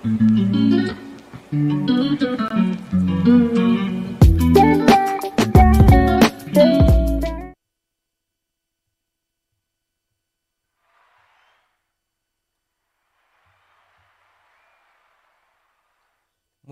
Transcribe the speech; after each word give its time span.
Muy 0.00 0.12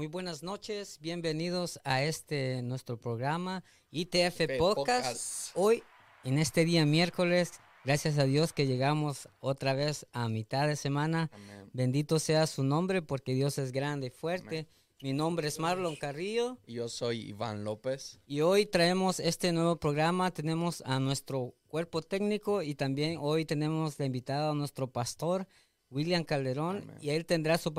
buenas 0.06 0.44
noches, 0.44 1.00
bienvenidos 1.00 1.80
a 1.82 2.02
este 2.04 2.62
nuestro 2.62 2.96
programa 2.96 3.64
ITF 3.90 4.56
Podcast. 4.56 5.50
Hoy, 5.54 5.82
en 6.22 6.38
este 6.38 6.64
día 6.64 6.86
miércoles, 6.86 7.60
gracias 7.86 8.18
a 8.18 8.24
Dios 8.24 8.52
que 8.52 8.66
llegamos 8.66 9.28
otra 9.38 9.72
vez 9.72 10.06
a 10.12 10.28
mitad 10.28 10.66
de 10.66 10.74
semana. 10.74 11.30
Bendito 11.72 12.18
sea 12.18 12.48
su 12.48 12.64
nombre 12.64 13.00
porque 13.00 13.32
Dios 13.32 13.58
es 13.58 13.70
grande 13.70 14.08
y 14.08 14.10
fuerte. 14.10 14.66
Mi 15.00 15.12
nombre 15.12 15.46
es 15.46 15.60
Marlon 15.60 15.94
Carrillo. 15.94 16.58
Y 16.66 16.74
yo 16.74 16.88
soy 16.88 17.20
Iván 17.20 17.62
López. 17.62 18.18
Y 18.26 18.40
hoy 18.40 18.66
traemos 18.66 19.20
este 19.20 19.52
nuevo 19.52 19.76
programa. 19.76 20.32
Tenemos 20.32 20.82
a 20.84 20.98
nuestro 20.98 21.54
cuerpo 21.68 22.02
técnico 22.02 22.60
y 22.60 22.74
también 22.74 23.18
hoy 23.20 23.44
tenemos 23.44 23.96
de 23.98 24.06
invitado 24.06 24.50
a 24.50 24.54
nuestro 24.54 24.90
pastor, 24.90 25.46
William 25.88 26.24
Calderón. 26.24 26.90
Y 27.00 27.10
él 27.10 27.24
tendrá 27.24 27.56
su 27.56 27.72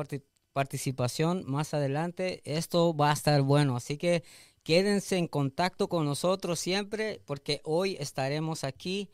participación 0.54 1.44
más 1.48 1.74
adelante. 1.74 2.42
Esto 2.46 2.96
va 2.96 3.10
a 3.10 3.14
estar 3.14 3.42
bueno, 3.42 3.76
así 3.76 3.98
que 3.98 4.24
quédense 4.64 5.18
en 5.18 5.28
contacto 5.28 5.90
con 5.90 6.05
nosotros 6.05 6.62
siempre 6.62 7.21
porque 7.26 7.60
hoy 7.66 7.98
estaremos 7.99 8.64
aquí 8.64 9.10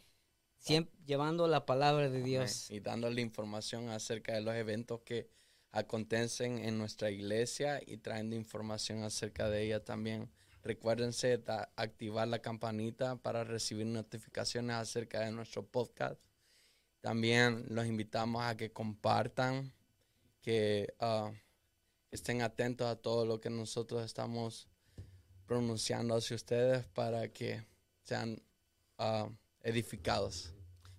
siempre 0.63 0.95
llevando 1.05 1.47
la 1.47 1.65
palabra 1.65 2.09
de 2.09 2.23
Dios. 2.23 2.71
Y 2.71 2.79
dándole 2.79 3.21
información 3.21 3.89
acerca 3.89 4.33
de 4.33 4.41
los 4.41 4.55
eventos 4.55 5.01
que 5.01 5.29
acontecen 5.71 6.59
en 6.59 6.77
nuestra 6.77 7.11
iglesia 7.11 7.81
y 7.85 7.97
trayendo 7.97 8.35
información 8.35 9.03
acerca 9.03 9.49
de 9.49 9.63
ella 9.63 9.83
también. 9.83 10.31
Recuérdense 10.63 11.37
de 11.37 11.67
activar 11.75 12.29
la 12.29 12.39
campanita 12.39 13.17
para 13.17 13.43
recibir 13.43 13.85
notificaciones 13.85 14.77
acerca 14.77 15.19
de 15.19 15.31
nuestro 15.31 15.65
podcast. 15.65 16.21
También 17.01 17.65
los 17.67 17.85
invitamos 17.85 18.43
a 18.43 18.55
que 18.55 18.71
compartan 18.71 19.73
que 20.41 20.93
ah, 20.99 21.31
estén 22.11 22.41
atentos 22.41 22.87
a 22.87 22.95
todo 22.95 23.25
lo 23.25 23.41
que 23.41 23.49
nosotros 23.49 24.05
estamos 24.05 24.69
pronunciando 25.45 26.15
hacia 26.15 26.37
ustedes 26.37 26.85
para 26.87 27.27
que 27.33 27.65
sean 28.03 28.41
ah, 28.99 29.29
edificados. 29.63 30.53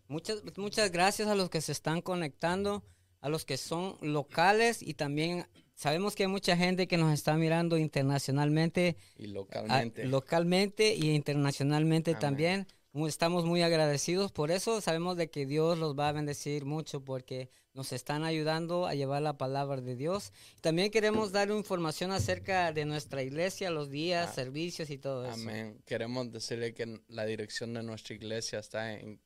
Muchas, 0.09 0.43
muchas 0.57 0.91
gracias 0.91 1.29
a 1.29 1.35
los 1.35 1.51
que 1.51 1.61
se 1.61 1.73
están 1.73 2.03
conectando, 2.03 2.83
a 3.21 3.29
los 3.29 3.45
que 3.45 3.57
son 3.57 3.97
locales 4.01 4.83
y 4.83 4.95
también 4.95 5.47
sabemos 5.75 6.15
que 6.15 6.25
hay 6.25 6.29
mucha 6.29 6.57
gente 6.57 6.87
que 6.87 6.97
nos 6.97 7.13
está 7.13 7.35
mirando 7.35 7.79
internacionalmente. 7.79 8.97
Y 9.17 9.29
localmente. 9.29 10.05
Localmente 10.07 10.95
y 10.95 11.11
internacionalmente 11.11 12.15
también 12.15 12.67
estamos 13.09 13.45
muy 13.45 13.63
agradecidos 13.63 14.31
por 14.31 14.51
eso. 14.53 14.81
Sabemos 14.81 15.17
de 15.17 15.29
que 15.29 15.47
Dios 15.47 15.79
los 15.79 15.99
va 15.99 16.09
a 16.09 16.13
bendecir 16.13 16.65
mucho 16.65 17.05
porque 17.05 17.51
nos 17.73 17.93
están 17.93 18.23
ayudando 18.23 18.87
a 18.87 18.95
llevar 18.95 19.21
la 19.23 19.37
palabra 19.37 19.81
de 19.81 19.97
Dios. 19.97 20.33
También 20.61 20.93
queremos 20.93 21.33
dar 21.33 21.51
información 21.51 22.13
acerca 22.13 22.73
de 22.73 22.85
nuestra 22.85 23.23
iglesia, 23.23 23.71
los 23.71 23.91
días, 23.91 24.31
ah, 24.31 24.35
servicios 24.35 24.91
y 24.91 24.99
todo 24.99 25.25
eso. 25.25 25.35
Amén. 25.35 25.83
Queremos 25.85 26.31
decirle 26.31 26.73
que 26.73 27.01
la 27.09 27.27
dirección 27.27 27.75
de 27.75 27.83
nuestra 27.83 28.15
iglesia 28.15 28.61
está 28.61 28.93
en 28.93 29.21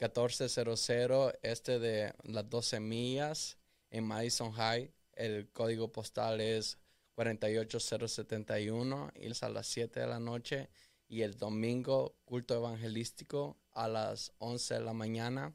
1400 0.00 0.90
este 1.42 1.78
de 1.78 2.12
las 2.24 2.50
12 2.50 2.80
millas 2.80 3.56
en 3.90 4.04
Madison 4.04 4.50
High. 4.50 4.92
El 5.14 5.48
código 5.52 5.92
postal 5.92 6.40
es 6.40 6.76
48071 7.14 9.12
y 9.14 9.30
es 9.30 9.44
a 9.44 9.48
las 9.48 9.68
7 9.68 10.00
de 10.00 10.06
la 10.08 10.18
noche 10.18 10.70
y 11.10 11.22
el 11.22 11.36
domingo 11.36 12.14
culto 12.24 12.54
evangelístico 12.54 13.58
a 13.72 13.88
las 13.88 14.32
11 14.38 14.74
de 14.74 14.80
la 14.80 14.92
mañana. 14.92 15.52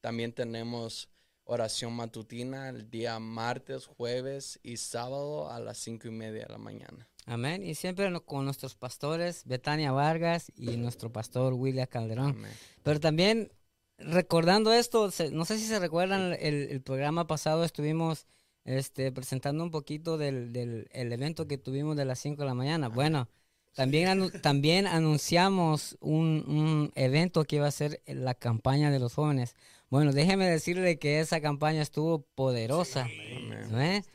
También 0.00 0.32
tenemos 0.32 1.08
oración 1.44 1.94
matutina 1.94 2.68
el 2.68 2.90
día 2.90 3.18
martes, 3.18 3.86
jueves 3.86 4.60
y 4.62 4.76
sábado 4.76 5.50
a 5.50 5.58
las 5.58 5.78
5 5.78 6.06
y 6.06 6.10
media 6.10 6.42
de 6.42 6.52
la 6.52 6.58
mañana. 6.58 7.08
Amén. 7.24 7.64
Y 7.64 7.74
siempre 7.74 8.12
con 8.20 8.44
nuestros 8.44 8.74
pastores, 8.74 9.44
Betania 9.46 9.90
Vargas 9.90 10.52
y 10.54 10.76
nuestro 10.76 11.10
pastor 11.10 11.54
William 11.54 11.86
Calderón. 11.86 12.36
Pero 12.82 13.00
también 13.00 13.50
recordando 13.96 14.70
esto, 14.72 15.10
no 15.32 15.46
sé 15.46 15.58
si 15.58 15.64
se 15.64 15.78
recuerdan, 15.78 16.36
el, 16.38 16.82
programa 16.82 17.26
pasado 17.26 17.64
estuvimos 17.64 18.26
este, 18.64 19.12
presentando 19.12 19.64
un 19.64 19.70
poquito 19.70 20.18
del, 20.18 20.52
del 20.52 20.88
el 20.92 21.10
evento 21.10 21.48
que 21.48 21.56
tuvimos 21.56 21.96
de 21.96 22.04
las 22.04 22.18
5 22.18 22.42
de 22.42 22.46
la 22.46 22.54
mañana. 22.54 22.88
Bueno, 22.88 23.28
también, 23.74 24.30
también 24.42 24.86
anunciamos 24.86 25.96
un, 26.00 26.44
un, 26.46 26.92
evento 26.94 27.44
que 27.44 27.56
iba 27.56 27.66
a 27.66 27.70
ser 27.70 28.02
la 28.06 28.34
campaña 28.34 28.90
de 28.90 28.98
los 28.98 29.14
jóvenes. 29.14 29.54
Bueno, 29.90 30.12
déjeme 30.12 30.48
decirle 30.48 31.00
que 31.00 31.18
esa 31.18 31.40
campaña 31.40 31.82
estuvo 31.82 32.24
poderosa. 32.36 33.08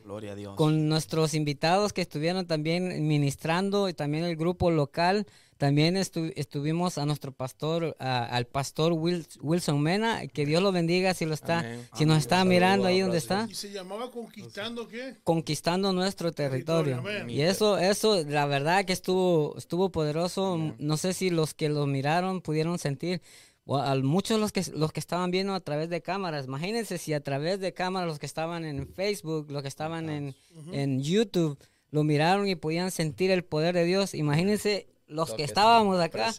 Gloria 0.03 0.31
a 0.31 0.35
Dios. 0.35 0.55
Con 0.55 0.88
nuestros 0.88 1.33
invitados 1.33 1.91
que 1.91 2.01
estuvieron 2.01 2.47
también 2.47 3.05
ministrando 3.07 3.89
y 3.89 3.94
también 3.94 4.23
el 4.23 4.38
grupo 4.38 4.71
local. 4.71 5.27
También 5.57 5.95
estuvimos 5.95 6.97
a 6.97 7.05
nuestro 7.05 7.31
pastor, 7.31 7.95
al 7.99 8.45
pastor 8.45 8.91
Wilson 8.91 9.81
Mena, 9.81 10.27
que 10.27 10.45
Dios 10.45 10.61
lo 10.61 10.73
bendiga 10.73 11.13
si 11.13 11.25
lo 11.25 11.33
está, 11.33 11.66
si 11.93 12.05
nos 12.05 12.17
está 12.17 12.43
mirando 12.43 12.88
ahí 12.88 12.99
donde 12.99 13.19
está. 13.19 13.47
¿Y 13.49 13.55
se 13.55 13.71
llamaba 13.71 14.11
conquistando 14.11 14.85
qué? 14.89 15.15
Conquistando 15.23 15.94
nuestro 15.94 16.33
territorio. 16.33 17.01
y 17.29 17.41
eso, 17.41 17.77
eso, 17.77 18.21
la 18.25 18.45
verdad 18.47 18.83
que 18.83 18.91
estuvo, 18.91 19.55
estuvo 19.57 19.91
poderoso. 19.91 20.73
No 20.77 20.97
sé 20.97 21.13
si 21.13 21.29
los 21.29 21.53
que 21.53 21.69
lo 21.69 21.85
miraron 21.85 22.41
pudieron 22.41 22.77
sentir. 22.77 23.21
O 23.67 23.77
a 23.77 23.95
muchos 23.95 24.39
los 24.39 24.51
que 24.51 24.63
los 24.75 24.91
que 24.91 24.99
estaban 24.99 25.31
viendo 25.31 25.55
a 25.55 25.59
través 25.59 25.89
de 25.89 26.01
cámaras, 26.01 26.45
imagínense 26.45 26.99
si 26.99 27.13
a 27.13 27.23
través 27.23 27.59
de 27.59 27.73
cámaras 27.73 28.07
los 28.07 28.19
que 28.19 28.27
estaban 28.27 28.63
en 28.63 28.88
Facebook, 28.88 29.49
los 29.49 29.63
que 29.63 29.69
estaban 29.69 30.09
en, 30.11 30.35
en 30.71 31.01
YouTube, 31.01 31.57
lo 31.89 32.03
miraron 32.03 32.47
y 32.47 32.55
podían 32.55 32.91
sentir 32.91 33.31
el 33.31 33.44
poder 33.44 33.73
de 33.73 33.85
Dios. 33.85 34.13
Imagínense 34.13 34.88
los 35.07 35.33
que, 35.33 35.43
estábamos 35.43 35.99
acá, 35.99 36.33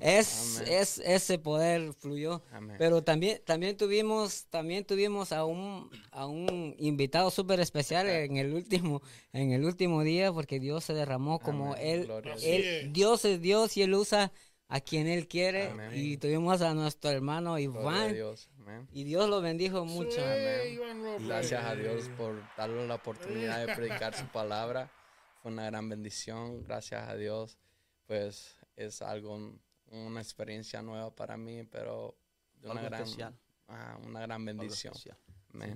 es, 0.00 0.60
es, 0.66 0.98
ese 0.98 1.38
poder 1.38 1.92
fluyó. 1.94 2.42
Pero 2.78 3.02
también, 3.02 3.40
también 3.44 3.76
tuvimos, 3.76 4.46
también 4.50 4.84
tuvimos 4.84 5.32
a 5.32 5.44
un, 5.44 5.90
a 6.10 6.26
un 6.26 6.74
invitado 6.78 7.30
súper 7.30 7.60
especial 7.60 8.08
en 8.08 8.36
el 8.36 8.52
último, 8.52 9.02
en 9.32 9.52
el 9.52 9.64
último 9.64 10.02
día, 10.02 10.32
porque 10.32 10.60
Dios 10.60 10.84
se 10.84 10.92
derramó 10.92 11.38
como 11.38 11.74
él, 11.76 12.10
él, 12.42 12.92
Dios. 12.92 13.24
Es. 13.24 13.40
Dios 13.40 13.76
y 13.76 13.82
él 13.82 13.94
usa 13.94 14.32
a 14.68 14.80
quien 14.80 15.06
él 15.06 15.26
quiere. 15.26 15.70
Y 15.94 16.18
tuvimos 16.18 16.60
a 16.60 16.74
nuestro 16.74 17.10
hermano 17.10 17.58
Iván. 17.58 18.14
Y 18.92 19.04
Dios 19.04 19.28
lo 19.28 19.40
bendijo 19.40 19.84
mucho. 19.84 20.20
Gracias 21.20 21.64
a 21.64 21.74
Dios 21.74 22.10
por 22.18 22.40
darle 22.56 22.86
la 22.86 22.96
oportunidad 22.96 23.66
de 23.66 23.74
predicar 23.74 24.14
su 24.14 24.26
palabra. 24.26 24.90
Fue 25.42 25.50
una 25.50 25.64
gran 25.64 25.88
bendición. 25.88 26.62
Gracias 26.64 27.08
a 27.08 27.16
Dios 27.16 27.58
pues 28.10 28.56
es 28.74 29.02
algo, 29.02 29.38
una 29.92 30.20
experiencia 30.20 30.82
nueva 30.82 31.14
para 31.14 31.36
mí, 31.36 31.62
pero 31.62 32.16
una 32.64 32.82
gran, 32.82 33.06
una 34.04 34.20
gran 34.22 34.44
bendición. 34.44 34.92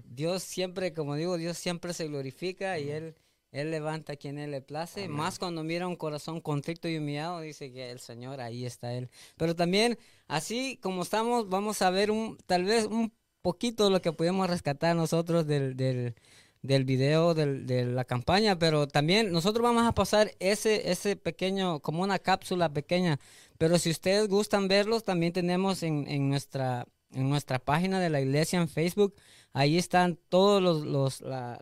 Dios 0.04 0.42
siempre, 0.42 0.92
como 0.92 1.14
digo, 1.14 1.36
Dios 1.36 1.56
siempre 1.56 1.94
se 1.94 2.08
glorifica 2.08 2.76
y 2.80 2.90
Él, 2.90 3.14
Él 3.52 3.70
levanta 3.70 4.14
a 4.14 4.16
quien 4.16 4.40
Él 4.40 4.50
le 4.50 4.62
place. 4.62 5.06
Más 5.06 5.38
cuando 5.38 5.62
mira 5.62 5.86
un 5.86 5.94
corazón 5.94 6.40
contrito 6.40 6.88
y 6.88 6.96
humillado, 6.96 7.40
dice 7.40 7.70
que 7.70 7.92
el 7.92 8.00
Señor, 8.00 8.40
ahí 8.40 8.66
está 8.66 8.92
Él. 8.94 9.10
Pero 9.36 9.54
también, 9.54 9.96
así 10.26 10.76
como 10.82 11.02
estamos, 11.02 11.48
vamos 11.48 11.82
a 11.82 11.90
ver 11.90 12.10
un, 12.10 12.36
tal 12.46 12.64
vez 12.64 12.86
un 12.86 13.12
poquito 13.42 13.90
lo 13.90 14.02
que 14.02 14.12
podemos 14.12 14.50
rescatar 14.50 14.96
nosotros 14.96 15.46
del, 15.46 15.76
del 15.76 16.16
del 16.64 16.86
video 16.86 17.34
de 17.34 17.84
la 17.84 18.06
campaña, 18.06 18.58
pero 18.58 18.88
también 18.88 19.30
nosotros 19.32 19.62
vamos 19.62 19.86
a 19.86 19.92
pasar 19.92 20.34
ese, 20.38 20.90
ese 20.90 21.14
pequeño, 21.14 21.80
como 21.80 22.02
una 22.02 22.18
cápsula 22.18 22.72
pequeña, 22.72 23.20
pero 23.58 23.78
si 23.78 23.90
ustedes 23.90 24.28
gustan 24.28 24.66
verlos, 24.66 25.04
también 25.04 25.34
tenemos 25.34 25.82
en, 25.82 26.08
en 26.08 26.30
nuestra, 26.30 26.86
en 27.12 27.28
nuestra 27.28 27.58
página 27.58 28.00
de 28.00 28.08
la 28.08 28.22
iglesia 28.22 28.62
en 28.62 28.70
Facebook, 28.70 29.14
ahí 29.52 29.76
están 29.76 30.18
todos 30.30 30.62
los, 30.62 30.86
los 30.86 31.20
la, 31.20 31.58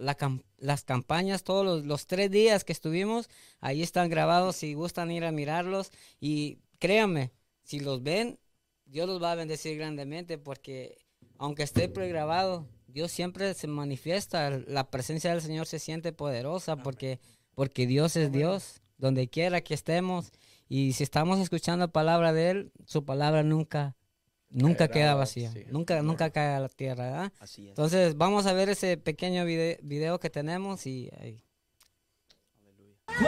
las 0.58 0.84
campañas, 0.84 1.42
todos 1.42 1.66
los, 1.66 1.84
los, 1.84 2.06
tres 2.06 2.30
días 2.30 2.62
que 2.62 2.72
estuvimos, 2.72 3.28
ahí 3.60 3.82
están 3.82 4.08
grabados, 4.08 4.54
si 4.54 4.74
gustan 4.74 5.10
ir 5.10 5.24
a 5.24 5.32
mirarlos, 5.32 5.90
y 6.20 6.60
créanme, 6.78 7.32
si 7.64 7.80
los 7.80 8.04
ven, 8.04 8.38
Dios 8.84 9.08
los 9.08 9.20
va 9.20 9.32
a 9.32 9.34
bendecir 9.34 9.76
grandemente, 9.76 10.38
porque 10.38 10.96
aunque 11.38 11.64
esté 11.64 11.88
pregrabado, 11.88 12.68
Dios 12.92 13.10
siempre 13.10 13.54
se 13.54 13.66
manifiesta, 13.66 14.50
la 14.50 14.90
presencia 14.90 15.30
del 15.32 15.40
Señor 15.42 15.66
se 15.66 15.78
siente 15.78 16.12
poderosa 16.12 16.76
porque, 16.76 17.18
porque 17.54 17.86
Dios 17.86 18.14
es 18.16 18.30
Dios, 18.30 18.82
donde 18.98 19.28
quiera 19.28 19.62
que 19.62 19.74
estemos. 19.74 20.30
Y 20.68 20.92
si 20.92 21.02
estamos 21.02 21.40
escuchando 21.40 21.86
la 21.86 21.92
palabra 21.92 22.32
de 22.32 22.50
Él, 22.50 22.72
su 22.86 23.04
palabra 23.04 23.42
nunca 23.42 23.96
nunca 24.54 24.86
Caerá, 24.88 24.92
queda 24.92 25.14
vacía, 25.14 25.50
sí. 25.52 25.64
nunca, 25.70 26.02
nunca 26.02 26.28
cae 26.30 26.54
a 26.54 26.60
la 26.60 26.68
tierra, 26.68 27.04
¿verdad? 27.04 27.32
Así 27.40 27.62
es. 27.62 27.68
Entonces 27.70 28.16
vamos 28.18 28.44
a 28.46 28.52
ver 28.52 28.68
ese 28.68 28.98
pequeño 28.98 29.44
vide- 29.46 29.78
video 29.82 30.20
que 30.20 30.28
tenemos 30.28 30.86
y 30.86 31.10
ahí. 31.18 31.42
Padre, 33.06 33.22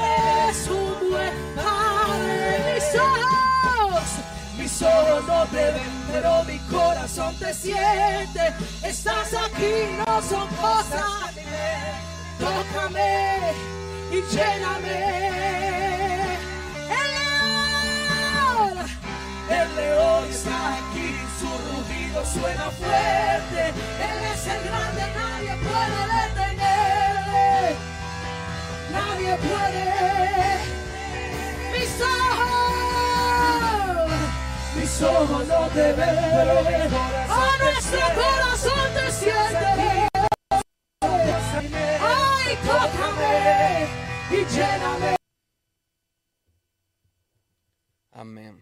mis 4.59 4.83
ojos, 4.83 5.25
no 5.27 5.47
te 5.47 5.73
ven, 5.73 6.05
pero 6.12 6.45
mi 6.45 6.59
corazón 6.71 7.35
te 7.37 7.53
siente. 7.55 8.55
Estás 8.83 9.33
aquí, 9.35 9.97
no 10.06 10.23
son 10.23 10.49
cosas. 10.49 11.35
Tócame 12.39 13.53
y 14.11 14.23
lléname. 14.35 14.99
El 16.91 17.11
león, 18.29 18.87
el 19.51 19.77
león 19.77 20.25
está 20.31 20.75
aquí, 20.75 21.09
su 21.39 21.47
rugido 21.47 22.25
suena 22.27 22.71
fuerte. 22.71 23.69
Él 23.69 24.19
es 24.33 24.47
el 24.47 24.61
grande, 24.65 25.03
nadie 25.17 25.56
puede 25.56 26.01
detenerle 26.29 27.95
nadie 28.95 29.37
puede. 29.37 29.85
Mis 31.73 31.95
ojos, 32.01 32.63
mis 34.84 35.00
ojos 35.00 35.48
no 35.48 35.66
te 35.69 35.94
ven, 35.94 35.96
pero 35.96 36.62
mi 36.62 36.72
corazón 36.92 37.58
nuestro 37.62 38.00
corazón 38.20 38.92
te 38.94 39.04
siente. 39.12 39.66
Ay, 42.00 42.56
tócame 42.66 43.32
y 44.31 44.32
lléname. 44.54 45.10
Amén. 48.10 48.54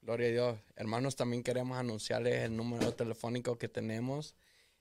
Gloria 0.00 0.28
a 0.28 0.30
Dios. 0.30 0.58
Hermanos, 0.74 1.16
también 1.16 1.42
queremos 1.42 1.76
anunciarles 1.76 2.44
el 2.44 2.56
número 2.56 2.94
telefónico 2.94 3.58
que 3.58 3.68
tenemos. 3.68 4.36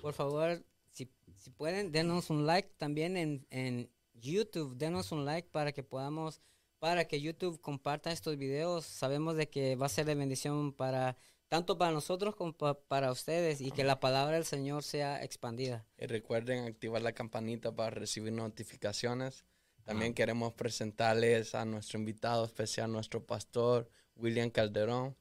por 0.00 0.12
favor, 0.14 0.64
si, 0.92 1.08
si 1.36 1.50
pueden, 1.50 1.92
denos 1.92 2.28
un 2.30 2.44
like 2.46 2.70
también 2.76 3.16
en, 3.16 3.46
en 3.50 3.88
YouTube, 4.14 4.76
denos 4.76 5.12
un 5.12 5.24
like 5.24 5.48
para 5.50 5.72
que 5.72 5.82
podamos, 5.82 6.40
para 6.78 7.06
que 7.06 7.20
YouTube 7.20 7.60
comparta 7.60 8.10
estos 8.12 8.36
videos. 8.36 8.84
Sabemos 8.84 9.36
de 9.36 9.48
que 9.48 9.76
va 9.76 9.86
a 9.86 9.90
ser 9.90 10.04
de 10.06 10.14
bendición 10.14 10.72
para, 10.72 11.16
tanto 11.56 11.78
para 11.78 11.90
nosotros 11.90 12.36
como 12.36 12.52
pa- 12.52 12.78
para 12.78 13.10
ustedes 13.10 13.62
y 13.62 13.70
que 13.70 13.82
la 13.82 13.98
palabra 13.98 14.34
del 14.34 14.44
Señor 14.44 14.82
sea 14.82 15.24
expandida. 15.24 15.86
Y 15.96 16.04
recuerden 16.06 16.66
activar 16.66 17.00
la 17.00 17.12
campanita 17.12 17.74
para 17.74 17.88
recibir 17.90 18.32
notificaciones. 18.34 19.46
También 19.84 20.12
queremos 20.12 20.52
presentarles 20.52 21.54
a 21.54 21.64
nuestro 21.64 21.98
invitado 21.98 22.44
especial, 22.44 22.92
nuestro 22.92 23.24
pastor 23.24 23.88
William 24.16 24.50
Calderón. 24.50 25.16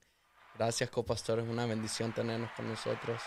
Gracias, 0.57 0.89
copastor. 0.89 1.39
Es 1.39 1.47
una 1.47 1.65
bendición 1.65 2.13
tenernos 2.13 2.51
con 2.51 2.67
nosotros. 2.67 3.21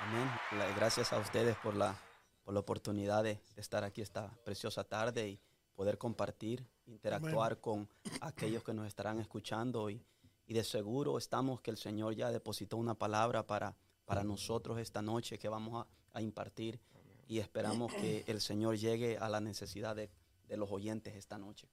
Amén. 0.00 0.30
Gracias 0.76 1.12
a 1.12 1.18
ustedes 1.18 1.56
por 1.56 1.74
la, 1.76 2.00
por 2.42 2.54
la 2.54 2.60
oportunidad 2.60 3.22
de, 3.22 3.34
de 3.54 3.60
estar 3.60 3.84
aquí 3.84 4.00
esta 4.00 4.30
preciosa 4.44 4.82
tarde 4.84 5.28
y 5.28 5.40
poder 5.74 5.98
compartir, 5.98 6.66
interactuar 6.86 7.60
con 7.60 7.86
aquellos 8.22 8.62
que 8.64 8.72
nos 8.72 8.86
estarán 8.86 9.20
escuchando 9.20 9.90
y, 9.90 10.02
y 10.46 10.54
de 10.54 10.64
seguro 10.64 11.18
estamos 11.18 11.60
que 11.60 11.70
el 11.70 11.76
Señor 11.76 12.14
ya 12.14 12.30
depositó 12.30 12.76
una 12.76 12.94
palabra 12.94 13.46
para, 13.46 13.76
para 14.04 14.24
nosotros 14.24 14.78
esta 14.78 15.02
noche 15.02 15.38
que 15.38 15.48
vamos 15.48 15.84
a, 15.84 16.18
a 16.18 16.22
impartir 16.22 16.80
y 17.28 17.38
esperamos 17.38 17.92
que 17.92 18.24
el 18.26 18.40
Señor 18.40 18.76
llegue 18.76 19.18
a 19.18 19.28
la 19.28 19.40
necesidad 19.40 19.96
de, 19.96 20.10
de 20.48 20.56
los 20.56 20.70
oyentes 20.70 21.14
esta 21.14 21.38
noche. 21.38 21.68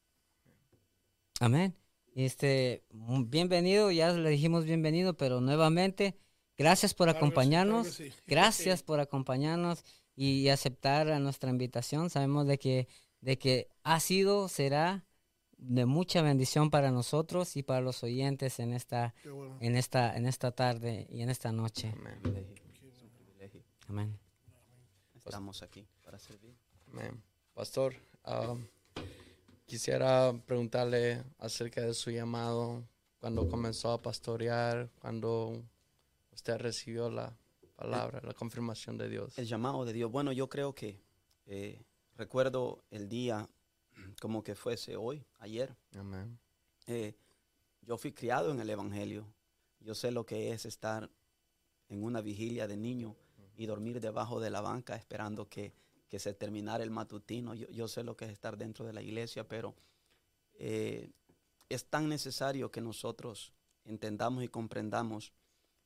Amén. 1.40 1.76
Este, 2.16 2.84
bienvenido, 2.92 3.90
ya 3.92 4.12
le 4.12 4.30
dijimos 4.30 4.66
bienvenido, 4.66 5.16
pero 5.16 5.42
nuevamente, 5.42 6.16
gracias 6.58 6.94
por 6.94 7.08
Claro 7.08 7.14
que 7.14 7.20
sí, 7.20 7.26
acompañarnos, 7.26 7.88
claro 7.88 7.98
que 7.98 8.12
sí. 8.12 8.22
gracias 8.28 8.84
por 8.84 9.00
acompañarnos 9.00 9.84
y 10.16 10.50
aceptar 10.50 11.10
a 11.10 11.20
nuestra 11.20 11.50
invitación. 11.50 12.10
Sabemos 12.10 12.46
de 12.46 12.60
que, 12.60 12.88
de 13.22 13.40
que 13.40 13.68
ha 13.84 14.00
sido, 14.00 14.48
será 14.48 15.06
de 15.68 15.86
mucha 15.86 16.22
bendición 16.22 16.70
para 16.70 16.92
nosotros 16.92 17.56
y 17.56 17.64
para 17.64 17.82
los 17.82 18.04
oyentes 18.04 18.60
en 18.60 18.74
esta, 18.74 19.16
bueno. 19.24 19.58
en 19.62 19.76
esta, 19.76 20.16
en 20.16 20.26
esta 20.26 20.52
tarde 20.52 21.08
y 21.10 21.22
en 21.22 21.30
esta 21.30 21.52
noche. 21.52 21.94
Amén. 21.96 22.20
Es 22.82 23.02
un 23.02 23.10
privilegio. 23.10 23.64
Amén. 23.88 24.20
Estamos 25.16 25.64
aquí 25.64 25.88
para 26.04 26.20
servir. 26.20 26.56
Amén. 26.92 27.24
Pastor, 27.54 27.96
um, 28.26 28.62
quisiera 29.66 30.34
preguntarle 30.46 31.24
acerca 31.40 31.82
de 31.82 31.94
su 31.94 32.12
llamado, 32.12 32.84
cuando 33.20 33.48
comenzó 33.48 33.92
a 33.92 34.02
pastorear, 34.02 34.90
cuando 35.00 35.64
usted 36.32 36.58
recibió 36.58 37.10
la 37.10 37.38
palabra, 37.76 38.20
la 38.24 38.34
confirmación 38.34 38.98
de 38.98 39.08
Dios. 39.08 39.38
El 39.38 39.46
llamado 39.46 39.86
de 39.86 39.94
Dios. 39.94 40.12
Bueno, 40.12 40.34
yo 40.34 40.50
creo 40.50 40.76
que 40.76 41.00
eh, 41.46 41.82
recuerdo 42.16 42.84
el 42.92 43.08
día 43.08 43.48
como 44.22 44.44
que 44.44 44.56
fuese 44.56 44.96
hoy, 44.96 45.26
ayer. 45.40 45.76
Amén. 45.96 46.40
Eh, 46.88 47.16
yo 47.82 47.98
fui 47.98 48.12
criado 48.14 48.52
en 48.52 48.60
el 48.60 48.70
Evangelio. 48.70 49.26
Yo 49.80 49.96
sé 49.96 50.12
lo 50.12 50.26
que 50.26 50.52
es 50.52 50.66
estar 50.66 51.10
en 51.90 52.04
una 52.04 52.22
vigilia 52.22 52.68
de 52.68 52.78
niño 52.78 53.16
y 53.58 53.66
dormir 53.66 54.00
debajo 54.00 54.40
de 54.40 54.50
la 54.50 54.62
banca 54.62 54.96
esperando 54.96 55.48
que, 55.50 55.74
que 56.10 56.20
se 56.20 56.34
terminara 56.34 56.84
el 56.84 56.90
matutino. 56.92 57.54
Yo, 57.54 57.68
yo 57.70 57.88
sé 57.88 58.04
lo 58.04 58.16
que 58.16 58.26
es 58.26 58.32
estar 58.32 58.58
dentro 58.58 58.86
de 58.86 58.94
la 58.94 59.02
iglesia, 59.02 59.48
pero 59.48 59.76
eh, 60.54 61.12
es 61.70 61.86
tan 61.86 62.08
necesario 62.08 62.72
que 62.72 62.82
nosotros 62.82 63.54
entendamos 63.86 64.44
y 64.44 64.48
comprendamos 64.48 65.34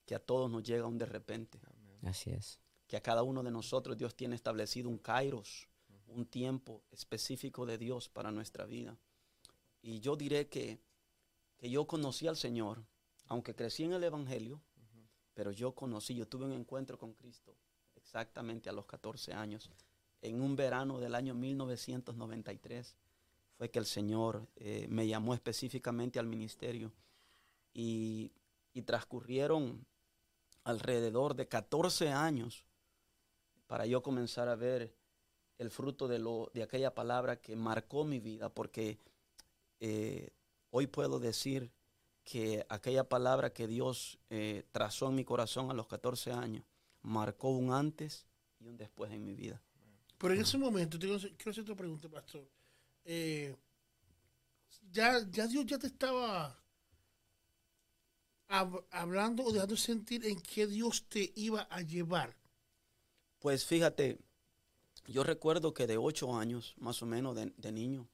que 0.05 0.15
a 0.15 0.19
todos 0.19 0.49
nos 0.49 0.63
llega 0.63 0.85
un 0.85 0.97
de 0.97 1.05
repente 1.05 1.59
Así 2.03 2.29
es. 2.29 2.59
que 2.87 2.95
a 2.97 3.01
cada 3.01 3.23
uno 3.23 3.43
de 3.43 3.51
nosotros 3.51 3.97
Dios 3.97 4.15
tiene 4.15 4.35
establecido 4.35 4.89
un 4.89 4.97
kairos, 4.97 5.67
un 6.07 6.25
tiempo 6.25 6.83
específico 6.91 7.65
de 7.65 7.77
Dios 7.77 8.09
para 8.09 8.31
nuestra 8.31 8.65
vida. 8.65 8.97
Y 9.81 9.99
yo 9.99 10.15
diré 10.15 10.47
que, 10.47 10.79
que 11.57 11.69
yo 11.69 11.85
conocí 11.85 12.27
al 12.27 12.37
Señor, 12.37 12.83
aunque 13.27 13.55
crecí 13.55 13.83
en 13.83 13.93
el 13.93 14.03
Evangelio, 14.03 14.61
pero 15.33 15.51
yo 15.51 15.73
conocí, 15.73 16.15
yo 16.15 16.27
tuve 16.27 16.45
un 16.45 16.53
encuentro 16.53 16.97
con 16.97 17.13
Cristo 17.13 17.55
exactamente 17.95 18.69
a 18.69 18.73
los 18.73 18.85
14 18.85 19.33
años. 19.33 19.69
En 20.21 20.41
un 20.41 20.55
verano 20.55 20.99
del 20.99 21.13
año 21.13 21.35
1993 21.35 22.95
fue 23.57 23.69
que 23.69 23.79
el 23.79 23.85
Señor 23.85 24.47
eh, 24.55 24.87
me 24.89 25.07
llamó 25.07 25.33
específicamente 25.33 26.17
al 26.17 26.25
ministerio 26.25 26.91
y, 27.73 28.31
y 28.73 28.81
transcurrieron 28.81 29.85
alrededor 30.63 31.35
de 31.35 31.47
14 31.47 32.09
años 32.09 32.65
para 33.67 33.85
yo 33.85 34.01
comenzar 34.01 34.49
a 34.49 34.55
ver 34.55 34.96
el 35.59 35.71
fruto 35.71 36.07
de, 36.07 36.19
lo, 36.19 36.51
de 36.53 36.63
aquella 36.63 36.93
palabra 36.95 37.41
que 37.41 37.55
marcó 37.55 38.05
mi 38.05 38.19
vida, 38.19 38.49
porque 38.49 38.99
eh, 39.79 40.31
hoy 40.71 40.87
puedo 40.87 41.19
decir 41.19 41.71
que 42.23 42.65
aquella 42.69 43.07
palabra 43.09 43.53
que 43.53 43.67
Dios 43.67 44.19
eh, 44.29 44.65
trazó 44.71 45.09
en 45.09 45.15
mi 45.15 45.25
corazón 45.25 45.71
a 45.71 45.73
los 45.73 45.87
14 45.87 46.31
años 46.31 46.63
marcó 47.01 47.49
un 47.49 47.71
antes 47.73 48.27
y 48.59 48.67
un 48.67 48.77
después 48.77 49.11
en 49.11 49.25
mi 49.25 49.35
vida. 49.35 49.61
Pero 50.17 50.33
en 50.33 50.41
ese 50.41 50.57
momento, 50.57 50.97
quiero 50.99 51.15
hacer 51.15 51.61
otra 51.61 51.75
pregunta, 51.75 52.09
pastor. 52.09 52.47
Eh, 53.05 53.55
ya, 54.91 55.07
ya 55.29 55.47
Dios 55.47 55.65
ya 55.65 55.77
te 55.77 55.87
estaba 55.87 56.57
hab- 58.49 58.83
hablando 58.91 59.43
o 59.43 59.51
dejando 59.53 59.77
sentir 59.77 60.25
en 60.25 60.37
qué 60.41 60.67
Dios 60.67 60.95
te 61.07 61.31
iba 61.35 61.61
a 61.69 61.81
llevar. 61.81 62.35
Pues 63.39 63.65
fíjate, 63.65 64.19
yo 65.07 65.23
recuerdo 65.23 65.73
que 65.73 65.87
de 65.87 65.97
ocho 65.97 66.35
años, 66.35 66.75
más 66.77 67.01
o 67.01 67.05
menos 67.05 67.35
de, 67.35 67.53
de 67.57 67.71
niño, 67.71 68.09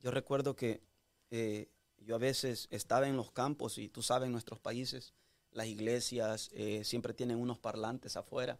yo 0.00 0.10
recuerdo 0.10 0.56
que 0.56 0.82
eh, 1.30 1.70
yo 1.98 2.16
a 2.16 2.18
veces 2.18 2.66
estaba 2.70 3.08
en 3.08 3.16
los 3.16 3.30
campos 3.30 3.78
y 3.78 3.88
tú 3.88 4.02
sabes, 4.02 4.26
en 4.26 4.32
nuestros 4.32 4.58
países, 4.58 5.14
las 5.52 5.66
iglesias 5.66 6.50
eh, 6.52 6.82
siempre 6.84 7.14
tienen 7.14 7.38
unos 7.38 7.58
parlantes 7.58 8.16
afuera. 8.16 8.58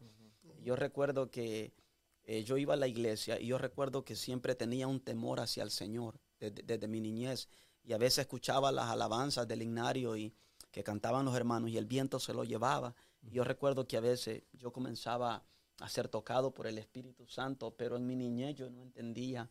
Yo 0.63 0.77
recuerdo 0.77 1.31
que 1.31 1.75
eh, 2.25 2.45
yo 2.45 2.57
iba 2.57 2.75
a 2.75 2.77
la 2.77 2.87
iglesia 2.87 3.41
y 3.41 3.49
yo 3.49 3.59
recuerdo 3.59 4.05
que 4.05 4.15
siempre 4.15 4.55
tenía 4.55 4.87
un 4.87 5.01
temor 5.01 5.41
hacia 5.41 5.65
el 5.65 5.71
Señor 5.71 6.21
desde, 6.39 6.63
desde 6.63 6.87
mi 6.87 7.01
niñez. 7.01 7.49
Y 7.83 7.93
a 7.93 7.99
veces 7.99 8.19
escuchaba 8.19 8.71
las 8.71 8.89
alabanzas 8.89 9.49
del 9.49 9.63
ignario 9.63 10.17
y 10.17 10.33
que 10.71 10.85
cantaban 10.85 11.25
los 11.25 11.35
hermanos 11.35 11.71
y 11.71 11.79
el 11.79 11.87
viento 11.87 12.21
se 12.21 12.33
lo 12.33 12.45
llevaba. 12.45 12.95
Yo 13.23 13.43
recuerdo 13.43 13.87
que 13.89 13.97
a 13.97 14.01
veces 14.01 14.45
yo 14.53 14.73
comenzaba 14.73 15.45
a 15.83 15.89
ser 15.89 16.09
tocado 16.09 16.53
por 16.53 16.67
el 16.67 16.79
Espíritu 16.79 17.27
Santo, 17.27 17.75
pero 17.77 17.97
en 17.97 18.07
mi 18.07 18.17
niñez 18.17 18.55
yo 18.57 18.71
no 18.71 18.83
entendía 18.83 19.51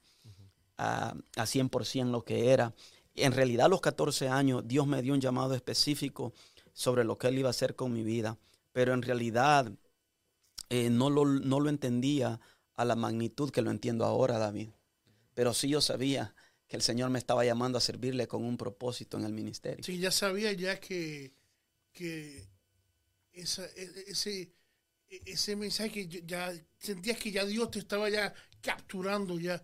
a, 0.77 1.15
a 1.35 1.45
100% 1.45 2.11
lo 2.11 2.23
que 2.23 2.51
era. 2.51 2.73
En 3.15 3.33
realidad 3.33 3.65
a 3.65 3.69
los 3.69 3.81
14 3.81 4.29
años 4.29 4.63
Dios 4.65 4.87
me 4.87 5.01
dio 5.01 5.13
un 5.13 5.21
llamado 5.21 5.53
específico 5.53 6.33
sobre 6.73 7.03
lo 7.03 7.17
que 7.17 7.27
Él 7.27 7.39
iba 7.39 7.49
a 7.49 7.51
hacer 7.51 7.75
con 7.75 7.91
mi 7.91 8.03
vida, 8.03 8.37
pero 8.71 8.93
en 8.93 9.01
realidad 9.01 9.71
eh, 10.69 10.89
no, 10.89 11.09
lo, 11.09 11.25
no 11.25 11.59
lo 11.59 11.69
entendía 11.69 12.39
a 12.75 12.85
la 12.85 12.95
magnitud 12.95 13.51
que 13.51 13.61
lo 13.61 13.71
entiendo 13.71 14.05
ahora, 14.05 14.37
David. 14.37 14.69
Pero 15.33 15.53
sí 15.53 15.69
yo 15.69 15.81
sabía 15.81 16.33
que 16.67 16.77
el 16.77 16.81
Señor 16.81 17.09
me 17.09 17.19
estaba 17.19 17.43
llamando 17.43 17.77
a 17.77 17.81
servirle 17.81 18.27
con 18.27 18.43
un 18.45 18.55
propósito 18.57 19.17
en 19.17 19.25
el 19.25 19.33
ministerio. 19.33 19.83
Sí, 19.83 19.99
ya 19.99 20.11
sabía 20.11 20.53
ya 20.53 20.79
que, 20.79 21.33
que 21.91 22.47
esa- 23.33 23.65
e- 23.75 24.05
ese, 24.07 24.41
e- 24.41 24.53
ese 25.25 25.55
mensaje 25.55 26.07
que 26.07 26.23
ya 26.25 26.53
sentías 26.79 27.17
que 27.19 27.31
ya 27.31 27.45
Dios 27.45 27.71
te 27.71 27.79
estaba 27.79 28.09
ya 28.09 28.33
capturando 28.61 29.39
ya 29.39 29.57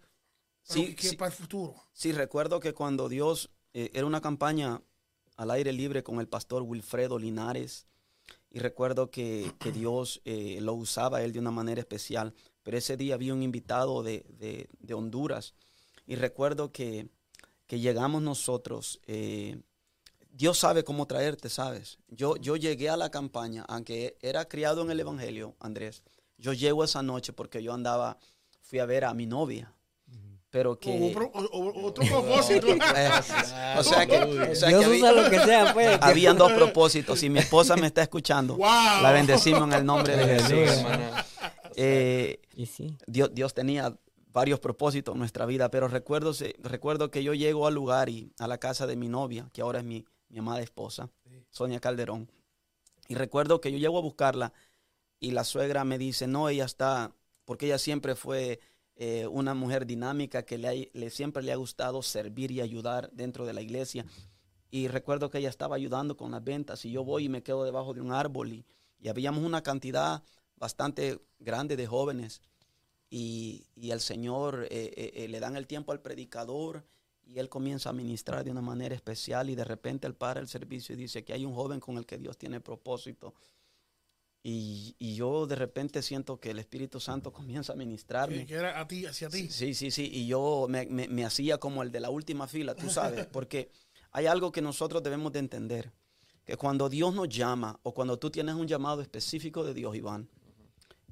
para, 0.67 0.81
Sí, 0.81 0.95
que- 0.95 1.09
sí. 1.09 1.15
para 1.15 1.31
el 1.31 1.37
futuro. 1.37 1.75
Sí, 1.93 2.11
recuerdo 2.11 2.59
que 2.59 2.73
cuando 2.73 3.07
Dios, 3.09 3.49
eh, 3.73 3.91
era 3.93 4.05
una 4.05 4.21
campaña 4.21 4.81
al 5.37 5.51
aire 5.51 5.71
libre 5.71 6.03
con 6.03 6.19
el 6.19 6.27
pastor 6.27 6.63
Wilfredo 6.63 7.17
Linares, 7.19 7.87
y 8.49 8.59
recuerdo 8.59 9.09
que, 9.11 9.51
que 9.59 9.71
Dios 9.71 10.21
eh, 10.25 10.59
lo 10.61 10.73
usaba 10.73 11.21
él 11.21 11.31
de 11.31 11.39
una 11.39 11.51
manera 11.51 11.79
especial, 11.81 12.33
pero 12.63 12.77
ese 12.77 12.97
día 12.97 13.13
había 13.15 13.33
un 13.33 13.43
invitado 13.43 14.03
de, 14.03 14.25
de- 14.29 14.67
de 14.79 14.93
Honduras, 14.93 15.53
y 16.05 16.15
recuerdo 16.15 16.71
que, 16.71 17.07
que 17.67 17.79
llegamos 17.79 18.21
nosotros, 18.21 18.99
eh, 19.05 19.61
Dios 20.37 20.59
sabe 20.59 20.83
cómo 20.83 21.07
traerte, 21.07 21.49
¿sabes? 21.49 21.97
Yo, 22.09 22.35
yo 22.37 22.55
llegué 22.55 22.89
a 22.91 22.97
la 22.97 23.09
campaña, 23.09 23.65
aunque 23.67 24.17
era 24.21 24.45
criado 24.47 24.83
en 24.83 24.91
el 24.91 24.99
Evangelio, 24.99 25.55
Andrés, 25.59 26.03
yo 26.37 26.53
llego 26.53 26.83
esa 26.83 27.01
noche 27.01 27.33
porque 27.33 27.63
yo 27.63 27.73
andaba, 27.73 28.19
fui 28.61 28.77
a 28.77 28.85
ver 28.85 29.05
a 29.05 29.15
mi 29.15 29.25
novia, 29.25 29.73
pero 30.51 30.77
que... 30.79 31.09
O, 31.11 31.11
pro- 31.11 31.31
o- 31.33 31.41
o- 31.59 31.85
otro 31.87 32.05
propósito. 32.05 32.67
Eh, 32.95 33.09
o 33.79 33.83
sea 33.83 34.05
que, 34.05 34.17
o 34.17 34.55
sea 34.55 34.69
que 34.69 34.75
Dios 34.77 34.85
había- 34.85 34.97
usa 34.99 35.11
lo 35.11 35.29
que 35.29 35.39
sea, 35.39 35.73
pues. 35.73 35.97
habían 36.01 36.37
dos 36.37 36.51
propósitos. 36.53 37.19
Si 37.19 37.29
mi 37.31 37.39
esposa 37.39 37.75
me 37.75 37.87
está 37.87 38.03
escuchando, 38.03 38.55
Wow. 38.57 39.01
la 39.01 39.11
bendecimos 39.11 39.63
en 39.63 39.73
el 39.73 39.85
nombre 39.85 40.15
de 40.15 40.39
Jesús. 40.39 40.85
Eh, 41.75 42.39
Y 42.55 42.65
sí. 42.65 42.95
Dios, 43.07 43.29
Dios 43.33 43.53
tenía 43.53 43.95
varios 44.31 44.59
propósitos 44.59 45.13
en 45.15 45.19
nuestra 45.19 45.45
vida, 45.45 45.69
pero 45.71 45.87
recuerdo, 45.87 46.33
se- 46.33 46.55
recuerdo 46.61 47.09
que 47.11 47.23
yo 47.23 47.33
llego 47.33 47.67
al 47.67 47.73
lugar 47.73 48.09
y 48.09 48.31
a 48.39 48.47
la 48.47 48.57
casa 48.59 48.85
de 48.87 48.95
mi 48.95 49.07
novia, 49.09 49.49
que 49.53 49.61
ahora 49.61 49.79
es 49.79 49.85
mi, 49.85 50.05
mi 50.29 50.39
amada 50.39 50.61
esposa, 50.61 51.09
Sonia 51.49 51.79
Calderón. 51.79 52.29
Y 53.07 53.15
recuerdo 53.15 53.61
que 53.61 53.71
yo 53.71 53.77
llego 53.77 53.97
a 53.97 54.01
buscarla 54.01 54.53
y 55.19 55.31
la 55.31 55.43
suegra 55.43 55.83
me 55.83 55.97
dice, 55.97 56.27
no, 56.27 56.49
ella 56.49 56.65
está, 56.65 57.15
porque 57.45 57.67
ella 57.67 57.77
siempre 57.77 58.15
fue 58.15 58.59
eh, 58.95 59.27
una 59.27 59.53
mujer 59.53 59.85
dinámica 59.85 60.43
que 60.43 60.57
le, 60.57 61.09
siempre 61.09 61.43
le 61.43 61.51
ha 61.51 61.55
gustado 61.55 62.01
servir 62.01 62.51
y 62.51 62.61
ayudar 62.61 63.09
dentro 63.11 63.45
de 63.45 63.53
la 63.53 63.61
iglesia. 63.61 64.05
Y 64.69 64.87
recuerdo 64.89 65.29
que 65.29 65.37
ella 65.37 65.49
estaba 65.49 65.75
ayudando 65.75 66.17
con 66.17 66.31
las 66.31 66.43
ventas 66.43 66.83
y 66.83 66.91
yo 66.91 67.03
voy 67.03 67.25
y 67.25 67.29
me 67.29 67.43
quedo 67.43 67.63
debajo 67.63 67.93
de 67.93 68.01
un 68.01 68.11
árbol 68.11 68.51
y, 68.51 68.65
y 68.99 69.07
habíamos 69.07 69.43
una 69.43 69.63
cantidad 69.63 70.23
bastante 70.55 71.19
grande 71.39 71.77
de 71.77 71.87
jóvenes 71.87 72.41
y, 73.09 73.67
y 73.75 73.91
el 73.91 74.01
Señor 74.01 74.67
eh, 74.69 75.13
eh, 75.15 75.27
le 75.27 75.39
dan 75.39 75.55
el 75.55 75.67
tiempo 75.67 75.91
al 75.91 76.01
predicador 76.01 76.85
y 77.27 77.39
él 77.39 77.49
comienza 77.49 77.89
a 77.89 77.93
ministrar 77.93 78.43
de 78.43 78.51
una 78.51 78.61
manera 78.61 78.95
especial 78.95 79.49
y 79.49 79.55
de 79.55 79.63
repente 79.65 80.07
él 80.07 80.15
para 80.15 80.39
el 80.39 80.47
servicio 80.47 80.93
y 80.93 80.97
dice 80.97 81.23
que 81.25 81.33
hay 81.33 81.45
un 81.45 81.53
joven 81.53 81.79
con 81.79 81.97
el 81.97 82.05
que 82.05 82.17
Dios 82.17 82.37
tiene 82.37 82.61
propósito. 82.61 83.33
Y, 84.43 84.95
y 84.97 85.15
yo 85.15 85.45
de 85.45 85.55
repente 85.55 86.01
siento 86.01 86.39
que 86.39 86.51
el 86.51 86.59
Espíritu 86.59 86.99
Santo 87.01 87.33
comienza 87.33 87.73
a 87.73 87.75
ministrarme. 87.75 88.45
que, 88.45 88.53
era 88.53 88.79
a 88.79 88.87
ti, 88.87 89.05
hacia 89.05 89.29
ti. 89.29 89.49
Sí, 89.49 89.73
sí, 89.73 89.91
sí. 89.91 90.09
Y 90.11 90.27
yo 90.27 90.67
me, 90.69 90.85
me- 90.85 91.09
me 91.09 91.25
hacía 91.25 91.57
como 91.57 91.83
el 91.83 91.91
de 91.91 91.99
la 91.99 92.09
última 92.09 92.47
fila, 92.47 92.73
tú 92.75 92.89
sabes, 92.89 93.25
porque 93.31 93.69
hay 94.11 94.25
algo 94.25 94.51
que 94.53 94.61
nosotros 94.61 95.03
debemos 95.03 95.33
de 95.33 95.39
entender, 95.39 95.91
que 96.45 96.55
cuando 96.55 96.87
Dios 96.87 97.13
nos 97.13 97.27
llama 97.27 97.77
o 97.83 97.93
cuando 97.93 98.17
tú 98.17 98.29
tienes 98.29 98.55
un 98.55 98.67
llamado 98.67 99.01
específico 99.01 99.65
de 99.65 99.73
Dios, 99.73 99.95
Iván, 99.97 100.29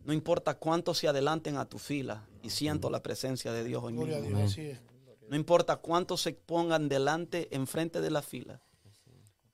no 0.05 0.13
importa 0.13 0.57
cuántos 0.57 0.99
se 0.99 1.09
adelanten 1.09 1.57
a 1.57 1.67
tu 1.67 1.77
fila, 1.77 2.25
y 2.41 2.51
siento 2.51 2.89
la 2.89 3.03
presencia 3.03 3.51
de 3.51 3.65
Dios 3.65 3.83
hoy 3.83 3.95
Gloria 3.95 4.17
a 4.17 4.19
mismo. 4.21 4.37
Dios, 4.37 4.51
así 4.51 4.61
es. 4.61 4.79
No 5.29 5.35
importa 5.35 5.77
cuántos 5.77 6.21
se 6.21 6.33
pongan 6.33 6.87
delante, 6.89 7.47
enfrente 7.55 8.01
de 8.01 8.11
la 8.11 8.21
fila. 8.21 8.61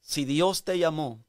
Si 0.01 0.25
Dios 0.25 0.63
te 0.63 0.77
llamó, 0.77 1.23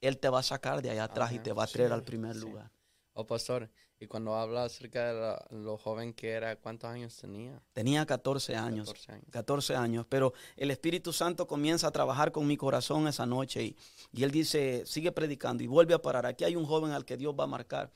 Él 0.00 0.18
te 0.18 0.28
va 0.28 0.40
a 0.40 0.42
sacar 0.42 0.82
de 0.82 0.90
allá 0.90 1.04
atrás 1.04 1.32
y 1.32 1.38
te 1.38 1.52
va 1.52 1.64
a 1.64 1.66
traer 1.68 1.90
Sí, 1.90 1.94
al 1.94 2.02
primer 2.02 2.34
sí. 2.34 2.40
lugar. 2.40 2.70
Oh, 3.14 3.26
pastor, 3.26 3.70
y 4.00 4.06
cuando 4.06 4.34
habla 4.34 4.64
acerca 4.64 5.12
de 5.12 5.20
la- 5.20 5.46
lo 5.50 5.76
joven 5.76 6.12
que 6.14 6.30
era, 6.30 6.56
¿cuántos 6.56 6.90
años 6.90 7.14
tenía? 7.16 7.62
Tenía 7.72 8.04
14 8.06 8.56
años. 8.56 8.88
14 8.88 9.12
años. 9.12 9.26
14 9.30 9.76
años, 9.76 10.06
pero 10.08 10.32
el 10.56 10.70
Espíritu 10.72 11.12
Santo 11.12 11.46
comienza 11.46 11.86
a 11.86 11.92
trabajar 11.92 12.32
con 12.32 12.46
mi 12.46 12.56
corazón 12.56 13.06
esa 13.06 13.26
noche 13.26 13.62
y, 13.62 13.76
y 14.12 14.24
él 14.24 14.30
dice, 14.32 14.84
sigue 14.86 15.12
predicando 15.12 15.62
y 15.62 15.66
vuelve 15.68 15.94
a 15.94 16.00
parar. 16.02 16.26
Aquí 16.26 16.42
hay 16.42 16.56
un 16.56 16.64
joven 16.64 16.90
al 16.92 17.04
que 17.04 17.16
Dios 17.16 17.34
va 17.38 17.44
a 17.44 17.48
marcar. 17.48 17.92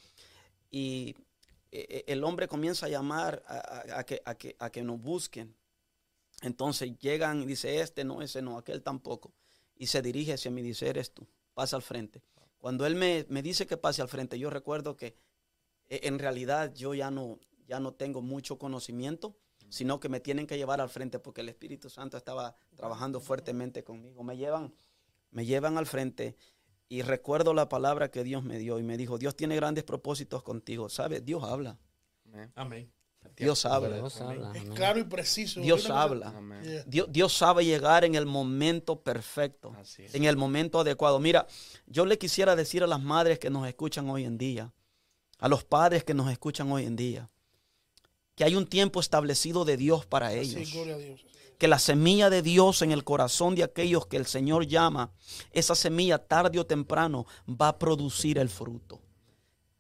Y 0.71 1.17
el 2.07 2.25
hombre 2.25 2.49
comienza 2.49 2.87
a 2.87 2.89
llamar 2.89 3.43
a 3.47 4.05
que, 4.05 4.23
a, 4.25 4.35
que, 4.35 4.57
a 4.59 4.71
que 4.71 4.83
nos 4.83 5.01
busquen. 5.01 5.55
Entonces 6.43 6.99
llegan 6.99 7.43
y 7.43 7.47
dice, 7.47 7.81
este 7.81 8.05
no, 8.05 8.23
ese 8.23 8.43
no, 8.43 8.59
aquel 8.59 8.83
tampoco. 8.83 9.33
Y 9.75 9.87
se 9.87 10.03
dirige 10.03 10.35
hacia 10.35 10.51
mí 10.51 10.61
y 10.61 10.65
dice, 10.65 10.89
eres 10.89 11.13
tú, 11.13 11.27
pasa 11.55 11.77
al 11.77 11.83
frente. 11.83 12.23
Cuando 12.59 12.87
él 12.87 12.95
me, 12.95 13.27
me 13.29 13.43
dice 13.43 13.67
que 13.67 13.77
pase 13.77 14.03
al 14.03 14.09
frente, 14.09 14.39
yo 14.39 14.51
recuerdo 14.51 14.97
que 14.97 15.17
eh, 15.89 16.01
en 16.05 16.19
realidad 16.19 16.73
yo 16.75 16.95
ya 16.95 17.11
no, 17.11 17.39
ya 17.67 17.81
no 17.81 17.95
tengo 17.95 18.23
mucho 18.23 18.59
conocimiento, 18.59 19.37
sino 19.69 20.01
que 20.01 20.09
me 20.09 20.21
tienen 20.21 20.47
que 20.47 20.57
llevar 20.57 20.81
al 20.81 20.89
frente 20.89 21.19
porque 21.19 21.41
el 21.41 21.49
Espíritu 21.49 21.91
Santo 21.91 22.17
estaba 22.17 22.57
trabajando 22.75 23.21
fuertemente 23.21 23.85
conmigo. 23.85 24.23
Me 24.23 24.37
llevan, 24.37 24.75
me 25.31 25.45
llevan 25.45 25.79
al 25.79 25.87
frente 25.87 26.37
y 26.89 27.03
recuerdo 27.03 27.53
la 27.55 27.69
palabra 27.69 28.11
que 28.11 28.23
Dios 28.25 28.43
me 28.45 28.59
dio 28.59 28.79
y 28.79 28.83
me 28.83 28.97
dijo, 28.97 29.19
Dios 29.19 29.35
tiene 29.37 29.57
grandes 29.57 29.85
propósitos 29.85 30.43
contigo. 30.43 30.89
¿Sabes? 30.89 31.25
Dios 31.25 31.43
habla. 31.43 31.79
Amén. 32.55 32.91
Dios 33.37 33.67
habla. 33.67 33.97
Dios 33.97 34.21
habla. 34.21 34.53
Es 34.55 34.63
amén. 34.63 34.75
claro 34.75 34.99
y 35.01 35.05
preciso. 35.05 35.61
Dios 35.61 35.91
habla. 35.91 36.33
Dios, 36.87 37.09
Dios 37.11 37.33
sabe 37.33 37.65
llegar 37.65 38.05
en 38.05 38.15
el 38.15 38.25
momento 38.27 39.01
perfecto, 39.03 39.75
Así 39.79 40.05
es. 40.05 40.15
en 40.15 40.25
el 40.25 40.37
momento 40.37 40.81
adecuado. 40.81 41.19
Mira, 41.19 41.47
yo 41.87 42.07
le 42.07 42.19
quisiera 42.19 42.55
decir 42.57 42.83
a 42.83 42.87
las 42.87 43.03
madres 43.03 43.39
que 43.39 43.51
nos 43.51 43.67
escuchan 43.67 44.09
hoy 44.09 44.25
en 44.25 44.39
día, 44.39 44.73
a 45.39 45.49
los 45.49 45.65
padres 45.65 46.05
que 46.05 46.15
nos 46.15 46.31
escuchan 46.31 46.71
hoy 46.71 46.85
en 46.85 46.97
día, 46.97 47.29
que 48.37 48.45
hay 48.45 48.55
un 48.55 48.67
tiempo 48.67 49.01
establecido 49.01 49.65
de 49.65 49.77
Dios 49.77 50.07
para 50.07 50.29
Así, 50.29 50.39
ellos. 50.39 50.73
Que 51.59 51.69
la 51.69 51.79
semilla 51.79 52.31
de 52.31 52.43
Dios 52.43 52.83
en 52.83 52.93
el 52.93 53.05
corazón 53.05 53.55
de 53.55 53.65
aquellos 53.65 54.07
que 54.07 54.17
el 54.17 54.27
Señor 54.27 54.67
llama, 54.67 55.13
esa 55.53 55.75
semilla 55.75 56.19
tarde 56.19 56.59
o 56.59 56.67
temprano 56.67 57.27
va 57.49 57.69
a 57.69 57.79
producir 57.79 58.39
el 58.39 58.49
fruto. 58.49 59.01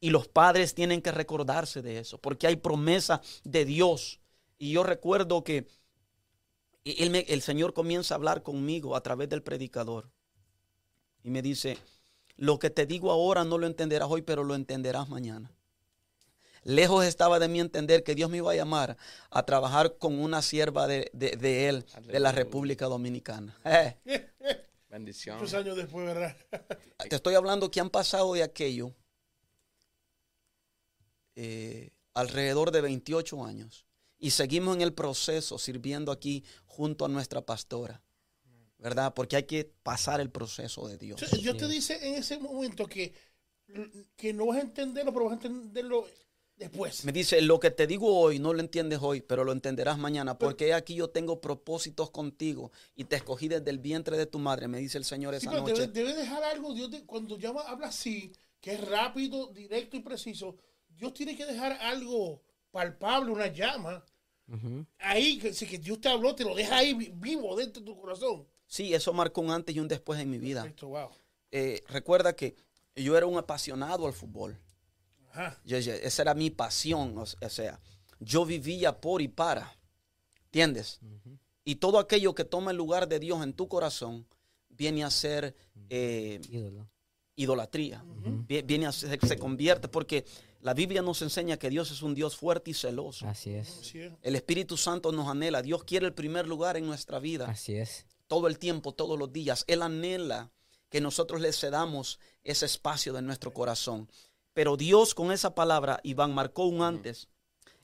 Y 0.00 0.10
los 0.10 0.28
padres 0.28 0.74
tienen 0.74 1.02
que 1.02 1.10
recordarse 1.10 1.82
de 1.82 1.98
eso, 1.98 2.18
porque 2.18 2.46
hay 2.46 2.56
promesa 2.56 3.20
de 3.44 3.64
Dios. 3.64 4.20
Y 4.58 4.72
yo 4.72 4.82
recuerdo 4.82 5.42
que 5.44 5.66
el 6.84 7.42
Señor 7.42 7.74
comienza 7.74 8.14
a 8.14 8.16
hablar 8.16 8.42
conmigo 8.42 8.94
a 8.94 9.02
través 9.02 9.28
del 9.28 9.42
predicador. 9.42 10.10
Y 11.22 11.30
me 11.30 11.42
dice, 11.42 11.78
lo 12.36 12.58
que 12.58 12.70
te 12.70 12.86
digo 12.86 13.10
ahora 13.10 13.44
no 13.44 13.58
lo 13.58 13.66
entenderás 13.66 14.08
hoy, 14.10 14.22
pero 14.22 14.44
lo 14.44 14.54
entenderás 14.54 15.08
mañana. 15.08 15.55
Lejos 16.66 17.04
estaba 17.04 17.38
de 17.38 17.48
mí 17.48 17.60
entender 17.60 18.02
que 18.02 18.14
Dios 18.14 18.28
me 18.28 18.38
iba 18.38 18.50
a 18.50 18.54
llamar 18.56 18.96
a 19.30 19.44
trabajar 19.44 19.96
con 19.98 20.18
una 20.18 20.42
sierva 20.42 20.86
de, 20.86 21.10
de- 21.12 21.36
de 21.36 21.68
Él, 21.68 21.86
de 22.06 22.18
la. 22.20 22.32
República 22.32 22.86
Dominicana. 22.86 23.56
Eh, 23.64 23.96
Bendición. 24.90 25.38
Muchos 25.38 25.54
años 25.54 25.76
después, 25.76 26.06
¿verdad? 26.06 26.36
te 27.08 27.16
estoy 27.16 27.34
hablando 27.34 27.70
que 27.70 27.80
han 27.80 27.90
pasado 27.90 28.32
de 28.34 28.42
aquello 28.42 28.92
eh, 31.34 31.90
alrededor 32.14 32.70
de 32.70 32.80
28 32.80 33.44
años. 33.44 33.86
Y 34.18 34.30
seguimos 34.30 34.74
en 34.76 34.82
el 34.82 34.94
proceso 34.94 35.58
sirviendo 35.58 36.10
aquí 36.10 36.44
junto 36.64 37.04
a 37.04 37.08
nuestra 37.08 37.42
pastora. 37.42 38.02
¿Verdad? 38.78 39.14
Porque 39.14 39.36
hay 39.36 39.44
que 39.44 39.72
pasar 39.82 40.20
el 40.20 40.30
proceso 40.30 40.86
de 40.86 40.98
Dios. 40.98 41.22
O 41.22 41.26
sea, 41.26 41.38
Dios 41.38 41.56
te 41.56 41.66
dice 41.66 41.98
en 42.06 42.14
ese 42.14 42.38
momento 42.38 42.86
que, 42.86 43.14
que 44.16 44.32
no 44.34 44.46
vas 44.46 44.58
a 44.58 44.60
entenderlo, 44.60 45.12
pero 45.12 45.24
vas 45.26 45.32
a 45.32 45.46
entenderlo 45.46 46.06
después. 46.56 47.04
Me 47.04 47.12
dice, 47.12 47.40
lo 47.42 47.60
que 47.60 47.70
te 47.70 47.86
digo 47.86 48.18
hoy 48.18 48.38
no 48.38 48.52
lo 48.52 48.60
entiendes 48.60 48.98
hoy, 49.02 49.20
pero 49.20 49.44
lo 49.44 49.52
entenderás 49.52 49.98
mañana, 49.98 50.38
porque 50.38 50.72
aquí 50.74 50.94
yo 50.94 51.08
tengo 51.08 51.40
propósitos 51.40 52.10
contigo 52.10 52.72
y 52.94 53.04
te 53.04 53.16
escogí 53.16 53.48
desde 53.48 53.70
el 53.70 53.78
vientre 53.78 54.16
de 54.16 54.26
tu 54.26 54.38
madre, 54.38 54.66
me 54.68 54.78
dice 54.78 54.98
el 54.98 55.04
Señor 55.04 55.34
Sí, 55.34 55.38
esa 55.38 55.50
pero 55.50 55.62
noche. 55.62 55.80
debe, 55.82 55.92
debe 55.92 56.14
dejar 56.14 56.42
algo. 56.44 56.72
Dios 56.74 56.90
te- 56.90 57.04
cuando 57.04 57.36
llama, 57.38 57.62
habla 57.62 57.88
así, 57.88 58.32
que 58.60 58.72
es 58.74 58.80
rápido, 58.88 59.48
directo 59.48 59.96
y 59.96 60.00
preciso, 60.00 60.56
Dios 60.88 61.12
tiene 61.14 61.36
que 61.36 61.44
dejar 61.46 61.72
algo 61.72 62.42
palpable, 62.70 63.30
una 63.32 63.48
llama. 63.48 64.04
Ahí, 64.98 65.38
que, 65.38 65.52
si 65.52 65.66
que 65.66 65.78
Dios 65.78 66.00
te 66.00 66.08
habló, 66.08 66.34
te 66.34 66.44
lo 66.44 66.54
deja 66.54 66.76
ahí 66.78 66.94
vi- 66.94 67.10
vivo 67.14 67.56
dentro 67.56 67.80
de 67.82 67.86
tu 67.86 67.96
corazón. 68.00 68.46
Sí, 68.66 68.94
eso 68.94 69.12
marcó 69.12 69.40
un 69.40 69.50
antes 69.50 69.74
y 69.74 69.80
un 69.80 69.88
después 69.88 70.20
en 70.20 70.30
mi 70.30 70.38
vida. 70.38 70.62
Perfecto, 70.62 70.88
wow. 70.88 71.08
Eh, 71.50 71.82
recuerda 71.88 72.34
que 72.34 72.54
yo 72.94 73.16
era 73.16 73.26
un 73.26 73.36
apasionado 73.38 74.06
al 74.06 74.12
fútbol. 74.12 74.56
Ajá. 75.36 75.60
Yo- 75.64 75.78
yo- 75.78 75.92
esa 75.92 76.22
era 76.22 76.34
mi 76.34 76.50
pasión, 76.50 77.16
o, 77.18 77.26
sea, 77.26 77.80
yo 78.20 78.44
vivía 78.46 79.00
por 79.00 79.20
y 79.22 79.28
para, 79.28 79.76
¿entiendes? 80.46 81.00
Y 81.64 81.76
todo 81.76 81.98
aquello 81.98 82.34
que 82.34 82.44
toma 82.44 82.70
el 82.70 82.76
lugar 82.76 83.08
de 83.08 83.18
Dios 83.18 83.42
en 83.42 83.52
tu 83.52 83.68
corazón 83.68 84.26
viene 84.68 85.04
a 85.04 85.10
ser 85.10 85.54
eh, 85.90 86.40
idolatría. 87.36 88.02
Vie- 88.48 88.64
Viene 88.64 88.86
a 88.86 88.92
ser- 88.92 89.18
se 89.26 89.38
convierte 89.38 89.88
porque 89.88 90.24
la 90.60 90.74
Biblia 90.74 91.02
nos 91.02 91.20
enseña 91.22 91.56
que 91.58 91.68
Dios 91.70 91.90
es 91.90 92.02
un 92.02 92.14
Dios 92.14 92.36
fuerte 92.36 92.70
y 92.70 92.74
celoso. 92.74 93.26
Así 93.28 93.50
es. 93.52 93.78
Así 93.80 94.00
es. 94.00 94.12
El 94.22 94.36
Espíritu 94.36 94.76
Santo 94.76 95.12
nos 95.12 95.28
anhela. 95.28 95.62
Dios 95.62 95.84
quiere 95.84 96.06
el 96.06 96.14
primer 96.14 96.46
lugar 96.48 96.76
en 96.76 96.86
nuestra 96.86 97.18
vida. 97.18 97.46
Así 97.46 97.74
es. 97.76 98.06
todo 98.28 98.48
el 98.48 98.58
tiempo, 98.58 98.92
todos 98.92 99.16
los 99.16 99.32
días. 99.32 99.64
Él 99.68 99.82
anhela 99.82 100.50
que 100.88 101.00
nosotros 101.00 101.40
le 101.40 101.52
cedamos 101.52 102.18
ese 102.42 102.66
espacio 102.66 103.12
de 103.12 103.22
nuestro 103.22 103.52
corazón. 103.52 104.10
Pero 104.56 104.78
Dios 104.78 105.14
con 105.14 105.32
esa 105.32 105.54
palabra, 105.54 106.00
Iván, 106.02 106.32
marcó 106.34 106.64
un 106.64 106.80
antes 106.80 107.28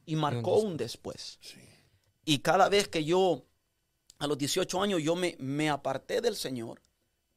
y 0.06 0.16
marcó 0.16 0.56
un 0.56 0.78
después. 0.78 1.38
Y 2.24 2.38
cada 2.38 2.70
vez 2.70 2.88
que 2.88 3.04
yo, 3.04 3.44
a 4.16 4.26
los 4.26 4.38
18 4.38 4.80
años, 4.80 5.02
yo 5.02 5.14
me, 5.14 5.36
me 5.38 5.68
aparté 5.68 6.22
del 6.22 6.34
Señor, 6.34 6.80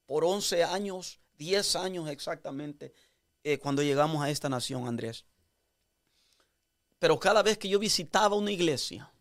por 0.05 0.23
11 0.23 0.63
años, 0.63 1.19
10 1.37 1.75
años 1.75 2.09
exactamente, 2.09 2.93
eh, 3.43 3.59
cuando 3.59 3.83
llegamos 3.83 4.23
a 4.23 4.29
esta 4.29 4.47
nación, 4.47 4.87
Andrés. 4.87 5.25
Pero 6.97 7.19
cada 7.19 7.43
vez 7.43 7.57
que 7.57 7.67
yo 7.67 7.77
visitaba 7.77 8.37
una 8.37 8.51
iglesia, 8.51 9.11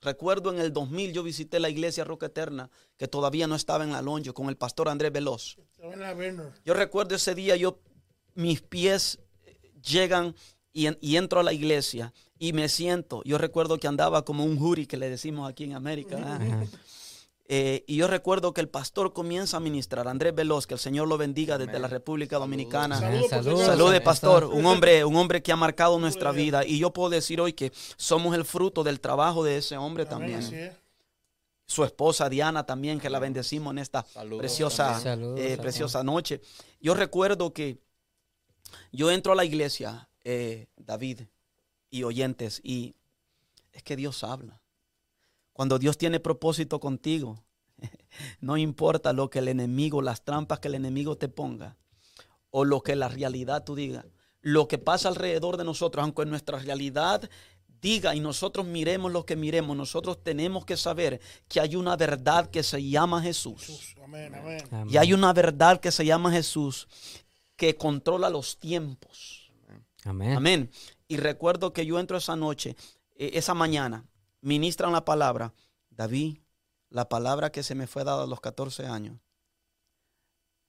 recuerdo 0.00 0.54
en 0.54 0.60
el 0.60 0.72
2000 0.72 1.12
yo 1.12 1.22
visité 1.22 1.60
la 1.60 1.68
iglesia 1.68 2.04
Roca 2.04 2.28
Eterna, 2.28 2.70
que 2.96 3.08
todavía 3.08 3.46
no 3.46 3.56
estaba 3.56 3.84
en 3.84 3.92
la 3.92 4.00
longe, 4.00 4.32
con 4.32 4.48
el 4.48 4.56
pastor 4.56 4.88
Andrés 4.88 5.12
Veloz. 5.12 5.58
Estaba 5.58 5.92
en 5.92 6.00
la 6.00 6.14
Werner. 6.14 6.50
Yo 6.64 6.72
recuerdo 6.72 7.14
ese 7.14 7.34
día, 7.34 7.56
yo, 7.56 7.78
mis 8.32 8.62
pies 8.62 9.18
llegan 9.82 10.34
y, 10.72 10.86
en- 10.86 10.98
y 11.00 11.16
entro 11.16 11.40
a 11.40 11.42
la 11.42 11.52
iglesia 11.52 12.12
y 12.38 12.52
me 12.52 12.68
siento. 12.68 13.22
Yo 13.24 13.38
recuerdo 13.38 13.78
que 13.78 13.88
andaba 13.88 14.24
como 14.24 14.44
un 14.44 14.58
jury 14.58 14.86
que 14.86 14.96
le 14.96 15.10
decimos 15.10 15.48
aquí 15.50 15.64
en 15.64 15.74
América. 15.74 16.16
¿ah? 16.24 16.38
Eh, 17.52 17.82
y 17.88 17.96
yo 17.96 18.06
recuerdo 18.06 18.54
que 18.54 18.60
el 18.60 18.68
pastor 18.68 19.12
comienza 19.12 19.56
a 19.56 19.60
ministrar, 19.60 20.06
Andrés 20.06 20.32
Veloz, 20.32 20.68
que 20.68 20.74
el 20.74 20.80
Señor 20.80 21.08
lo 21.08 21.18
bendiga 21.18 21.58
desde 21.58 21.72
Amén. 21.72 21.82
la 21.82 21.88
República 21.88 22.38
Dominicana. 22.38 22.96
Saludos, 23.00 23.22
por 23.22 23.30
Saludos. 23.44 23.66
Salude, 23.66 24.00
pastor. 24.00 24.44
Un 24.44 24.66
hombre, 24.66 25.04
un 25.04 25.16
hombre 25.16 25.42
que 25.42 25.50
ha 25.50 25.56
marcado 25.56 25.98
nuestra 25.98 26.30
vida. 26.30 26.64
Y 26.64 26.78
yo 26.78 26.92
puedo 26.92 27.10
decir 27.10 27.40
hoy 27.40 27.52
que 27.52 27.72
somos 27.96 28.36
el 28.36 28.44
fruto 28.44 28.84
del 28.84 29.00
trabajo 29.00 29.42
de 29.42 29.56
ese 29.56 29.76
hombre 29.76 30.04
Amén, 30.04 30.10
también. 30.18 30.38
así 30.38 30.54
es. 30.54 30.74
Su 31.66 31.82
esposa 31.84 32.28
Diana 32.28 32.64
también, 32.66 33.00
que 33.00 33.10
la 33.10 33.18
bendecimos 33.18 33.72
en 33.72 33.78
esta 33.78 34.04
Saludos 34.04 34.38
preciosa. 34.40 35.00
Saludos, 35.00 35.38
eh, 35.40 35.42
saludos. 35.42 35.60
preciosa 35.60 36.04
noche. 36.04 36.40
Yo 36.80 36.94
recuerdo 36.94 37.52
que 37.52 37.78
yo 38.92 39.10
entro 39.10 39.32
a 39.32 39.36
la 39.36 39.44
iglesia, 39.44 40.08
eh, 40.24 40.68
David 40.76 41.22
y 41.90 42.02
oyentes, 42.02 42.60
y 42.62 42.94
es 43.72 43.82
que 43.82 43.96
Dios 43.96 44.24
habla. 44.24 44.60
Cuando 45.52 45.78
Dios 45.78 45.98
tiene 45.98 46.20
propósito 46.20 46.80
contigo, 46.80 47.42
no 48.40 48.56
importa 48.56 49.12
lo 49.12 49.30
que 49.30 49.40
el 49.40 49.48
enemigo, 49.48 50.02
las 50.02 50.24
trampas 50.24 50.60
que 50.60 50.68
el 50.68 50.74
enemigo 50.74 51.16
te 51.16 51.28
ponga, 51.28 51.76
o 52.50 52.64
lo 52.64 52.82
que 52.82 52.96
la 52.96 53.08
realidad 53.08 53.64
tú 53.64 53.74
digas, 53.74 54.04
lo 54.40 54.68
que 54.68 54.78
pasa 54.78 55.08
alrededor 55.08 55.56
de 55.56 55.64
nosotros, 55.64 56.02
aunque 56.02 56.24
nuestra 56.24 56.58
realidad 56.58 57.28
diga 57.80 58.14
y 58.14 58.20
nosotros 58.20 58.66
miremos 58.66 59.12
lo 59.12 59.24
que 59.24 59.36
miremos, 59.36 59.76
nosotros 59.76 60.22
tenemos 60.22 60.64
que 60.64 60.76
saber 60.76 61.20
que 61.48 61.60
hay 61.60 61.76
una 61.76 61.96
verdad 61.96 62.50
que 62.50 62.62
se 62.62 62.82
llama 62.82 63.22
Jesús. 63.22 63.60
Jesús, 63.60 63.94
Amén, 64.02 64.34
amén. 64.34 64.62
Amén. 64.70 64.88
Y 64.92 64.96
hay 64.96 65.12
una 65.12 65.32
verdad 65.32 65.80
que 65.80 65.92
se 65.92 66.04
llama 66.04 66.32
Jesús 66.32 66.88
que 67.60 67.76
controla 67.76 68.30
los 68.30 68.58
tiempos. 68.58 69.52
Amén. 70.04 70.32
Amén. 70.32 70.70
Y 71.08 71.18
recuerdo 71.18 71.74
que 71.74 71.84
yo 71.84 72.00
entro 72.00 72.16
esa 72.16 72.34
noche, 72.34 72.74
eh, 73.16 73.32
esa 73.34 73.52
mañana, 73.52 74.08
ministran 74.40 74.92
la 74.92 75.04
palabra. 75.04 75.52
David, 75.90 76.38
la 76.88 77.10
palabra 77.10 77.52
que 77.52 77.62
se 77.62 77.74
me 77.74 77.86
fue 77.86 78.02
dada 78.02 78.24
a 78.24 78.26
los 78.26 78.40
14 78.40 78.86
años 78.86 79.20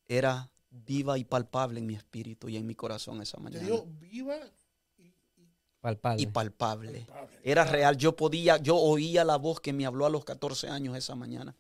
era 0.06 0.52
viva 0.70 1.18
y 1.18 1.24
palpable 1.24 1.80
en 1.80 1.86
mi 1.86 1.96
espíritu 1.96 2.50
y 2.50 2.58
en 2.58 2.68
mi 2.68 2.76
corazón 2.76 3.22
esa 3.22 3.38
Te 3.38 3.44
mañana. 3.44 3.64
digo, 3.64 3.88
viva 3.98 4.36
Palpable. 5.80 6.22
Y 6.22 6.26
palpable. 6.26 7.06
palpable. 7.08 7.40
Era 7.42 7.64
real. 7.64 7.96
Yo 7.96 8.18
podía, 8.18 8.58
yo 8.58 8.76
oía 8.76 9.24
la 9.24 9.38
voz 9.38 9.62
que 9.62 9.72
me 9.72 9.86
habló 9.86 10.06
a 10.06 10.10
los 10.10 10.26
14 10.26 10.68
años 10.68 10.98
esa 10.98 11.16
mañana. 11.16 11.56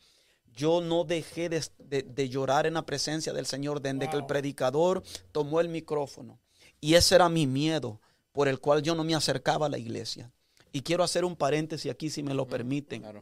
Yo 0.56 0.82
no 0.82 1.04
dejé 1.04 1.50
de, 1.50 1.64
de- 1.80 2.04
de 2.04 2.30
llorar 2.30 2.66
en 2.66 2.74
la 2.76 2.86
presencia 2.86 3.34
del 3.34 3.46
Señor 3.46 3.82
desde 3.82 4.10
que 4.10 4.18
el 4.18 4.26
predicador 4.26 5.02
tomó 5.32 5.60
el 5.62 5.70
micrófono. 5.70 6.40
Y 6.80 6.96
ese 6.96 7.16
era 7.16 7.30
mi 7.30 7.48
miedo 7.48 8.00
por 8.32 8.48
el 8.48 8.60
cual 8.60 8.82
yo 8.82 8.96
no 8.96 9.04
me 9.04 9.16
acercaba 9.16 9.66
a 9.68 9.70
la 9.70 9.78
iglesia. 9.78 10.32
Y 10.74 10.82
quiero 10.82 11.04
hacer 11.04 11.26
un 11.26 11.36
paréntesis 11.36 11.92
aquí, 11.92 12.10
si 12.10 12.24
me 12.24 12.34
lo 12.34 12.48
permiten. 12.48 13.02
Claro. 13.02 13.22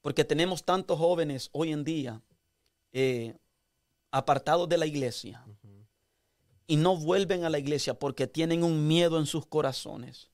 Porque 0.00 0.24
tenemos 0.24 0.64
tantos 0.64 0.98
jóvenes 0.98 1.48
hoy 1.52 1.72
en 1.72 1.84
día 1.84 2.20
eh, 2.92 3.36
apartados 4.10 4.68
de 4.68 4.78
la 4.78 4.86
iglesia 4.86 5.44
y 6.66 6.76
no 6.76 6.96
vuelven 6.96 7.44
a 7.44 7.50
la 7.50 7.58
iglesia 7.58 7.94
porque 7.94 8.26
tienen 8.26 8.64
un 8.64 8.86
miedo 8.88 9.18
en 9.18 9.26
sus 9.26 9.46
corazones. 9.46 10.28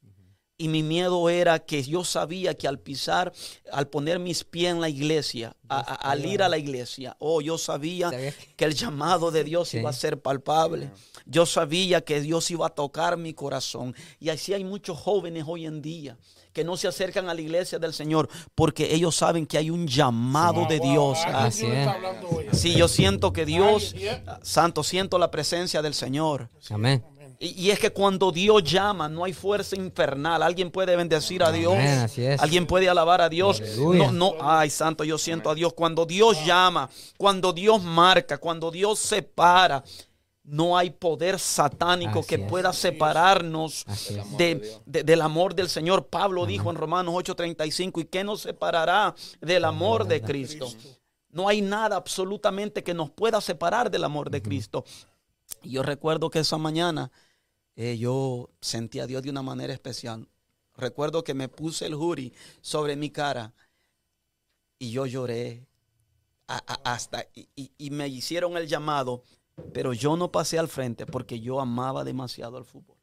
Y 0.60 0.66
mi 0.66 0.82
miedo 0.82 1.30
era 1.30 1.60
que 1.60 1.84
yo 1.84 2.02
sabía 2.02 2.52
que 2.54 2.66
al 2.66 2.80
pisar, 2.80 3.32
al 3.72 3.86
poner 3.86 4.18
mis 4.18 4.42
pies 4.42 4.72
en 4.72 4.80
la 4.80 4.88
iglesia, 4.88 5.54
a- 5.68 5.78
a- 5.78 5.94
al 6.10 6.26
ir 6.26 6.42
a 6.42 6.48
la 6.48 6.58
iglesia, 6.58 7.14
oh, 7.20 7.40
yo 7.40 7.56
sabía 7.58 8.10
que- 8.56 8.64
el 8.64 8.74
llamado 8.74 9.30
de 9.30 9.44
Dios 9.44 9.72
iba 9.74 9.90
a 9.90 9.92
ser 9.92 10.20
palpable. 10.20 10.90
Yo 11.26 11.46
sabía 11.46 12.00
que 12.00 12.20
Dios 12.20 12.50
iba 12.50 12.66
a 12.66 12.70
tocar 12.70 13.16
mi 13.16 13.34
corazón. 13.34 13.94
Y 14.18 14.30
así 14.30 14.52
hay 14.52 14.64
muchos 14.64 14.98
jóvenes 14.98 15.44
hoy 15.46 15.64
en 15.64 15.80
día 15.80 16.16
que 16.52 16.64
no 16.64 16.76
se 16.76 16.88
acercan 16.88 17.28
a 17.28 17.34
la 17.34 17.40
iglesia 17.40 17.78
del 17.78 17.92
Señor 17.94 18.28
porque 18.56 18.92
ellos 18.92 19.14
saben 19.14 19.46
que 19.46 19.58
hay 19.58 19.70
un 19.70 19.86
llamado 19.86 20.66
de 20.66 20.80
Dios. 20.80 21.18
aquí 21.22 21.32
Ah, 21.34 21.44
Así. 21.44 21.66
Sí, 22.52 22.74
yo 22.74 22.88
siento 22.88 23.32
que 23.32 23.46
Dios, 23.46 23.94
ah, 24.26 24.40
Santo, 24.42 24.82
siento 24.82 25.18
la 25.18 25.30
presencia 25.30 25.82
del 25.82 25.94
Señor. 25.94 26.48
Amén. 26.70 27.04
Y, 27.40 27.66
y 27.66 27.70
es 27.70 27.78
que 27.78 27.90
cuando 27.90 28.32
Dios 28.32 28.64
llama, 28.64 29.08
no 29.08 29.24
hay 29.24 29.32
fuerza 29.32 29.76
infernal. 29.76 30.42
Alguien 30.42 30.70
puede 30.70 30.96
bendecir 30.96 31.42
a 31.42 31.52
Dios. 31.52 31.74
Amén, 31.74 31.98
así 32.00 32.24
es. 32.24 32.40
Alguien 32.40 32.66
puede 32.66 32.88
alabar 32.88 33.20
a 33.20 33.28
Dios. 33.28 33.60
Aleluya. 33.60 34.10
No, 34.10 34.12
no, 34.12 34.34
ay, 34.40 34.70
santo, 34.70 35.04
yo 35.04 35.18
siento 35.18 35.48
a 35.50 35.54
Dios. 35.54 35.72
Cuando 35.74 36.04
Dios 36.04 36.44
llama, 36.44 36.90
cuando 37.16 37.52
Dios 37.52 37.82
marca, 37.82 38.38
cuando 38.38 38.70
Dios 38.72 38.98
separa, 38.98 39.84
no 40.42 40.76
hay 40.78 40.90
poder 40.90 41.38
satánico 41.38 42.20
Así 42.20 42.28
que 42.28 42.34
es. 42.36 42.48
pueda 42.48 42.72
separarnos 42.72 43.84
de- 44.38 44.80
del 44.86 45.20
amor 45.20 45.54
del 45.54 45.68
Señor. 45.68 46.06
Pablo 46.06 46.46
dijo 46.46 46.70
en 46.70 46.76
Romanos 46.76 47.14
8:35, 47.14 48.00
¿y 48.00 48.04
qué 48.06 48.24
nos 48.24 48.40
separará 48.40 49.14
del 49.40 49.64
amor 49.64 50.06
de 50.08 50.22
Cristo? 50.22 50.66
No 51.30 51.46
hay 51.48 51.60
nada 51.60 51.96
absolutamente 51.96 52.82
que 52.82 52.94
nos 52.94 53.10
pueda 53.10 53.40
separar 53.42 53.90
del 53.90 54.04
amor 54.04 54.30
de 54.30 54.40
Cristo. 54.42 54.84
Y 55.62 55.72
yo 55.72 55.82
recuerdo 55.82 56.30
que 56.30 56.38
esa 56.40 56.56
mañana 56.58 57.10
eh, 57.78 57.96
yo 57.96 58.50
sentí 58.60 58.98
a 58.98 59.06
Dios 59.06 59.22
de 59.22 59.30
una 59.30 59.40
manera 59.40 59.72
especial. 59.72 60.28
Recuerdo 60.76 61.22
que 61.22 61.32
me 61.32 61.48
puse 61.48 61.86
el 61.86 61.94
jury 61.94 62.32
sobre 62.60 62.96
mi 62.96 63.10
cara 63.10 63.54
y 64.80 64.90
yo 64.90 65.06
lloré 65.06 65.64
hasta 66.48 67.28
y 67.34 67.90
me 67.90 68.08
hicieron 68.08 68.56
el 68.56 68.66
llamado, 68.66 69.22
pero 69.72 69.92
yo 69.92 70.16
no 70.16 70.32
pasé 70.32 70.58
al 70.58 70.66
frente 70.66 71.06
porque 71.06 71.38
yo 71.38 71.60
amaba 71.60 72.02
demasiado 72.02 72.56
al 72.56 72.64
fútbol. 72.64 72.96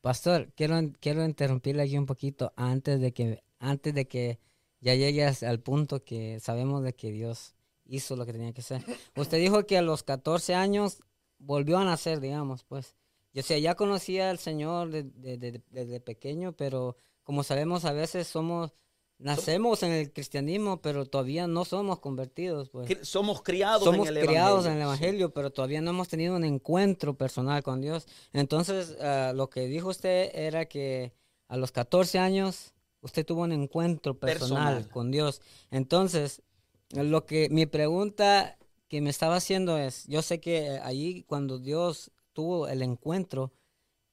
Pastor, 0.00 0.52
quiero, 0.56 0.76
quiero 0.98 1.24
interrumpirle 1.24 1.84
aquí 1.84 1.96
un 1.96 2.06
poquito 2.06 2.52
antes 2.56 3.00
de 3.00 3.12
que 3.12 3.44
antes 3.60 3.94
de 3.94 4.08
que 4.08 4.40
ya 4.80 4.96
llegues 4.96 5.44
al 5.44 5.60
punto 5.60 6.02
que 6.02 6.40
sabemos 6.40 6.82
de 6.82 6.96
que 6.96 7.12
Dios 7.12 7.54
hizo 7.84 8.16
lo 8.16 8.26
que 8.26 8.32
tenía 8.32 8.52
que 8.52 8.60
hacer. 8.60 8.84
Usted 9.14 9.38
dijo 9.38 9.66
que 9.66 9.78
a 9.78 9.82
los 9.82 10.02
14 10.02 10.56
años 10.56 10.98
volvió 11.38 11.78
a 11.78 11.84
nacer, 11.84 12.18
digamos, 12.18 12.64
pues. 12.64 12.96
Yo 13.34 13.42
sé, 13.42 13.60
ya 13.60 13.74
conocía 13.74 14.30
al 14.30 14.38
Señor 14.38 14.90
de- 14.90 15.02
de- 15.02 15.36
de- 15.36 15.62
desde 15.70 16.00
pequeño, 16.00 16.52
pero 16.52 16.96
como 17.24 17.42
sabemos 17.42 17.84
a 17.84 17.92
veces 17.92 18.26
somos 18.28 18.72
nacemos 19.16 19.82
en 19.84 19.92
el 19.92 20.12
cristianismo, 20.12 20.82
pero 20.82 21.06
todavía 21.06 21.46
no 21.46 21.64
somos 21.64 22.00
convertidos, 22.00 22.68
pues. 22.70 22.98
Somos 23.02 23.42
criados 23.42 23.84
Somos 23.84 24.08
en 24.08 24.16
el 24.16 24.26
criados 24.26 24.64
Evangelio. 24.66 24.70
en 24.72 24.76
el 24.76 24.82
Evangelio, 24.82 25.32
pero 25.32 25.50
todavía 25.52 25.80
no 25.80 25.90
hemos 25.90 26.08
tenido 26.08 26.34
un 26.36 26.44
encuentro 26.44 27.16
personal 27.16 27.62
con 27.62 27.80
Dios. 27.80 28.06
Entonces, 28.32 28.96
ah, 29.00 29.32
lo 29.34 29.48
que 29.50 29.66
dijo 29.68 29.88
usted 29.88 30.30
era 30.34 30.66
que 30.66 31.12
a 31.48 31.56
los 31.56 31.70
14 31.70 32.18
años 32.18 32.74
usted 33.02 33.24
tuvo 33.24 33.42
un 33.42 33.52
encuentro 33.52 34.18
personal, 34.18 34.74
Personal. 34.74 34.88
con 34.92 35.10
Dios. 35.12 35.40
Entonces, 35.70 36.42
lo 36.90 37.24
que 37.24 37.48
mi 37.50 37.66
pregunta 37.66 38.58
que 38.88 39.00
me 39.00 39.10
estaba 39.10 39.36
haciendo 39.36 39.78
es, 39.78 40.06
yo 40.08 40.22
sé 40.22 40.40
que 40.40 40.70
allí 40.82 41.22
cuando 41.22 41.58
Dios 41.60 42.10
tuvo 42.34 42.68
el 42.68 42.82
encuentro, 42.82 43.52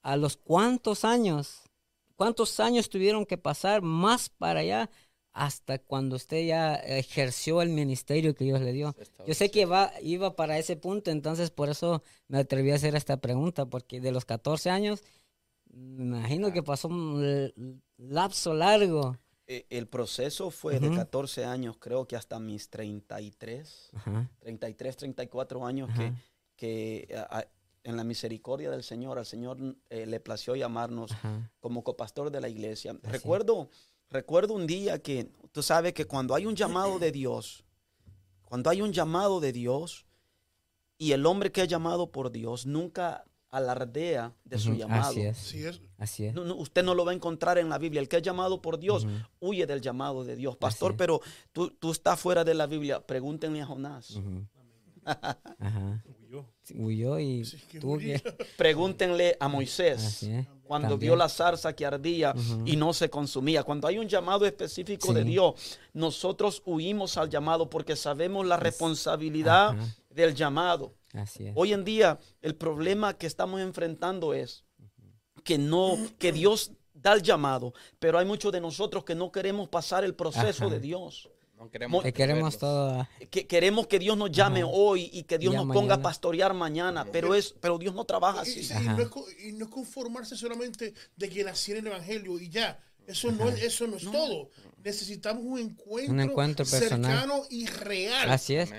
¿a 0.03 0.15
los 0.15 0.37
cuántos 0.37 1.03
años, 1.03 1.63
cuántos 2.15 2.59
años 2.61 2.89
tuvieron 2.89 3.25
que 3.25 3.37
pasar 3.37 3.81
más 3.81 4.29
para 4.29 4.61
allá 4.61 4.89
hasta 5.33 5.79
cuando 5.79 6.15
usted 6.17 6.45
ya 6.45 6.75
ejerció 6.75 7.61
el 7.61 7.69
ministerio 7.69 8.33
que 8.35 8.45
Dios 8.45 8.61
le 8.61 8.71
dio? 8.73 8.95
Yo 9.27 9.33
sé 9.33 9.51
que 9.51 9.65
va, 9.65 9.91
iba 10.01 10.35
para 10.35 10.57
ese 10.57 10.75
punto, 10.77 11.11
entonces 11.11 11.51
por 11.51 11.69
eso 11.69 12.03
me 12.27 12.37
atreví 12.39 12.71
a 12.71 12.75
hacer 12.75 12.95
esta 12.95 13.17
pregunta, 13.17 13.65
porque 13.65 13.99
de 13.99 14.11
los 14.11 14.23
14 14.25 14.69
años, 14.69 15.03
me 15.73 16.03
imagino 16.17 16.51
que 16.53 16.63
pasó 16.63 16.87
un 16.89 17.81
lapso 17.97 18.53
largo. 18.53 19.17
eh, 19.47 19.65
el 19.69 19.87
proceso 19.87 20.49
fue 20.51 20.79
de 20.79 20.87
Ujú. 20.87 20.95
14 20.97 21.43
años, 21.45 21.75
creo 21.77 22.07
que 22.07 22.15
hasta 22.15 22.39
mis 22.39 22.69
33, 22.69 23.89
Ajá. 23.93 24.29
33, 24.39 24.95
34 24.97 25.65
años 25.65 25.89
que, 25.95 26.03
Ajá. 26.05 26.15
que 26.55 27.07
a- 27.29 27.45
en 27.83 27.97
la 27.97 28.03
misericordia 28.03 28.69
del 28.69 28.83
Señor, 28.83 29.17
al 29.17 29.25
Señor 29.25 29.57
eh, 29.89 30.05
le 30.05 30.19
plació 30.19 30.55
llamarnos 30.55 31.11
Ajá. 31.11 31.51
como 31.59 31.83
copastor 31.83 32.31
de 32.31 32.41
la 32.41 32.49
iglesia. 32.49 32.91
Así. 32.91 33.11
Recuerdo, 33.11 33.69
recuerdo 34.09 34.53
un 34.53 34.67
día 34.67 35.01
que 35.01 35.31
tú 35.51 35.63
sabes 35.63 35.93
que 35.93 36.05
cuando 36.05 36.35
hay 36.35 36.45
un 36.45 36.55
llamado 36.55 36.99
de 36.99 37.11
Dios, 37.11 37.63
cuando 38.43 38.69
hay 38.69 38.81
un 38.81 38.91
llamado 38.91 39.39
de 39.39 39.51
Dios 39.51 40.05
y 40.97 41.13
el 41.13 41.25
hombre 41.25 41.51
que 41.51 41.61
es 41.61 41.67
llamado 41.67 42.11
por 42.11 42.31
Dios 42.31 42.65
nunca 42.65 43.23
alardea 43.49 44.33
de 44.45 44.59
su 44.59 44.73
llamado. 44.73 45.09
Así 45.09 45.21
es. 45.21 45.37
Así 45.37 45.65
es. 45.65 45.81
Así 45.97 46.25
es. 46.25 46.33
No, 46.33 46.45
no, 46.45 46.55
usted 46.55 46.83
no 46.83 46.95
lo 46.95 47.03
va 47.03 47.11
a 47.11 47.15
encontrar 47.15 47.57
en 47.57 47.69
la 47.69 47.77
Biblia. 47.77 47.99
El 47.99 48.07
que 48.07 48.17
es 48.17 48.23
llamado 48.23 48.61
por 48.61 48.79
Dios 48.79 49.05
huye 49.39 49.65
del 49.65 49.81
llamado 49.81 50.23
de 50.23 50.35
Dios. 50.35 50.55
Pastor, 50.55 50.95
pero 50.95 51.21
tú, 51.51 51.69
tú 51.71 51.91
estás 51.91 52.19
fuera 52.19 52.43
de 52.43 52.53
la 52.53 52.65
Biblia. 52.65 53.05
Pregúntenle 53.05 53.61
a 53.61 53.65
Jonás. 53.65 54.19
Ajá. 55.59 56.03
Huyó. 56.31 56.45
Sí, 56.63 56.75
Huyó 56.77 57.19
y 57.19 57.45
Sí, 57.45 57.57
que 57.69 57.79
tuvo 57.79 57.93
huyó. 57.93 58.13
que. 58.21 58.31
Pregúntenle 58.57 59.35
a 59.39 59.47
Moisés. 59.47 60.25
Cuando 60.63 60.89
También. 60.91 61.09
vio 61.09 61.15
la 61.17 61.27
zarza 61.27 61.73
que 61.75 61.85
ardía 61.85 62.33
y 62.65 62.77
no 62.77 62.93
se 62.93 63.09
consumía. 63.09 63.63
Cuando 63.63 63.87
hay 63.87 63.97
un 63.97 64.07
llamado 64.07 64.45
específico 64.45 65.13
de. 65.13 65.23
Dios, 65.25 65.79
nosotros 65.93 66.61
huimos 66.65 67.17
al 67.17 67.29
llamado 67.29 67.69
porque 67.69 67.95
sabemos 67.95 68.45
la 68.45 68.55
responsabilidad 68.57 69.71
Ajá. 69.71 69.95
del 70.09 70.33
llamado. 70.33 70.93
Así 71.13 71.47
es. 71.47 71.53
Hoy 71.55 71.73
en 71.73 71.83
día 71.83 72.17
el 72.41 72.55
problema 72.55 73.13
que 73.17 73.27
estamos 73.27 73.59
enfrentando 73.59 74.33
es 74.33 74.63
que 75.43 75.57
no, 75.57 75.97
que 76.17 76.31
Dios 76.31 76.71
da 76.93 77.13
el 77.13 77.21
llamado, 77.21 77.73
pero 77.99 78.17
hay 78.19 78.25
muchos 78.25 78.51
de 78.53 78.61
nosotros 78.61 79.03
que 79.03 79.15
no 79.15 79.31
queremos 79.31 79.67
pasar 79.67 80.03
el 80.05 80.13
proceso 80.15 80.65
Ajá. 80.65 80.73
de 80.75 80.79
Dios. 80.79 81.29
No 81.61 81.69
queremos 81.69 82.03
Que 82.03 82.11
queremos 82.11 82.57
todo. 82.57 83.07
Que 83.29 83.45
queremos 83.45 83.85
que 83.85 83.99
Dios 83.99 84.17
nos 84.17 84.31
llame 84.31 84.61
Ajá. 84.61 84.71
hoy 84.73 85.11
y 85.13 85.23
que 85.23 85.37
Dios 85.37 85.53
Ya 85.53 85.59
nos 85.59 85.67
ponga 85.67 85.79
a 85.79 85.97
mañana. 85.97 86.01
pastorear 86.01 86.53
mañana, 86.55 87.05
pero 87.11 87.35
es, 87.35 87.53
pero 87.61 87.77
Dios 87.77 87.93
no 87.93 88.03
trabaja 88.05 88.39
Y, 88.39 88.41
así. 88.41 88.59
y- 88.73 88.83
y 88.83 88.87
no 88.87 88.99
es, 89.01 89.09
y 89.45 89.51
no 89.53 89.65
es 89.65 89.71
conformarse 89.71 90.35
solamente 90.35 90.93
de 91.15 91.29
que 91.29 91.43
naciera 91.43 91.79
el 91.79 91.85
evangelio 91.87 92.39
y 92.39 92.49
ya. 92.49 92.79
Eso 93.05 93.31
no 93.31 93.47
es, 93.49 93.61
eso 93.61 93.85
no 93.87 93.97
es 93.97 94.03
todo. 94.03 94.49
Necesitamos 94.83 95.43
un 95.43 95.59
encuentro, 95.59 96.13
Un 96.13 96.19
encuentro 96.21 96.65
personal. 96.65 97.11
cercano 97.11 97.43
y 97.49 97.67
real. 97.67 98.31
Así 98.31 98.55
es. 98.55 98.71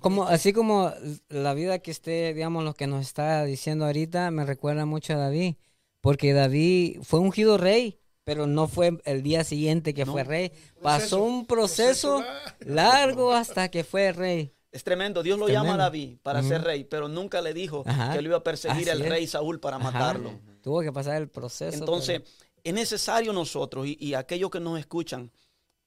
Como, 0.00 0.24
así 0.26 0.52
como 0.52 0.92
la 1.28 1.54
vida 1.54 1.78
que 1.80 1.90
usted, 1.92 2.34
digamos, 2.34 2.64
lo 2.64 2.74
que 2.74 2.86
nos 2.88 3.02
está 3.06 3.44
diciendo 3.44 3.84
ahorita, 3.84 4.30
me 4.32 4.44
recuerda 4.44 4.86
mucho 4.86 5.12
a 5.12 5.16
David. 5.16 5.54
Porque 6.00 6.32
David 6.32 6.98
fue 7.02 7.20
ungido 7.20 7.58
rey, 7.58 7.98
pero 8.24 8.46
no 8.46 8.66
fue 8.68 8.98
el 9.04 9.22
día 9.22 9.44
siguiente 9.44 9.94
que 9.94 10.06
fue 10.06 10.24
rey. 10.24 10.50
Pasó 10.82 11.22
un 11.22 11.46
proceso 11.46 12.18
Proceso 12.18 12.24
largo 12.60 13.32
hasta 13.32 13.70
que 13.70 13.84
fue 13.84 14.12
rey. 14.12 14.52
Es 14.72 14.82
tremendo. 14.82 15.22
Dios 15.22 15.38
lo 15.38 15.48
llama 15.48 15.74
a. 15.74 15.76
David 15.76 16.16
para 16.22 16.42
ser 16.42 16.62
rey, 16.62 16.84
pero 16.84 17.06
nunca 17.08 17.40
le 17.40 17.54
dijo 17.54 17.84
Ajá. 17.86 18.12
que 18.14 18.22
lo 18.22 18.28
iba 18.30 18.38
a 18.38 18.42
perseguir 18.42 18.88
Así 18.90 18.98
el 18.98 19.02
es. 19.02 19.08
rey 19.08 19.26
Saúl 19.26 19.60
para 19.60 19.76
Ajá. 19.76 19.90
matarlo. 19.92 20.40
Tuvo 20.62 20.80
que 20.80 20.90
pasar 20.90 21.20
el 21.20 21.28
proceso. 21.28 21.76
Entonces, 21.78 22.20
pero- 22.22 22.50
es 22.64 22.74
necesario 22.74 23.32
nosotros 23.32 23.86
y, 23.86 23.96
y 24.00 24.14
aquellos 24.14 24.50
que 24.50 24.58
nos 24.58 24.78
escuchan, 24.80 25.30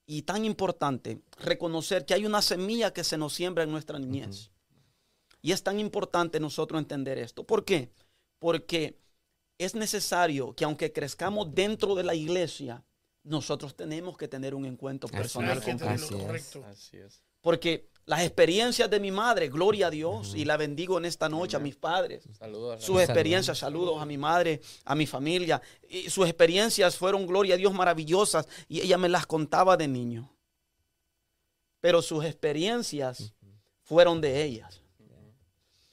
y 0.06 0.22
tan 0.22 0.46
importante, 0.46 1.20
reconocer 1.40 2.06
que 2.06 2.14
hay 2.14 2.26
una 2.26 2.42
semilla 2.42 2.94
que 2.94 3.04
se 3.04 3.18
nos 3.18 3.34
siembra 3.34 3.64
en 3.64 3.72
nuestra 3.72 4.00
niñez. 4.00 4.52
Y 5.42 5.52
es 5.52 5.64
tan 5.64 5.80
importante 5.82 6.40
nosotros 6.40 6.80
entender 6.80 7.18
esto. 7.18 7.44
¿Por 7.44 7.66
qué? 7.66 7.92
Porque 8.40 9.00
es 9.58 9.76
necesario 9.76 10.54
que 10.54 10.66
aunque 10.66 10.92
crezcamos 10.92 11.54
dentro 11.54 11.96
de 11.96 12.04
la 12.04 12.16
iglesia, 12.16 12.84
nosotros 13.24 13.76
tenemos 13.76 14.18
que 14.18 14.28
tener 14.28 14.56
un 14.56 14.66
encuentro 14.66 15.10
personal 15.10 15.62
con 15.62 15.78
Cristo. 15.78 16.64
Porque 17.42 17.90
las 18.06 18.22
experiencias 18.22 18.90
de 18.90 19.00
mi 19.00 19.12
madre, 19.12 19.50
gloria 19.50 19.88
a 19.88 19.90
Dios, 19.90 20.34
y 20.36 20.46
la 20.46 20.56
bendigo 20.56 20.98
en 20.98 21.06
esta 21.06 21.28
noche 21.28 21.58
a 21.58 21.60
mis 21.60 21.76
padres. 21.76 22.24
Saludos. 22.40 22.84
Sus 22.84 23.02
experiencias, 23.02 23.58
saludos 23.58 24.02
a 24.02 24.06
mi 24.06 24.18
madre, 24.18 24.62
a 24.86 24.96
mi 24.96 25.06
familia. 25.06 25.62
Y 25.90 26.10
sus 26.10 26.26
experiencias 26.26 26.96
fueron, 26.96 27.28
gloria 27.28 27.56
a 27.56 27.58
Dios, 27.58 27.74
maravillosas. 27.74 28.48
Y 28.70 28.80
ella 28.80 28.98
me 28.98 29.10
las 29.10 29.26
contaba 29.26 29.76
de 29.76 29.90
niño. 29.90 30.34
Pero 31.82 32.02
sus 32.02 32.24
experiencias 32.24 33.34
fueron 33.82 34.22
de 34.22 34.44
ellas. 34.44 34.82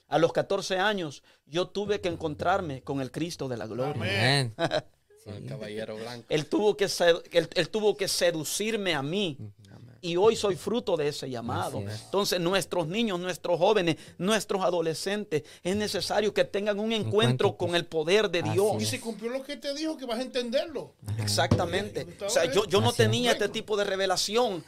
A 0.07 0.19
los 0.19 0.31
14 0.33 0.77
años 0.77 1.23
yo 1.45 1.67
tuve 1.67 1.99
que 2.01 2.09
encontrarme 2.09 2.81
con 2.83 3.01
el 3.01 3.11
Cristo 3.11 3.47
de 3.47 3.57
la 3.57 3.67
gloria. 3.67 4.51
El 5.25 5.47
caballero 5.47 5.95
blanco. 5.95 6.27
Él 6.29 6.45
tuvo, 6.45 6.77
que 6.77 6.87
sed- 6.87 7.23
él, 7.31 7.49
él 7.55 7.69
tuvo 7.69 7.97
que 7.97 8.07
seducirme 8.07 8.93
a 8.93 9.01
mí. 9.01 9.39
Amén. 9.71 9.97
Y 9.99 10.17
hoy 10.17 10.35
soy 10.35 10.55
fruto 10.55 10.95
de 10.95 11.07
ese 11.07 11.27
llamado. 11.31 11.79
Es. 11.79 12.03
Entonces, 12.03 12.39
nuestros 12.39 12.85
niños, 12.87 13.19
nuestros 13.19 13.57
jóvenes, 13.57 13.95
nuestros 14.19 14.63
adolescentes, 14.63 15.41
es 15.63 15.75
necesario 15.75 16.31
que 16.31 16.45
tengan 16.45 16.79
un 16.79 16.91
encuentro 16.91 17.47
Encuentro, 17.47 17.57
con 17.57 17.75
el 17.75 17.87
poder 17.87 18.29
de 18.29 18.41
Así 18.41 18.51
Dios. 18.51 18.83
Y 18.83 18.85
se 18.85 18.99
cumplió 18.99 19.31
lo 19.31 19.41
que 19.41 19.57
te 19.57 19.73
dijo 19.73 19.97
que 19.97 20.05
vas 20.05 20.19
a 20.19 20.21
entenderlo. 20.21 20.93
Exactamente. 21.17 22.05
O 22.23 22.29
sea, 22.29 22.45
yo, 22.45 22.65
yo 22.67 22.79
no 22.81 22.93
tenía 22.93 23.31
este 23.31 23.49
tipo 23.49 23.75
de 23.77 23.83
revelación 23.83 24.63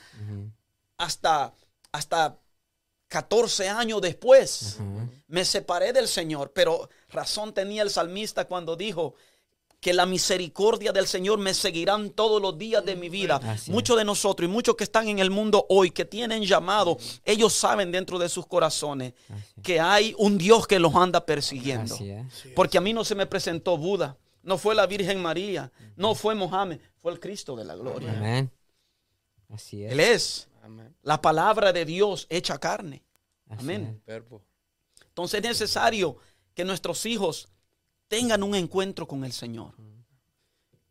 hasta, 0.98 1.54
hasta 1.92 2.40
14 3.08 3.70
años 3.70 4.02
después. 4.02 4.78
Me 5.28 5.46
separé 5.46 5.94
del 5.94 6.08
Señor, 6.08 6.52
pero 6.54 6.90
razón 7.10 7.54
tenía 7.54 7.84
el 7.84 7.90
salmista 7.90 8.46
cuando 8.46 8.76
dijo 8.76 9.16
que 9.80 9.94
la 9.94 10.06
misericordia 10.06 10.92
del 10.92 11.08
Señor 11.08 11.38
me 11.38 11.54
seguirán 11.54 12.10
todos 12.10 12.42
los 12.42 12.58
días 12.58 12.84
de 12.84 12.96
mi 12.96 13.10
vida. 13.10 13.36
Así 13.36 13.70
es. 13.70 13.70
Muchos 13.70 13.98
de 13.98 14.04
nosotros 14.04 14.50
y 14.50 14.52
muchos 14.52 14.76
que 14.76 14.84
están 14.84 15.08
en 15.08 15.20
el 15.20 15.30
mundo 15.30 15.66
hoy, 15.70 15.92
que 15.92 16.04
tienen 16.04 16.44
llamado, 16.44 16.98
ellos 17.24 17.54
saben 17.54 17.92
dentro 17.92 18.18
de 18.18 18.28
sus 18.28 18.48
corazones 18.48 19.14
Así 19.30 19.62
que 19.62 19.80
hay 19.80 20.16
un 20.18 20.38
Dios 20.38 20.66
que 20.66 20.80
los 20.80 20.96
anda 20.96 21.26
persiguiendo. 21.26 21.94
Así. 21.94 22.14
Porque 22.56 22.78
a 22.78 22.82
mí 22.82 22.92
no 22.92 23.04
se 23.04 23.14
me 23.16 23.28
presentó 23.28 23.78
Buda, 23.78 24.18
no 24.42 24.58
fue 24.58 24.74
la 24.74 24.88
Virgen 24.88 25.22
María, 25.22 25.72
no 25.96 26.16
fue 26.16 26.34
Mohammed, 26.34 26.80
fue 26.98 27.12
el 27.12 27.20
Cristo 27.20 27.56
de 27.56 27.66
la 27.66 27.76
gloria. 27.76 28.12
Amén. 28.12 28.52
Así 29.50 29.84
es. 29.84 29.92
Él 29.92 30.00
es 30.00 30.48
Amén. 30.64 30.96
la 31.02 31.22
palabra 31.22 31.72
de 31.74 31.86
Dios 31.86 32.28
hecha 32.30 32.58
carne. 32.58 33.04
Así 33.50 33.62
Amén. 33.62 34.02
Entonces 35.08 35.42
es 35.42 35.48
necesario 35.48 36.18
que 36.54 36.66
nuestros 36.66 37.06
hijos 37.06 37.50
tengan 38.08 38.44
un 38.44 38.56
encuentro 38.56 39.08
con 39.08 39.24
el 39.24 39.32
Señor. 39.32 39.74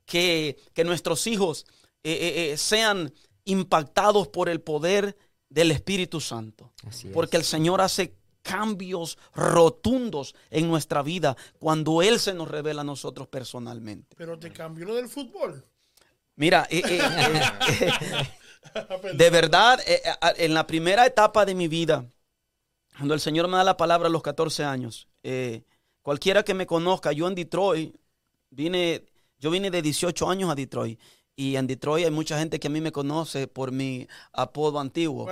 Que, 0.04 0.56
que 0.72 0.84
nuestros 0.84 1.26
hijos 1.26 1.66
eh, 2.04 2.12
eh, 2.12 2.52
eh, 2.52 2.56
sean 2.56 3.12
impactados 3.44 4.28
por 4.28 4.48
el 4.48 4.60
poder 4.60 5.16
del 5.48 5.72
Espíritu 5.72 6.20
Santo. 6.20 6.72
Así 6.86 7.08
es. 7.08 7.14
Porque 7.14 7.36
el 7.36 7.44
Señor 7.44 7.80
hace 7.80 8.14
cambios 8.46 9.18
rotundos 9.34 10.34
en 10.50 10.68
nuestra 10.68 11.02
vida 11.02 11.36
cuando 11.58 12.02
Él 12.02 12.20
se 12.20 12.32
nos 12.32 12.48
revela 12.48 12.82
a 12.82 12.84
nosotros 12.84 13.26
personalmente. 13.26 14.14
Pero 14.16 14.38
te 14.38 14.52
cambió 14.52 14.86
lo 14.86 14.94
del 14.94 15.08
fútbol. 15.08 15.64
Mira, 16.36 16.66
eh, 16.70 16.82
eh, 16.84 17.00
eh, 17.00 17.42
eh, 17.80 17.90
de 19.14 19.31
verdad, 19.31 19.81
eh, 19.87 20.00
eh, 20.05 20.11
en 20.38 20.55
la 20.55 20.66
primera 20.66 21.07
etapa 21.07 21.44
de 21.44 21.55
mi 21.55 21.68
vida, 21.68 22.05
cuando 22.96 23.14
el 23.14 23.20
Señor 23.20 23.48
me 23.48 23.57
da 23.57 23.64
la 23.64 23.76
palabra 23.76 24.09
a 24.09 24.11
los 24.11 24.22
14 24.22 24.64
años, 24.64 25.09
eh, 25.22 25.62
cualquiera 26.02 26.42
que 26.42 26.55
me 26.55 26.66
conozca, 26.66 27.12
yo 27.12 27.29
en 27.29 27.35
Detroit, 27.35 27.94
vine, 28.50 29.05
yo 29.38 29.50
vine 29.50 29.70
de 29.70 29.83
18 29.83 30.29
años 30.31 30.50
a 30.50 30.55
Detroit. 30.55 30.98
Y 31.38 31.57
en 31.57 31.66
Detroit 31.66 32.07
hay 32.07 32.11
mucha 32.11 32.38
gente 32.38 32.59
que 32.59 32.68
a 32.68 32.70
mí 32.70 32.81
me 32.81 32.92
conoce 32.92 33.46
por 33.46 33.70
mi 33.70 34.09
apodo 34.33 34.81
antiguo. 34.81 35.26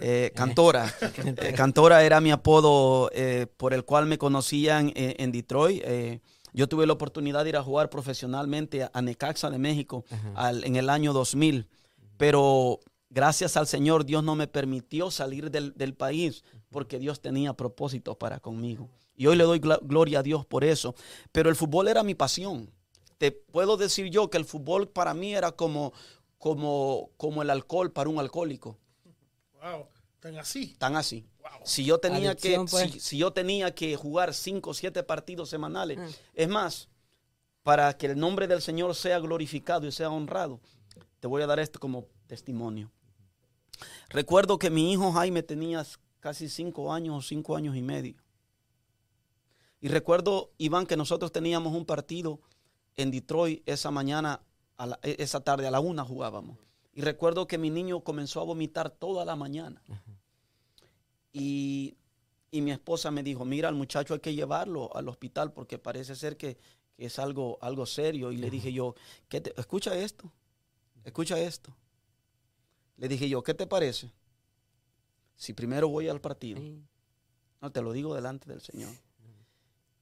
Eh, 0.00 0.32
Cantora. 0.32 0.94
Eh, 1.26 1.52
Cantora 1.56 2.04
era 2.04 2.20
mi 2.20 2.30
apodo 2.30 3.10
eh, 3.12 3.48
por 3.56 3.74
el 3.74 3.84
cual 3.84 4.06
me 4.06 4.18
conocían 4.18 4.92
eh, 4.94 5.16
en 5.18 5.32
Detroit. 5.32 5.82
Eh, 5.84 6.20
yo 6.52 6.68
tuve 6.68 6.86
la 6.86 6.92
oportunidad 6.92 7.42
de 7.42 7.50
ir 7.50 7.56
a 7.56 7.62
jugar 7.64 7.90
profesionalmente 7.90 8.84
a, 8.84 8.90
a 8.94 9.02
Necaxa 9.02 9.50
de 9.50 9.58
México 9.58 10.04
al- 10.36 10.62
en 10.62 10.76
el 10.76 10.88
año 10.88 11.12
2000. 11.12 11.66
Pero 12.18 12.80
gracias 13.08 13.56
al 13.56 13.66
Señor, 13.66 14.04
Dios 14.04 14.22
no 14.22 14.34
me 14.36 14.46
permitió 14.46 15.10
salir 15.10 15.50
del, 15.50 15.72
del 15.74 15.94
país 15.94 16.44
porque 16.70 16.98
Dios 16.98 17.20
tenía 17.22 17.54
propósitos 17.54 18.16
para 18.18 18.38
conmigo. 18.40 18.90
Y 19.16 19.26
hoy 19.26 19.36
le 19.36 19.44
doy 19.44 19.58
gloria 19.58 20.18
a 20.18 20.22
Dios 20.22 20.44
por 20.44 20.62
eso. 20.64 20.94
Pero 21.32 21.48
el 21.48 21.56
fútbol 21.56 21.88
era 21.88 22.02
mi 22.02 22.14
pasión. 22.14 22.70
Te 23.16 23.32
puedo 23.32 23.76
decir 23.76 24.10
yo 24.10 24.30
que 24.30 24.36
el 24.38 24.44
fútbol 24.44 24.88
para 24.88 25.12
mí 25.14 25.34
era 25.34 25.50
como, 25.52 25.92
como, 26.38 27.10
como 27.16 27.42
el 27.42 27.50
alcohol 27.50 27.90
para 27.90 28.10
un 28.10 28.18
alcohólico. 28.18 28.78
Wow. 29.60 29.86
Tan 30.20 30.36
así. 30.38 30.74
Tan 30.78 30.94
así. 30.96 31.26
Wow. 31.40 31.50
Si 31.64 31.84
yo 31.84 31.98
tenía 31.98 32.30
Adicción, 32.30 32.66
que, 32.66 32.70
pues. 32.70 32.92
si, 32.92 33.00
si 33.00 33.18
yo 33.18 33.32
tenía 33.32 33.74
que 33.74 33.96
jugar 33.96 34.34
cinco 34.34 34.70
o 34.70 34.74
siete 34.74 35.02
partidos 35.02 35.48
semanales, 35.48 35.98
Ah. 36.00 36.08
es 36.34 36.48
más, 36.48 36.88
para 37.62 37.96
que 37.96 38.06
el 38.06 38.18
nombre 38.18 38.46
del 38.46 38.62
Señor 38.62 38.94
sea 38.94 39.18
glorificado 39.18 39.86
y 39.86 39.92
sea 39.92 40.10
honrado, 40.10 40.60
te 41.20 41.26
voy 41.26 41.42
a 41.42 41.46
dar 41.46 41.58
esto 41.60 41.78
como 41.78 42.06
testimonio. 42.26 42.90
Recuerdo 44.08 44.58
que 44.58 44.70
mi 44.70 44.92
hijo 44.92 45.12
Jaime 45.12 45.42
tenía 45.42 45.84
casi 46.20 46.48
cinco 46.48 46.92
años 46.92 47.16
o 47.16 47.22
cinco 47.22 47.56
años 47.56 47.76
y 47.76 47.82
medio. 47.82 48.16
Y 49.80 49.88
recuerdo, 49.88 50.50
Iván, 50.58 50.86
que 50.86 50.96
nosotros 50.96 51.30
teníamos 51.30 51.72
un 51.74 51.84
partido 51.84 52.40
en 52.96 53.10
Detroit 53.12 53.62
esa 53.68 53.90
mañana, 53.92 54.42
a 54.76 54.86
la- 54.86 54.98
e- 55.02 55.16
esa 55.20 55.40
tarde 55.40 55.66
a 55.66 55.70
la 55.70 55.78
una 55.80 56.04
jugábamos. 56.04 56.58
Y 56.92 57.02
recuerdo 57.02 57.46
que 57.46 57.58
mi 57.58 57.70
niño 57.70 58.00
comenzó 58.00 58.40
a 58.40 58.44
vomitar 58.44 58.90
toda 58.90 59.24
la 59.24 59.36
mañana. 59.36 59.80
Y, 61.32 61.96
y 62.50 62.60
mi 62.60 62.72
esposa 62.72 63.10
me 63.12 63.22
dijo, 63.22 63.44
mira, 63.44 63.68
al 63.68 63.74
muchacho 63.76 64.14
hay 64.14 64.20
que 64.20 64.34
llevarlo 64.34 64.94
al 64.96 65.08
hospital 65.08 65.52
porque 65.52 65.78
parece 65.78 66.16
ser 66.16 66.36
que, 66.36 66.56
que 66.96 67.06
es 67.06 67.18
algo, 67.20 67.58
algo 67.60 67.86
serio. 67.86 68.32
Y 68.32 68.36
le 68.38 68.50
dije 68.50 68.72
yo, 68.72 68.94
¿qué 69.28 69.40
te- 69.40 69.58
escucha 69.60 69.94
esto, 69.96 70.32
escucha 71.08 71.38
esto. 71.38 71.74
Le 72.96 73.08
dije 73.08 73.28
yo, 73.28 73.42
¿qué 73.42 73.54
te 73.54 73.66
parece? 73.66 74.10
Si 75.36 75.52
primero 75.52 75.88
voy 75.88 76.08
al 76.08 76.20
partido. 76.20 76.60
No, 77.60 77.70
te 77.70 77.82
lo 77.82 77.92
digo 77.92 78.14
delante 78.14 78.48
del 78.48 78.60
Señor. 78.60 78.90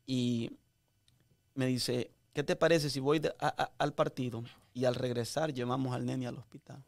Y 0.06 0.50
me 1.54 1.66
dice, 1.66 2.10
¿qué 2.32 2.42
te 2.42 2.54
parece 2.56 2.90
si 2.90 3.00
voy 3.00 3.18
de- 3.18 3.34
a- 3.40 3.62
a- 3.64 3.70
al 3.78 3.92
partido 3.92 4.44
y 4.72 4.84
al 4.84 4.94
regresar 4.94 5.52
llevamos 5.52 5.94
al 5.94 6.06
nene 6.06 6.26
al 6.26 6.38
hospital? 6.38 6.82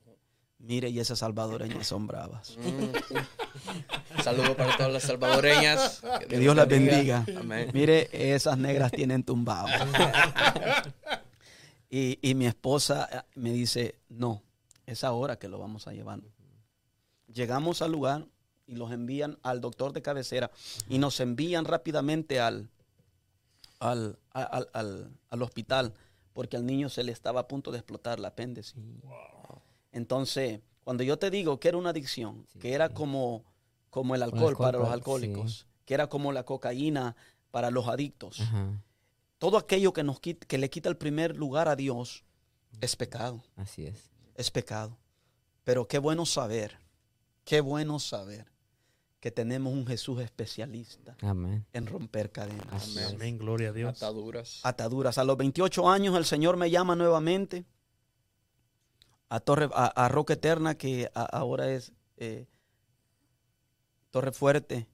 Mire, 0.61 0.89
y 0.89 0.99
esas 0.99 1.21
salvadoreñas 1.21 1.87
son 1.87 2.07
bravas. 2.09 2.57
Mm. 2.59 4.23
Saludos 4.25 4.57
para 4.57 4.77
todas 4.77 4.93
las 4.93 5.03
salvadoreñas. 5.05 6.03
Que 6.29 6.37
Dios 6.39 6.57
las 6.57 6.67
bendiga. 6.67 7.25
Amén. 7.39 7.71
Mire, 7.73 8.09
esas 8.35 8.59
negras 8.59 8.91
tienen 8.91 9.23
tumbado. 9.23 9.69
y, 11.91 12.19
y 12.29 12.35
mi 12.35 12.47
esposa 12.47 13.09
eh, 13.11 13.23
me 13.35 13.53
dice, 13.53 13.99
no, 14.09 14.43
es 14.87 15.05
ahora 15.05 15.39
que 15.39 15.49
lo 15.49 15.59
vamos 15.59 15.87
a 15.87 15.93
llevar. 15.93 16.21
Llegamos 17.33 17.83
al 17.83 17.93
lugar 17.93 18.27
y 18.67 18.75
los 18.77 18.91
envían 18.93 19.39
al 19.43 19.61
doctor 19.61 19.93
de 19.93 20.03
cabecera 20.03 20.51
y 20.89 20.99
nos 20.99 21.21
envían 21.21 21.65
rápidamente 21.65 22.41
al, 22.41 22.69
al, 23.81 24.19
al, 24.33 24.69
al- 24.73 25.11
al 25.31 25.43
hospital 25.43 25.95
porque 26.33 26.57
al 26.57 26.67
niño 26.67 26.89
se 26.89 27.03
le 27.05 27.13
estaba 27.13 27.41
a 27.41 27.49
punto 27.49 27.71
de 27.71 27.79
explotar 27.79 28.21
la 28.21 28.29
apéndice. 28.29 28.75
Entonces, 29.93 30.61
cuando 30.85 31.03
yo 31.03 31.19
te 31.19 31.31
digo 31.31 31.59
que 31.61 31.69
era 31.69 31.77
una 31.77 31.91
adicción, 31.91 32.47
que 32.61 32.73
era 32.73 32.89
como, 32.91 33.45
como 33.91 34.15
el 34.15 34.23
alcohol, 34.23 34.49
alcohol 34.49 34.67
para 34.67 34.79
los 34.79 34.89
alcohólicos, 34.93 35.67
que 35.85 35.95
era 35.95 36.09
como 36.09 36.33
la 36.33 36.45
cocaína 36.45 37.17
para 37.51 37.71
los 37.71 37.89
adictos, 37.89 38.41
Ajá. 38.41 38.71
Todo 39.39 39.57
aquello 39.57 39.93
que, 39.93 40.03
nos 40.03 40.21
que 40.21 40.59
le 40.59 40.71
quita 40.71 40.89
el 40.89 40.97
primer 40.97 41.37
lugar 41.37 41.69
a 41.69 41.77
Dios 41.77 42.25
es 42.81 42.97
pecado, 42.97 43.43
Así 43.57 43.87
es. 43.87 44.11
es 44.35 44.51
pecado. 44.51 44.99
Pero 45.65 45.87
qué 45.87 45.99
bueno 45.99 46.27
saber, 46.27 46.79
qué 47.45 47.61
bueno 47.61 47.99
saber 47.99 48.51
que 49.21 49.31
tenemos 49.31 49.73
un 49.73 49.87
Jesús 49.87 50.21
especialista 50.21 51.17
Amén. 51.23 51.67
en 51.73 51.87
romper 51.87 52.31
cadenas. 52.33 52.97
Es. 52.97 53.13
Amén, 53.15 53.37
gloria 53.39 53.71
a 53.71 53.73
Dios. 53.73 53.97
Ataduras. 54.03 54.61
ataduras. 54.63 55.19
A 55.19 55.25
los 55.25 55.37
28 55.37 55.89
años 55.91 56.17
el 56.17 56.25
Señor 56.25 56.57
me 56.57 56.71
llama 56.71 56.95
nuevamente 56.97 57.65
a 59.29 59.41
Torre, 59.41 59.69
a, 59.75 59.87
a 59.87 60.09
Roca 60.09 60.35
Eterna, 60.35 60.77
que 60.77 61.11
a- 61.15 61.23
ahora 61.25 61.71
es 61.71 61.93
eh, 62.17 62.47
Torre 64.11 64.33
Fuerte. 64.33 64.87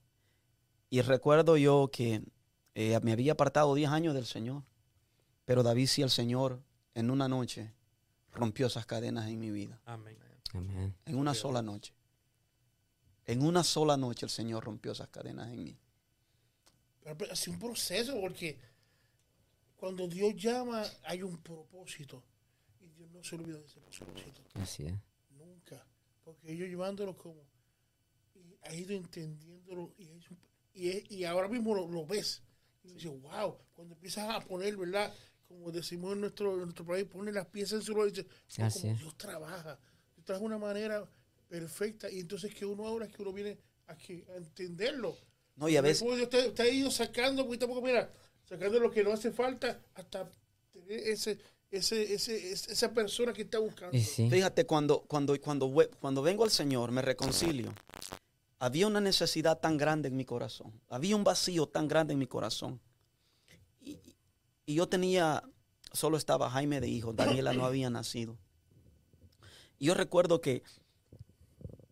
Y 0.90 1.02
recuerdo 1.02 1.56
yo 1.56 1.88
que 1.92 2.22
eh, 2.74 2.98
me 3.02 3.12
había 3.12 3.32
apartado 3.32 3.74
10 3.74 3.90
años 3.90 4.14
del 4.14 4.26
Señor. 4.26 4.62
Pero 5.44 5.62
David 5.62 5.86
sí 5.86 6.02
el 6.02 6.10
Señor 6.10 6.62
en 6.94 7.10
una 7.10 7.28
noche 7.28 7.72
rompió 8.32 8.66
esas 8.66 8.86
cadenas 8.86 9.28
en 9.28 9.38
mi 9.38 9.50
vida. 9.50 9.80
Amén. 9.84 10.16
Amén. 10.54 10.94
En 11.04 11.16
una 11.16 11.34
sola 11.34 11.62
noche. 11.62 11.92
En 13.26 13.42
una 13.44 13.62
sola 13.64 13.96
noche 13.96 14.26
el 14.26 14.30
Señor 14.30 14.64
rompió 14.64 14.92
esas 14.92 15.08
cadenas 15.08 15.50
en 15.52 15.64
mí. 15.64 15.76
Pero 17.02 17.16
pero 17.18 17.32
es 17.32 17.48
un 17.48 17.58
proceso 17.58 18.18
porque 18.20 18.58
cuando 19.76 20.06
Dios 20.08 20.34
llama 20.36 20.82
hay 21.04 21.22
un 21.22 21.36
propósito. 21.38 22.22
Y 22.80 22.88
Dios 22.88 23.10
no 23.10 23.22
se 23.22 23.34
olvida 23.36 23.58
de 23.58 23.66
ese 23.66 23.80
propósito. 23.80 24.42
Así 24.54 24.86
es. 24.86 24.94
Nunca. 25.30 25.84
Porque 26.24 26.52
ellos 26.52 26.68
llevándolo 26.68 27.16
como. 27.16 27.42
Y 28.34 28.56
ha 28.62 28.74
ido 28.74 28.92
entendiéndolo. 28.94 29.92
Y, 29.98 30.04
es 30.08 30.30
un- 30.30 30.38
y, 30.74 30.88
es- 30.88 31.10
y 31.10 31.24
ahora 31.24 31.48
mismo 31.48 31.74
lo, 31.74 31.86
lo 31.88 32.06
ves. 32.06 32.42
Y 32.84 32.92
dices, 32.94 33.10
wow. 33.22 33.56
Cuando 33.74 33.94
empiezas 33.94 34.28
a 34.30 34.40
poner, 34.40 34.76
¿verdad? 34.76 35.12
Como 35.48 35.70
decimos 35.72 36.12
en 36.12 36.20
nuestro, 36.20 36.52
en 36.54 36.60
nuestro 36.60 36.84
país, 36.84 37.04
pone 37.04 37.32
las 37.32 37.46
piezas 37.46 37.80
en 37.80 37.82
su 37.82 37.94
lugar 37.94 38.10
y 38.14 38.20
"Oh, 38.20 38.64
Así 38.64 38.82
como. 38.82 38.94
Dios 38.96 39.16
trabaja. 39.16 39.78
Dios 40.14 40.24
trabaja 40.24 40.40
de 40.42 40.46
una 40.46 40.58
manera 40.58 41.08
perfecta. 41.48 42.10
Y 42.10 42.20
entonces 42.20 42.54
que 42.54 42.64
uno 42.66 42.86
ahora 42.86 43.06
es 43.06 43.12
que 43.12 43.22
uno 43.22 43.32
viene 43.32 43.58
a, 43.86 43.96
que- 43.96 44.24
a 44.32 44.36
entenderlo. 44.36 45.16
No, 45.56 45.68
y 45.68 45.76
a 45.76 45.80
veces, 45.80 46.00
Después 46.00 46.16
Dios 46.18 46.28
te, 46.30 46.50
te 46.50 46.62
ha 46.62 46.68
ido 46.68 46.90
sacando 46.90 47.44
poquito 47.44 47.66
a 47.66 47.68
poco, 47.68 47.82
mira, 47.82 48.10
sacando 48.48 48.78
lo 48.80 48.90
que 48.90 49.04
no 49.04 49.12
hace 49.12 49.30
falta 49.30 49.80
hasta 49.94 50.28
tener 50.72 50.98
ese, 51.08 51.38
ese, 51.70 52.12
ese, 52.14 52.52
esa 52.52 52.92
persona 52.92 53.32
que 53.32 53.42
está 53.42 53.58
buscando. 53.60 53.96
Sí. 53.98 54.28
Fíjate, 54.28 54.66
cuando, 54.66 55.02
cuando, 55.02 55.40
cuando, 55.40 55.72
cuando 56.00 56.22
vengo 56.22 56.42
al 56.44 56.50
Señor, 56.50 56.90
me 56.90 57.02
reconcilio. 57.02 57.72
Había 58.64 58.86
una 58.86 59.02
necesidad 59.02 59.60
tan 59.60 59.76
grande 59.76 60.08
en 60.08 60.16
mi 60.16 60.24
corazón. 60.24 60.72
Había 60.88 61.16
un 61.16 61.22
vacío 61.22 61.66
tan 61.66 61.86
grande 61.86 62.14
en 62.14 62.18
mi 62.18 62.26
corazón. 62.26 62.80
Y, 63.78 63.98
yo 64.66 64.88
tenía, 64.88 65.42
solo 65.92 66.16
estaba 66.16 66.48
Jaime 66.48 66.80
de 66.80 66.88
hijo, 66.88 67.12
Daniela 67.12 67.52
no 67.52 67.66
había 67.66 67.90
nacido. 67.90 68.38
Yo 69.78 69.92
recuerdo 69.92 70.40
que, 70.40 70.62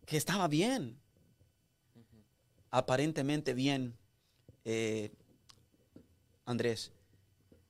que 0.07 0.17
estaba 0.17 0.49
bien. 0.49 0.99
Aparentemente 2.71 3.53
bien, 3.53 3.95
eh, 4.65 5.13
Andrés, 6.47 6.91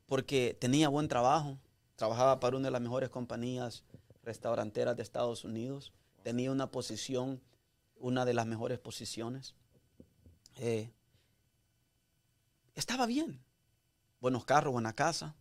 porque 0.06 0.56
tenía 0.60 0.88
buen 0.88 1.08
trabajo. 1.08 1.58
Trabajaba 1.96 2.38
para 2.38 2.56
una 2.56 2.68
de 2.68 2.72
las 2.72 2.80
mejores 2.80 3.10
compañías 3.10 3.82
restauranteras 4.22 4.96
de 4.96 5.02
Estados 5.02 5.42
Unidos. 5.42 5.92
Tenía 6.22 6.52
una 6.52 6.70
posición, 6.70 7.40
una 8.02 8.24
de 8.24 8.34
las 8.34 8.46
mejores 8.46 8.78
posiciones. 8.78 9.54
Eh, 10.56 10.90
estaba 12.74 13.06
bien. 13.06 13.40
Buenos 14.20 14.44
carros, 14.44 14.72
buena 14.72 14.92
casa. 14.92 15.34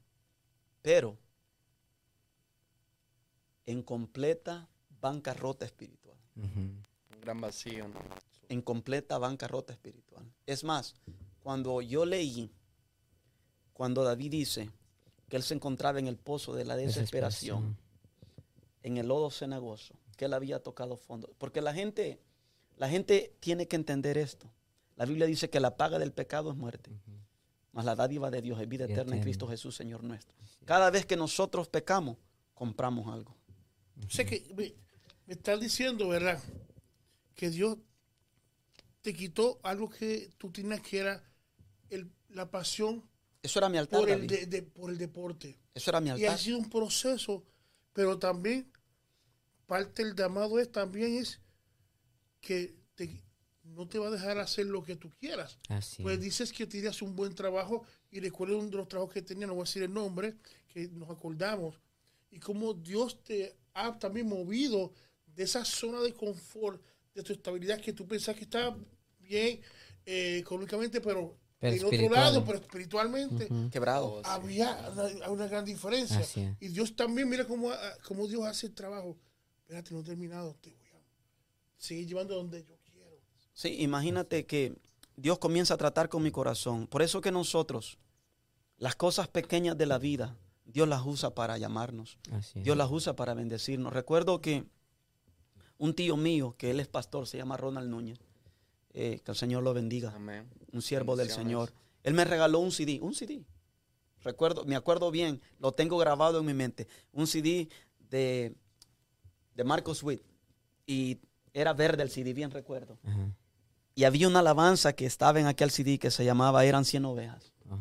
Pero 0.82 1.18
en 3.66 3.84
completa 3.84 4.70
bancarrota 5.02 5.66
espiritual. 5.66 6.18
Un 6.36 6.86
gran 7.20 7.42
vacío, 7.42 7.88
¿no? 7.88 8.00
En 8.50 8.62
completa 8.62 9.18
bancarrota 9.18 9.74
espiritual. 9.74 10.26
Es 10.46 10.64
más, 10.64 10.96
cuando 11.42 11.82
yo 11.82 12.06
leí, 12.06 12.52
cuando 13.74 14.04
David 14.04 14.32
dice 14.32 14.70
que 15.30 15.38
él 15.38 15.44
se 15.44 15.54
encontraba 15.54 16.00
en 16.00 16.08
el 16.08 16.18
pozo 16.18 16.54
de 16.54 16.66
la 16.66 16.76
desesperación, 16.76 17.78
en 18.84 18.98
el 18.98 19.08
lodo 19.08 19.32
cenagoso, 19.32 19.96
que 20.18 20.26
él 20.26 20.34
había 20.34 20.62
tocado 20.62 20.98
fondo. 20.98 21.34
Porque 21.38 21.62
la 21.62 21.74
gente, 21.74 22.22
la 22.82 22.90
gente 22.90 23.36
tiene 23.40 23.68
que 23.68 23.76
entender 23.76 24.18
esto. 24.18 24.52
La 24.96 25.06
Biblia 25.06 25.28
dice 25.28 25.52
que 25.52 25.60
la 25.60 25.78
paga 25.78 26.00
del 26.00 26.12
pecado 26.12 26.50
es 26.50 26.58
muerte, 26.58 26.90
mas 27.74 27.86
la 27.86 27.96
dádiva 27.96 28.32
de 28.32 28.42
Dios 28.42 28.60
es 28.60 28.68
vida 28.68 28.86
eterna 28.86 29.16
en. 29.16 29.22
Cristo 29.22 29.48
Jesús, 29.48 29.76
Señor 29.76 30.04
nuestro. 30.04 30.36
Cada 30.66 30.90
vez 30.90 31.06
que 31.06 31.16
nosotros 31.16 31.68
pecamos, 31.68 32.18
compramos 32.56 33.06
algo. 33.14 33.36
Sea 34.10 34.26
que 34.26 34.52
me, 34.58 34.74
me 35.28 35.34
estás 35.36 35.60
diciendo, 35.60 36.08
¿verdad? 36.08 36.42
Que 37.36 37.52
Dios 37.52 37.78
te 39.02 39.14
quitó 39.14 39.60
algo 39.62 39.88
que 39.88 40.32
tú 40.40 40.52
tenías 40.52 40.82
que 40.82 40.98
era 41.00 41.24
el- 41.92 42.10
la 42.30 42.50
pasión 42.50 43.04
Eso 43.44 43.60
era 43.60 43.70
mi 43.70 43.78
altar, 43.78 44.00
por 44.00 44.10
el, 44.10 44.26
de- 44.26 44.46
de- 44.48 44.64
por 44.64 44.90
el 44.90 44.98
deporte. 44.98 45.56
Eso 45.76 45.92
era 45.92 46.02
mi 46.02 46.08
Y 46.08 46.12
ha 46.12 46.16
altar. 46.16 46.40
sido 46.40 46.58
un 46.58 46.68
proceso, 46.70 47.44
pero 47.94 48.18
también 48.18 48.72
parte 49.68 50.04
del 50.04 50.16
llamado 50.16 50.60
es 50.60 50.72
también 50.72 51.16
es 51.18 51.40
que 52.42 52.76
te- 52.96 53.24
no 53.64 53.88
te 53.88 54.00
va 54.00 54.08
a 54.08 54.12
dejar 54.12 54.38
hacer 54.40 54.66
lo 54.66 54.84
que 54.84 54.96
tú 54.96 55.10
quieras. 55.20 55.58
Así 55.70 56.02
Pues 56.04 56.16
es. 56.18 56.22
dices 56.24 56.52
que 56.52 56.66
tenías 56.68 57.02
un 57.02 57.16
buen 57.16 57.34
trabajo 57.36 57.84
y 58.10 58.20
recuerdo 58.20 58.58
uno 58.58 58.70
de 58.70 58.78
los 58.78 58.88
trabajos 58.88 59.14
que 59.14 59.22
tenía, 59.22 59.48
no 59.48 59.54
voy 59.54 59.62
a 59.62 59.66
decir 59.66 59.84
el 59.84 59.94
nombre, 59.94 60.36
que 60.68 60.88
nos 60.90 61.10
acordamos, 61.10 61.80
y 62.32 62.40
cómo 62.40 62.74
Dios 62.74 63.24
te 63.24 63.56
ha 63.74 63.98
también 63.98 64.28
movido 64.28 64.92
de 65.26 65.44
esa 65.44 65.64
zona 65.64 66.02
de 66.02 66.14
confort, 66.14 66.82
de 67.14 67.24
tu 67.24 67.34
estabilidad 67.34 67.80
que 67.80 67.94
tú 67.94 68.06
pensás 68.08 68.36
que 68.36 68.44
está 68.44 68.76
bien 69.20 69.62
eh, 70.06 70.38
económicamente, 70.40 71.00
pero, 71.00 71.38
Pero 71.60 71.76
en 71.76 71.86
otro 71.86 72.10
lado, 72.10 72.44
pero 72.44 72.58
espiritualmente 72.58 73.46
Ujú. 73.46 73.70
Quebrado. 73.70 74.18
Sí. 74.24 74.30
había 74.30 74.92
una, 74.92 75.30
una 75.30 75.48
gran 75.48 75.64
diferencia. 75.64 76.26
Y 76.60 76.68
Dios 76.70 76.96
también, 76.96 77.30
mira 77.30 77.46
cómo, 77.46 77.70
ah, 77.72 77.94
cómo 78.08 78.28
Dios 78.28 78.44
hace 78.46 78.68
el 78.68 78.74
trabajo. 78.74 79.16
Espérate, 79.60 79.94
no 79.94 80.00
he 80.02 80.04
terminado, 80.04 80.56
te 80.60 80.72
seguir 81.82 82.08
llevando 82.08 82.36
donde 82.36 82.64
yo 82.64 82.78
quiero. 82.92 83.20
Sí, 83.54 83.82
imagínate 83.82 84.46
que 84.46 84.76
Dios 85.16 85.40
comienza 85.40 85.74
a 85.74 85.78
tratar 85.78 86.10
con 86.10 86.24
mi 86.24 86.32
corazón. 86.32 86.88
Por 86.88 87.02
eso 87.02 87.22
que 87.22 87.32
nosotros, 87.32 87.98
las 88.78 88.96
cosas 88.96 89.28
pequeñas 89.28 89.78
de 89.78 89.88
la 89.88 89.98
vida, 89.98 90.38
Dios 90.64 90.88
las 90.88 91.06
usa 91.06 91.34
para 91.34 91.58
llamarnos. 91.58 92.18
Dios 92.56 92.78
las 92.78 92.90
usa 92.90 93.16
para 93.16 93.34
bendecirnos. 93.34 93.92
Recuerdo 93.92 94.42
que 94.42 94.66
un 95.78 95.96
tío 95.96 96.16
mío, 96.16 96.56
que 96.58 96.72
él 96.72 96.80
es 96.80 96.88
pastor, 96.88 97.28
se 97.28 97.38
llama 97.38 97.58
Ronald 97.58 97.90
Núñez, 97.90 98.20
eh, 98.94 99.20
que 99.24 99.32
el 99.32 99.38
Señor 99.38 99.64
lo 99.64 99.74
bendiga, 99.74 100.14
Amén. 100.16 100.48
un 100.72 100.82
siervo 100.82 101.16
del. 101.16 101.30
Señor. 101.30 101.74
Él 102.04 102.14
me 102.14 102.26
regaló 102.26 102.60
un 102.60 102.72
CD, 102.72 103.00
un 103.02 103.16
CD. 103.16 103.44
Recuerdo, 104.24 104.66
me 104.66 104.76
acuerdo 104.76 105.10
bien, 105.10 105.42
lo 105.60 105.72
tengo 105.72 105.98
grabado 105.98 106.40
en 106.40 106.46
mi 106.46 106.54
mente. 106.54 106.88
Un 107.12 107.26
CD 107.26 107.70
de 107.98 108.56
de 109.56 109.64
Marcos 109.64 110.04
Witt. 110.04 110.22
Y 110.86 111.20
era 111.54 111.74
verde 111.74 112.04
el 112.04 112.10
CD, 112.10 112.34
bien 112.34 112.52
recuerdo. 112.52 112.98
Ajá, 113.04 113.32
Y 113.96 114.04
había 114.06 114.28
una 114.28 114.40
alabanza 114.40 114.94
que 114.94 115.06
estaba 115.06 115.40
en 115.40 115.48
aquel 115.48 115.72
CD 115.72 116.00
que 116.00 116.12
se 116.12 116.26
llamaba 116.26 116.66
Eran 116.66 116.86
100 116.86 117.06
ovejas. 117.06 117.52
ajá. 117.70 117.78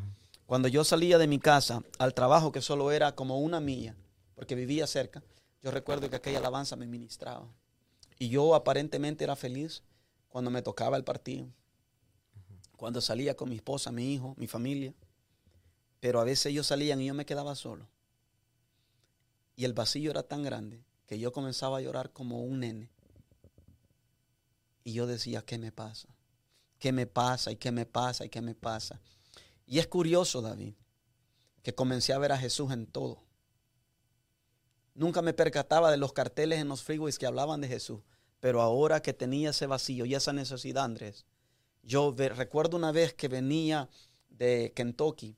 Cuando 0.46 0.66
yo 0.66 0.82
salía 0.82 1.16
de 1.18 1.28
mi 1.28 1.38
casa 1.38 1.82
al 1.98 2.12
trabajo, 2.12 2.50
que 2.50 2.60
solo 2.60 2.90
era 2.90 3.14
como 3.14 3.38
una 3.38 3.60
milla, 3.60 3.94
porque 4.34 4.56
vivía 4.56 4.86
cerca, 4.88 5.22
yo 5.62 5.70
recuerdo 5.70 6.10
que 6.10 6.16
aquella 6.16 6.38
alabanza 6.38 6.74
me 6.74 6.86
ministraba. 6.86 7.46
Y 8.18 8.28
yo 8.30 8.54
aparentemente 8.54 9.22
era 9.22 9.36
feliz 9.36 9.82
cuando 10.28 10.50
me 10.50 10.62
tocaba 10.62 10.96
el 10.96 11.04
partido, 11.04 11.46
cuando 12.76 13.00
salía 13.00 13.36
con 13.36 13.48
mi 13.48 13.56
esposa, 13.56 13.92
mi 13.92 14.12
hijo, 14.12 14.34
mi 14.36 14.46
familia. 14.46 14.92
Pero 16.00 16.20
a 16.20 16.24
veces 16.24 16.46
ellos 16.46 16.66
salían 16.66 17.00
y 17.00 17.06
yo 17.06 17.14
me 17.14 17.26
quedaba 17.26 17.54
solo. 17.54 17.86
Y 19.54 19.64
el 19.66 19.74
vacío 19.74 20.10
era 20.10 20.22
tan 20.22 20.42
grande 20.42 20.82
que 21.06 21.18
yo 21.18 21.30
comenzaba 21.30 21.78
a 21.78 21.80
llorar 21.82 22.10
como 22.12 22.42
un 22.42 22.60
nene. 22.60 22.90
Y 24.84 24.92
yo 24.92 25.06
decía, 25.06 25.42
¿qué 25.42 25.58
me 25.58 25.72
pasa? 25.72 26.08
¿Qué 26.78 26.92
me 26.92 27.06
pasa? 27.06 27.52
¿Y 27.52 27.56
qué 27.56 27.70
me 27.72 27.86
pasa? 27.86 28.24
¿Y 28.24 28.28
qué 28.28 28.40
me 28.40 28.54
pasa? 28.54 29.00
Y 29.66 29.78
es 29.78 29.86
curioso, 29.86 30.40
David, 30.40 30.74
que 31.62 31.74
comencé 31.74 32.12
a 32.12 32.18
ver 32.18 32.32
a 32.32 32.38
Jesús 32.38 32.72
en 32.72 32.86
todo. 32.86 33.22
Nunca 34.94 35.22
me 35.22 35.32
percataba 35.32 35.90
de 35.90 35.96
los 35.96 36.12
carteles 36.12 36.58
en 36.60 36.68
los 36.68 36.82
freeways 36.82 37.18
que 37.18 37.26
hablaban 37.26 37.60
de 37.60 37.68
Jesús. 37.68 38.00
Pero 38.40 38.62
ahora 38.62 39.02
que 39.02 39.12
tenía 39.12 39.50
ese 39.50 39.66
vacío 39.66 40.06
y 40.06 40.14
esa 40.14 40.32
necesidad, 40.32 40.84
Andrés, 40.84 41.26
yo 41.82 42.14
recuerdo 42.16 42.76
una 42.76 42.92
vez 42.92 43.14
que 43.14 43.28
venía 43.28 43.88
de 44.28 44.72
Kentucky 44.74 45.36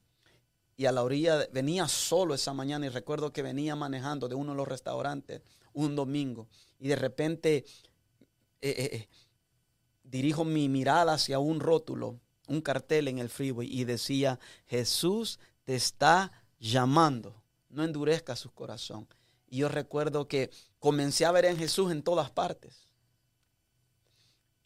y 0.76 0.86
a 0.86 0.92
la 0.92 1.02
orilla, 1.02 1.46
venía 1.52 1.88
solo 1.88 2.34
esa 2.34 2.52
mañana 2.54 2.86
y 2.86 2.88
recuerdo 2.88 3.32
que 3.32 3.42
venía 3.42 3.76
manejando 3.76 4.28
de 4.28 4.34
uno 4.34 4.52
de 4.52 4.56
los 4.56 4.68
restaurantes 4.68 5.42
un 5.74 5.96
domingo 5.96 6.48
y 6.78 6.88
de 6.88 6.96
repente 6.96 7.64
eh, 8.60 8.70
eh, 8.70 8.90
eh, 8.92 9.08
dirijo 10.12 10.44
mi 10.44 10.68
mirada 10.68 11.14
hacia 11.14 11.38
un 11.38 11.58
rótulo, 11.58 12.20
un 12.46 12.60
cartel 12.60 13.08
en 13.08 13.18
el 13.18 13.30
freeway 13.30 13.66
y 13.66 13.84
decía, 13.84 14.38
Jesús 14.66 15.40
te 15.64 15.74
está 15.74 16.30
llamando, 16.58 17.42
no 17.70 17.82
endurezca 17.82 18.36
su 18.36 18.52
corazón. 18.52 19.08
Y 19.48 19.58
yo 19.58 19.70
recuerdo 19.70 20.28
que 20.28 20.50
comencé 20.78 21.24
a 21.24 21.32
ver 21.32 21.46
en 21.46 21.56
Jesús 21.56 21.90
en 21.90 22.02
todas 22.02 22.30
partes. 22.30 22.88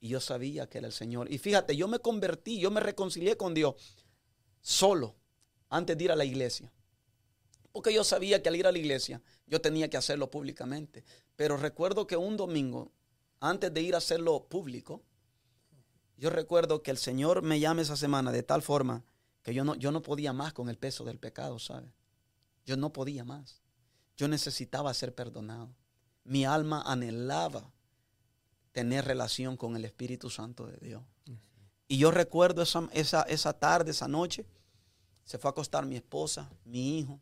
Y 0.00 0.08
yo 0.08 0.20
sabía 0.20 0.68
que 0.68 0.78
era 0.78 0.88
el 0.88 0.92
Señor. 0.92 1.32
Y 1.32 1.38
fíjate, 1.38 1.76
yo 1.76 1.86
me 1.86 2.00
convertí, 2.00 2.58
yo 2.58 2.72
me 2.72 2.80
reconcilié 2.80 3.36
con 3.36 3.54
Dios 3.54 3.76
solo 4.60 5.14
antes 5.68 5.96
de 5.96 6.04
ir 6.04 6.10
a 6.10 6.16
la 6.16 6.24
iglesia. 6.24 6.72
Porque 7.70 7.94
yo 7.94 8.02
sabía 8.02 8.42
que 8.42 8.48
al 8.48 8.56
ir 8.56 8.66
a 8.66 8.72
la 8.72 8.78
iglesia 8.78 9.22
yo 9.46 9.60
tenía 9.60 9.88
que 9.88 9.96
hacerlo 9.96 10.28
públicamente. 10.28 11.04
Pero 11.36 11.56
recuerdo 11.56 12.08
que 12.08 12.16
un 12.16 12.36
domingo, 12.36 12.90
antes 13.38 13.72
de 13.72 13.82
ir 13.82 13.94
a 13.94 13.98
hacerlo 13.98 14.48
público, 14.48 15.04
yo 16.16 16.30
recuerdo 16.30 16.82
que 16.82 16.90
el 16.90 16.98
Señor 16.98 17.42
me 17.42 17.60
llama 17.60 17.82
esa 17.82 17.96
semana 17.96 18.32
de 18.32 18.42
tal 18.42 18.62
forma 18.62 19.04
que 19.42 19.54
yo 19.54 19.64
no, 19.64 19.74
yo 19.74 19.92
no 19.92 20.02
podía 20.02 20.32
más 20.32 20.52
con 20.52 20.68
el 20.68 20.78
peso 20.78 21.04
del 21.04 21.18
pecado, 21.18 21.58
¿sabes? 21.58 21.92
Yo 22.64 22.76
no 22.76 22.92
podía 22.92 23.24
más. 23.24 23.62
Yo 24.16 24.26
necesitaba 24.26 24.92
ser 24.94 25.14
perdonado. 25.14 25.74
Mi 26.24 26.44
alma 26.44 26.82
anhelaba 26.84 27.70
tener 28.72 29.04
relación 29.04 29.56
con 29.56 29.76
el 29.76 29.84
Espíritu 29.84 30.30
Santo 30.30 30.66
de 30.66 30.78
Dios. 30.78 31.02
Y 31.86 31.98
yo 31.98 32.10
recuerdo 32.10 32.62
esa, 32.62 32.88
esa, 32.92 33.22
esa 33.22 33.52
tarde, 33.52 33.92
esa 33.92 34.08
noche, 34.08 34.44
se 35.24 35.38
fue 35.38 35.48
a 35.48 35.52
acostar 35.52 35.86
mi 35.86 35.96
esposa, 35.96 36.50
mi 36.64 36.98
hijo, 36.98 37.20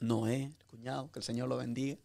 Noé, 0.00 0.44
el 0.58 0.66
cuñado, 0.66 1.10
que 1.10 1.20
el 1.20 1.24
Señor 1.24 1.48
lo 1.48 1.56
bendiga. 1.56 1.98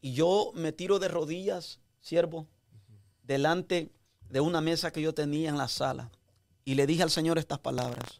Y 0.00 0.12
yo 0.12 0.52
me 0.54 0.72
tiro 0.72 0.98
de 0.98 1.08
rodillas, 1.08 1.80
siervo, 2.00 2.46
delante 3.24 3.92
de 4.30 4.40
una 4.40 4.60
mesa 4.60 4.92
que 4.92 5.00
yo 5.00 5.14
tenía 5.14 5.48
en 5.48 5.58
la 5.58 5.68
sala. 5.68 6.10
Y 6.64 6.74
le 6.74 6.86
dije 6.86 7.02
al 7.02 7.10
Señor 7.10 7.38
estas 7.38 7.58
palabras. 7.58 8.16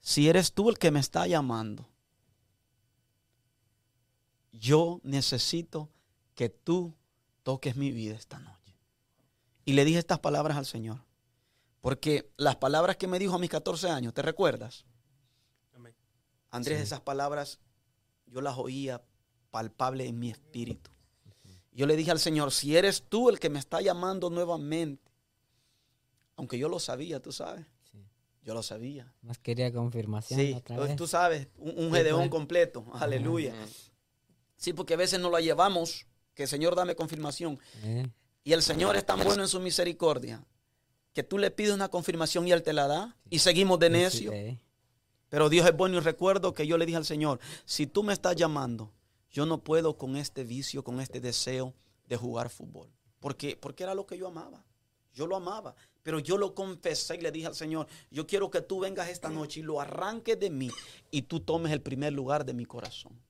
Si 0.00 0.28
eres 0.28 0.52
tú 0.52 0.70
el 0.70 0.78
que 0.78 0.90
me 0.90 1.00
está 1.00 1.26
llamando, 1.26 1.86
yo 4.52 5.00
necesito 5.02 5.88
que 6.34 6.48
tú 6.48 6.94
toques 7.42 7.76
mi 7.76 7.90
vida 7.90 8.14
esta 8.14 8.38
noche. 8.38 8.76
Y 9.64 9.72
le 9.74 9.84
dije 9.84 9.98
estas 9.98 10.20
palabras 10.20 10.56
al 10.56 10.66
Señor. 10.66 11.04
Porque 11.80 12.30
las 12.36 12.56
palabras 12.56 12.96
que 12.96 13.06
me 13.06 13.18
dijo 13.18 13.34
a 13.34 13.38
mis 13.38 13.50
14 13.50 13.88
años, 13.90 14.12
¿te 14.14 14.22
recuerdas? 14.22 14.84
Andrés, 16.52 16.78
Sí. 16.78 16.82
esas 16.82 17.00
palabras 17.00 17.60
yo 18.26 18.40
las 18.40 18.58
oía 18.58 19.00
palpable 19.52 20.08
en 20.08 20.18
mi 20.18 20.30
espíritu. 20.30 20.90
Yo 21.72 21.86
le 21.86 21.96
dije 21.96 22.10
al 22.10 22.18
Señor, 22.18 22.52
si 22.52 22.76
eres 22.76 23.04
tú 23.08 23.28
el 23.30 23.38
que 23.38 23.48
me 23.48 23.58
está 23.58 23.80
llamando 23.80 24.28
nuevamente, 24.30 25.10
aunque 26.36 26.58
yo 26.58 26.68
lo 26.68 26.80
sabía, 26.80 27.20
tú 27.20 27.32
sabes, 27.32 27.66
Sí. 27.90 27.98
yo 28.42 28.54
lo 28.54 28.62
sabía. 28.62 29.12
Más 29.22 29.38
quería 29.38 29.72
confirmación 29.72 30.40
Sí, 30.40 30.52
otra 30.54 30.76
tú- 30.76 30.82
vez. 30.82 30.96
tú 30.96 31.06
sabes, 31.06 31.48
un, 31.58 31.86
un 31.86 31.92
gedeón 31.92 32.28
completo, 32.28 32.84
aleluya. 32.94 33.54
Sí, 34.56 34.72
porque 34.72 34.94
a 34.94 34.96
veces 34.98 35.20
no 35.20 35.30
la 35.30 35.40
llevamos, 35.40 36.06
que 36.34 36.46
Señor 36.46 36.74
dame 36.74 36.94
confirmación. 36.94 37.58
Eh, 37.82 38.06
Y 38.42 38.52
el 38.54 38.62
Señor 38.62 38.96
es 38.96 39.04
tan 39.04 39.22
bueno 39.22 39.42
en 39.42 39.48
su 39.48 39.60
misericordia, 39.60 40.42
que 41.12 41.22
tú 41.22 41.36
le 41.38 41.50
pides 41.50 41.74
una 41.74 41.88
confirmación 41.88 42.48
y 42.48 42.52
Él 42.52 42.62
te 42.62 42.72
la 42.72 42.86
da, 42.86 43.16
y 43.28 43.40
seguimos 43.40 43.78
de 43.78 43.88
sí, 43.88 43.92
necio. 43.92 44.32
eh, 44.32 44.58
Pero 45.28 45.48
Dios 45.50 45.66
es 45.68 45.76
bueno 45.76 45.98
y 45.98 46.00
recuerdo 46.00 46.54
que 46.54 46.66
yo 46.66 46.76
le 46.78 46.86
dije 46.86 46.96
al 46.96 47.04
Señor, 47.04 47.38
si 47.66 47.86
tú 47.86 48.02
me 48.02 48.12
estás 48.14 48.34
llamando, 48.36 48.92
yo 49.30 49.46
no 49.46 49.62
puedo 49.62 49.96
con 49.96 50.16
este 50.16 50.44
vicio, 50.44 50.82
con 50.82 51.00
este 51.00 51.20
deseo 51.20 51.74
de 52.06 52.16
jugar 52.16 52.50
fútbol. 52.50 52.90
Porque, 53.20 53.56
porque 53.56 53.84
era 53.84 53.94
lo 53.94 54.06
que 54.06 54.18
yo 54.18 54.26
amaba. 54.28 54.64
Yo 55.12 55.26
lo 55.26 55.36
amaba. 55.36 55.74
Pero 56.02 56.18
yo 56.18 56.38
lo 56.38 56.54
confesé 56.54 57.16
y 57.16 57.20
le 57.20 57.30
dije 57.30 57.46
al 57.46 57.54
Señor, 57.54 57.86
yo 58.10 58.26
quiero 58.26 58.50
que 58.50 58.62
tú 58.62 58.80
vengas 58.80 59.08
esta 59.08 59.28
noche 59.28 59.60
y 59.60 59.62
lo 59.62 59.80
arranques 59.80 60.38
de 60.38 60.50
mí 60.50 60.70
y 61.10 61.22
tú 61.22 61.40
tomes 61.40 61.72
el 61.72 61.82
primer 61.82 62.12
lugar 62.12 62.44
de 62.44 62.54
mi 62.54 62.64
corazón. 62.64 63.20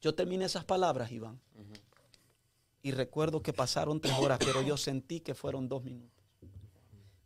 Yo 0.00 0.14
terminé 0.14 0.46
esas 0.46 0.64
palabras, 0.64 1.12
Iván. 1.12 1.40
Y 2.82 2.92
recuerdo 2.92 3.42
que 3.42 3.52
pasaron 3.52 4.00
tres 4.00 4.14
horas, 4.18 4.38
pero 4.38 4.62
yo 4.62 4.76
sentí 4.76 5.20
que 5.20 5.34
fueron 5.34 5.68
dos 5.68 5.84
minutos. 5.84 6.24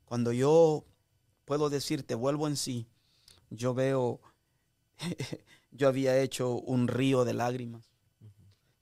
Cuando 0.05 0.33
yo 0.33 0.85
puedo 1.45 1.71
decirte, 1.71 2.15
vuelvo 2.15 2.49
en 2.49 2.57
sí, 2.57 2.89
yo 3.51 3.73
veo, 3.73 4.21
yo 5.71 5.89
había 5.89 6.19
hecho 6.19 6.55
un 6.57 6.89
río 6.89 7.25
de 7.25 7.35
lágrimas, 7.35 7.94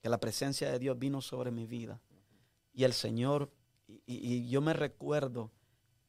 que 0.03 0.09
la 0.09 0.19
presencia 0.19 0.71
de 0.71 0.79
Dios 0.79 0.99
vino 0.99 1.21
sobre 1.21 1.51
mi 1.51 1.65
vida. 1.67 2.01
Y 2.75 2.85
el 2.85 2.93
Señor, 2.93 3.53
y, 3.87 4.49
yo 4.49 4.61
me 4.61 4.73
recuerdo 4.73 5.53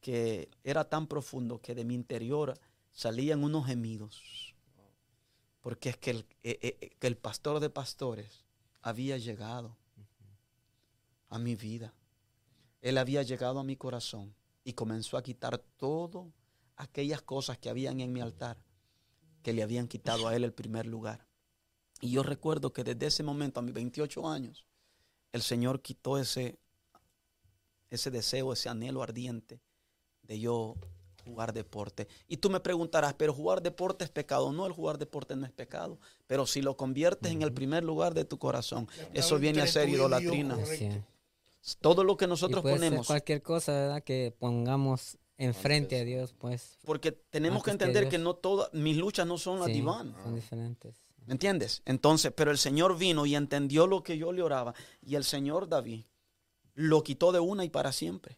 que 0.01 0.49
era 0.63 0.89
tan 0.89 1.07
profundo 1.07 1.61
que 1.61 1.75
de 1.75 1.85
mi 1.85 1.93
interior 1.93 2.59
salían 2.91 3.43
unos 3.43 3.67
gemidos. 3.67 4.55
Porque 5.61 5.89
es 5.89 5.97
que 5.97 6.11
el, 6.11 6.25
eh, 6.43 6.59
eh, 6.61 6.89
que 6.99 7.07
el 7.07 7.17
pastor 7.17 7.59
de 7.59 7.69
pastores 7.69 8.43
había 8.81 9.17
llegado 9.17 9.77
a 11.29 11.39
mi 11.39 11.55
vida. 11.55 11.93
Él 12.81 12.97
había 12.97 13.21
llegado 13.21 13.59
a 13.59 13.63
mi 13.63 13.77
corazón 13.77 14.35
y 14.63 14.73
comenzó 14.73 15.17
a 15.17 15.23
quitar 15.23 15.57
todo 15.57 16.33
aquellas 16.75 17.21
cosas 17.21 17.57
que 17.59 17.69
habían 17.69 18.01
en 18.01 18.11
mi 18.11 18.19
altar 18.19 18.57
que 19.43 19.53
le 19.53 19.61
habían 19.61 19.87
quitado 19.87 20.27
a 20.27 20.35
él 20.35 20.45
el 20.45 20.53
primer 20.53 20.87
lugar. 20.87 21.27
Y 22.03 22.11
yo 22.11 22.21
recuerdo 22.21 22.73
que 22.73 22.83
desde 22.83 23.05
ese 23.05 23.23
momento, 23.23 23.61
a 23.61 23.63
mis 23.63 23.73
28 23.73 24.27
años, 24.27 24.65
el 25.31 25.41
Señor 25.41 25.81
quitó 25.81 26.17
ese, 26.17 26.59
ese 27.89 28.11
deseo, 28.11 28.51
ese 28.51 28.67
anhelo 28.67 29.01
ardiente 29.01 29.61
de 30.21 30.37
yo 30.37 30.75
jugar 31.23 31.53
deporte. 31.53 32.09
Y 32.27 32.35
tú 32.35 32.49
me 32.49 32.59
preguntarás, 32.59 33.13
pero 33.13 33.33
jugar 33.33 33.61
deporte 33.61 34.03
es 34.03 34.09
pecado. 34.09 34.51
No, 34.51 34.65
el 34.65 34.73
jugar 34.73 34.97
deporte 34.97 35.33
no 35.37 35.45
es 35.45 35.53
pecado. 35.53 35.97
Pero 36.27 36.45
si 36.45 36.61
lo 36.61 36.75
conviertes 36.75 37.31
en 37.31 37.41
el 37.41 37.53
primer 37.53 37.85
lugar 37.85 38.13
de 38.13 38.25
tu 38.25 38.37
corazón, 38.37 38.85
eso 39.13 39.39
viene 39.39 39.61
a 39.61 39.67
ser 39.67 39.87
idolatrina. 39.87 40.57
Todo 41.79 42.03
lo 42.03 42.17
que 42.17 42.25
Y 42.25 42.27
nosotros 42.27 42.63
ser 42.63 42.73
ponemos, 42.73 43.07
cualquier 43.07 43.41
cosa, 43.41 43.71
¿verdad? 43.71 44.03
Que 44.03 44.35
pongamos 44.37 45.17
enfrente 45.37 46.01
a 46.01 46.03
Dios, 46.03 46.33
pues. 46.37 46.79
porque 46.83 47.13
tenemos 47.13 47.63
que 47.63 47.71
entender 47.71 48.09
que 48.09 48.17
no 48.17 48.35
todas, 48.35 48.73
mis 48.73 48.97
luchas 48.97 49.25
no 49.25 49.37
son 49.37 49.59
las 49.59 49.67
sí, 49.67 49.73
divanas. 49.75 50.21
son 50.21 50.35
diferentes. 50.35 51.01
¿Me 51.25 51.33
entiendes? 51.33 51.81
Entonces, 51.85 52.31
pero 52.35 52.51
el 52.51 52.57
Señor 52.57 52.97
vino 52.97 53.25
y 53.25 53.35
entendió 53.35 53.87
lo 53.87 54.03
que 54.03 54.17
yo 54.17 54.31
le 54.31 54.41
oraba. 54.41 54.73
Y 55.01 55.15
el 55.15 55.23
Señor 55.23 55.67
David 55.67 56.05
lo 56.75 57.03
quitó 57.03 57.31
de 57.31 57.39
una 57.39 57.63
y 57.63 57.69
para 57.69 57.91
siempre. 57.91 58.37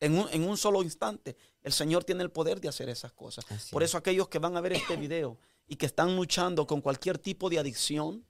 En 0.00 0.18
un, 0.18 0.28
en 0.30 0.48
un 0.48 0.56
solo 0.56 0.82
instante. 0.82 1.36
El 1.62 1.72
Señor 1.72 2.04
tiene 2.04 2.22
el 2.22 2.30
poder 2.30 2.60
de 2.60 2.68
hacer 2.68 2.88
esas 2.88 3.12
cosas. 3.12 3.44
Así 3.50 3.72
Por 3.72 3.82
es. 3.82 3.90
eso 3.90 3.98
aquellos 3.98 4.28
que 4.28 4.38
van 4.38 4.56
a 4.56 4.60
ver 4.60 4.72
este 4.72 4.96
video 4.96 5.38
y 5.66 5.76
que 5.76 5.86
están 5.86 6.14
luchando 6.14 6.66
con 6.66 6.80
cualquier 6.80 7.18
tipo 7.18 7.48
de 7.48 7.58
adicción, 7.58 8.24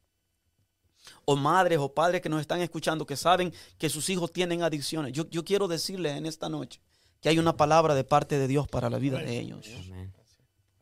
o 1.24 1.36
madres 1.36 1.78
o 1.78 1.92
padres 1.92 2.20
que 2.20 2.28
nos 2.28 2.40
están 2.40 2.60
escuchando 2.60 3.06
que 3.06 3.16
saben 3.16 3.52
que 3.78 3.90
sus 3.90 4.08
hijos 4.08 4.32
tienen 4.32 4.62
adicciones, 4.62 5.12
yo, 5.12 5.28
yo 5.28 5.44
quiero 5.44 5.68
decirles 5.68 6.16
en 6.16 6.26
esta 6.26 6.48
noche 6.48 6.80
que 7.20 7.28
hay 7.28 7.38
una 7.38 7.56
palabra 7.56 7.94
de 7.94 8.04
parte 8.04 8.38
de 8.38 8.48
Dios 8.48 8.68
para 8.68 8.90
la 8.90 8.98
vida 8.98 9.18
de 9.18 9.38
ellos. 9.38 9.66
Amén. 9.86 10.12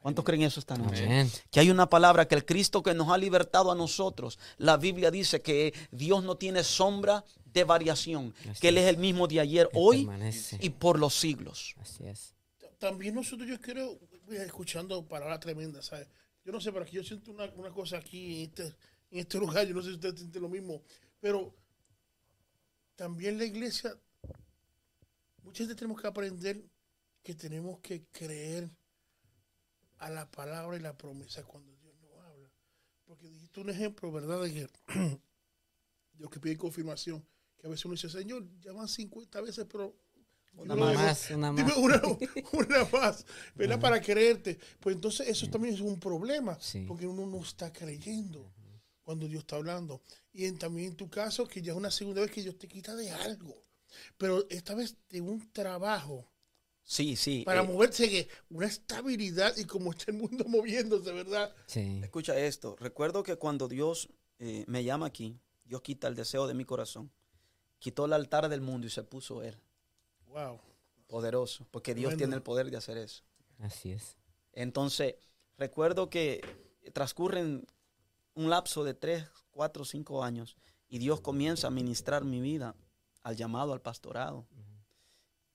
¿Cuántos 0.02 0.24
creen 0.24 0.42
eso 0.42 0.58
esta 0.58 0.76
noche? 0.76 1.04
Amén. 1.06 1.30
Que 1.50 1.60
hay 1.60 1.70
una 1.70 1.88
palabra 1.88 2.26
que 2.26 2.34
el 2.34 2.44
Cristo 2.44 2.82
que 2.82 2.92
nos 2.92 3.08
ha 3.08 3.16
libertado 3.16 3.70
a 3.70 3.74
nosotros, 3.76 4.38
la 4.58 4.76
Biblia 4.76 5.12
dice 5.12 5.40
que 5.40 5.72
Dios 5.92 6.24
no 6.24 6.36
tiene 6.36 6.64
sombra 6.64 7.24
de 7.44 7.62
variación, 7.64 8.34
Así 8.50 8.60
que 8.60 8.68
Él 8.68 8.78
es 8.78 8.88
el 8.88 8.96
mismo 8.96 9.28
de 9.28 9.38
ayer, 9.38 9.70
hoy 9.74 9.98
permanece. 9.98 10.58
y 10.60 10.70
por 10.70 10.98
los 10.98 11.14
siglos. 11.14 11.74
Así 11.80 12.04
es. 12.04 12.34
también 12.78 13.14
nosotros, 13.14 13.48
yo 13.48 13.60
creo, 13.60 13.96
mira, 14.26 14.42
escuchando 14.42 15.06
palabras 15.06 15.38
tremendas, 15.38 15.86
¿sabes? 15.86 16.08
Yo 16.44 16.50
no 16.50 16.60
sé, 16.60 16.72
pero 16.72 16.84
aquí 16.84 16.96
yo 16.96 17.04
siento 17.04 17.30
una, 17.30 17.44
una 17.54 17.70
cosa 17.70 17.98
aquí 17.98 18.42
en 18.42 18.48
este, 18.48 18.64
en 18.64 19.18
este 19.20 19.38
lugar, 19.38 19.66
yo 19.68 19.74
no 19.74 19.82
sé 19.82 19.90
si 19.90 19.94
usted 19.94 20.16
siente 20.16 20.40
lo 20.40 20.48
mismo, 20.48 20.82
pero 21.20 21.54
también 22.96 23.38
la 23.38 23.44
iglesia, 23.44 23.94
muchas 25.44 25.68
veces 25.68 25.76
tenemos 25.76 26.00
que 26.00 26.08
aprender 26.08 26.60
que 27.22 27.34
tenemos 27.34 27.78
que 27.78 28.02
creer 28.10 28.68
a 30.06 30.10
la 30.10 30.30
palabra 30.30 30.76
y 30.76 30.80
la 30.80 30.96
promesa 30.96 31.42
cuando 31.44 31.74
Dios 31.76 31.94
nos 32.00 32.12
habla. 32.24 32.50
Porque 33.04 33.28
dijiste 33.28 33.60
un 33.60 33.70
ejemplo, 33.70 34.10
¿verdad? 34.12 34.42
De 34.42 34.52
que 34.86 35.18
Dios 36.14 36.30
que 36.30 36.40
pide 36.40 36.56
confirmación, 36.56 37.24
que 37.58 37.66
a 37.66 37.70
veces 37.70 37.84
uno 37.84 37.94
dice, 37.94 38.08
Señor, 38.10 38.46
ya 38.60 38.72
van 38.72 38.88
50 38.88 39.40
veces, 39.40 39.66
pero... 39.70 39.96
Una 40.54 40.74
más, 40.76 41.30
una 41.30 41.50
más. 41.50 41.76
una, 41.78 42.02
una 42.52 42.84
más, 42.92 43.24
¿verdad? 43.54 43.80
Para 43.80 44.02
creerte. 44.02 44.58
Pues 44.80 44.94
entonces 44.96 45.26
eso 45.26 45.48
también 45.48 45.74
es 45.74 45.80
un 45.80 45.98
problema, 45.98 46.58
Sí. 46.60 46.84
porque 46.86 47.06
uno 47.06 47.24
no 47.26 47.40
está 47.42 47.72
creyendo 47.72 48.52
cuando 49.02 49.26
Dios 49.26 49.40
está 49.44 49.56
hablando. 49.56 50.02
Y 50.30 50.44
en- 50.44 50.58
también 50.58 50.88
en 50.90 50.96
tu 50.96 51.08
caso, 51.08 51.48
que 51.48 51.62
ya 51.62 51.72
es 51.72 51.78
una 51.78 51.90
segunda 51.90 52.20
vez 52.20 52.30
que 52.30 52.42
Dios 52.42 52.58
te 52.58 52.68
quita 52.68 52.94
de 52.94 53.10
algo, 53.10 53.56
pero 54.18 54.46
esta 54.50 54.74
vez 54.74 54.94
de 55.08 55.22
un 55.22 55.50
trabajo 55.52 56.30
Sí, 56.84 57.16
sí. 57.16 57.42
para 57.44 57.62
eh, 57.62 57.66
moverse, 57.66 58.08
que 58.08 58.28
una 58.50 58.66
estabilidad 58.66 59.56
y 59.56 59.64
como 59.64 59.92
está 59.92 60.10
el 60.10 60.18
mundo 60.18 60.44
moviéndose, 60.46 61.12
¿verdad? 61.12 61.54
Sí. 61.66 62.00
escucha 62.02 62.38
esto. 62.38 62.76
Recuerdo 62.78 63.22
que 63.22 63.36
cuando 63.36 63.68
Dios 63.68 64.08
eh, 64.38 64.64
me 64.66 64.84
llama 64.84 65.06
aquí, 65.06 65.40
Dios 65.64 65.82
quita 65.82 66.08
el 66.08 66.14
deseo 66.14 66.46
de 66.46 66.54
mi 66.54 66.64
corazón. 66.64 67.10
Quitó 67.78 68.04
el 68.04 68.12
altar 68.12 68.48
del 68.48 68.60
mundo 68.60 68.86
y 68.86 68.90
se 68.90 69.02
puso 69.02 69.42
Él. 69.42 69.58
Wow. 70.26 70.60
Poderoso. 71.06 71.66
Porque 71.70 71.94
Dios 71.94 72.16
tiene 72.16 72.34
el 72.34 72.42
poder 72.42 72.70
de 72.70 72.76
hacer 72.76 72.96
eso. 72.98 73.22
Así 73.58 73.92
es. 73.92 74.16
Entonces, 74.52 75.14
recuerdo 75.56 76.10
que 76.10 76.40
transcurren 76.92 77.66
un 78.34 78.50
lapso 78.50 78.84
de 78.84 78.94
tres, 78.94 79.26
cuatro, 79.50 79.84
cinco 79.84 80.24
años 80.24 80.56
y 80.88 80.98
Dios 80.98 81.20
comienza 81.20 81.68
a 81.68 81.70
ministrar 81.70 82.24
mi 82.24 82.40
vida 82.40 82.74
al 83.22 83.36
llamado 83.36 83.72
al 83.72 83.80
pastorado. 83.80 84.46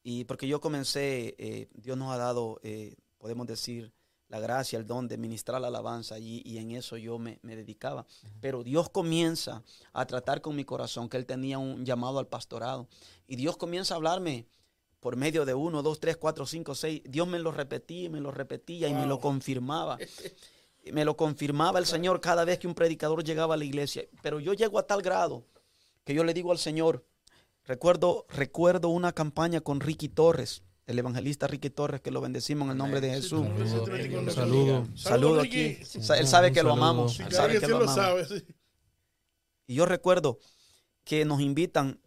Y 0.09 0.23
porque 0.23 0.47
yo 0.47 0.61
comencé, 0.61 1.35
eh, 1.37 1.67
Dios 1.73 1.97
nos 1.97 2.13
ha 2.13 2.17
dado, 2.17 2.61
eh, 2.63 2.95
podemos 3.17 3.45
decir, 3.45 3.91
la 4.29 4.39
gracia, 4.39 4.79
el 4.79 4.87
don 4.87 5.09
de 5.09 5.17
ministrar 5.17 5.59
la 5.59 5.67
alabanza 5.67 6.17
y, 6.17 6.41
y 6.45 6.59
en 6.59 6.71
eso 6.71 6.95
yo 6.95 7.19
me, 7.19 7.39
me 7.41 7.57
dedicaba. 7.57 8.05
Pero 8.39 8.63
Dios 8.63 8.89
comienza 8.89 9.65
a 9.91 10.05
tratar 10.07 10.39
con 10.39 10.55
mi 10.55 10.63
corazón 10.63 11.09
que 11.09 11.17
Él 11.17 11.25
tenía 11.25 11.57
un 11.57 11.85
llamado 11.85 12.19
al 12.19 12.27
pastorado. 12.27 12.87
Y 13.27 13.35
Dios 13.35 13.57
comienza 13.57 13.95
a 13.95 13.97
hablarme 13.97 14.47
por 15.01 15.17
medio 15.17 15.43
de 15.43 15.53
uno, 15.53 15.83
dos, 15.83 15.99
tres, 15.99 16.15
cuatro, 16.15 16.45
cinco, 16.45 16.73
seis. 16.73 17.01
Dios 17.03 17.27
me 17.27 17.37
lo 17.37 17.51
repetía 17.51 18.05
y 18.05 18.09
me 18.09 18.21
lo 18.21 18.31
repetía 18.31 18.87
y 18.87 18.93
me 18.93 19.07
lo 19.07 19.19
confirmaba. 19.19 19.97
me 20.93 21.03
lo 21.03 21.17
confirmaba 21.17 21.79
el 21.79 21.85
Señor 21.85 22.21
cada 22.21 22.45
vez 22.45 22.59
que 22.59 22.67
un 22.67 22.75
predicador 22.75 23.25
llegaba 23.25 23.55
a 23.55 23.57
la 23.57 23.65
iglesia. 23.65 24.05
Pero 24.21 24.39
yo 24.39 24.53
llego 24.53 24.79
a 24.79 24.87
tal 24.87 25.01
grado 25.01 25.43
que 26.05 26.13
yo 26.13 26.23
le 26.23 26.33
digo 26.33 26.53
al 26.53 26.59
Señor, 26.59 27.03
recuerdo, 27.67 28.25
recuerdo 28.29 28.89
una 28.89 29.11
campaña 29.11 29.61
con 29.61 29.79
Ricky 29.79 30.09
Torres, 30.09 30.63
el 30.87 30.97
evangelista 30.97 31.47
Ricky 31.47 31.69
Torres, 31.69 32.01
que 32.01 32.11
lo 32.11 32.21
bendecimos 32.21 32.65
en 32.65 32.71
el 32.71 32.77
nombre 32.77 33.01
de 33.01 33.09
Jesús. 33.09 33.41
Un 33.41 34.31
Saludo. 34.31 34.87
Saludo 34.95 35.41
aquí. 35.41 35.77
Él 36.17 36.27
sabe 36.27 36.51
que 36.51 36.63
lo 36.63 36.71
amamos. 36.71 37.19
Él 37.19 37.31
sabe 37.31 37.59
que 37.59 37.67
lo 37.67 37.87
amamos. 37.87 38.33
Y 39.67 39.75
yo 39.75 39.85
recuerdo 39.85 40.39
que 41.03 41.25
nos 41.25 41.41
invitan 41.41 41.99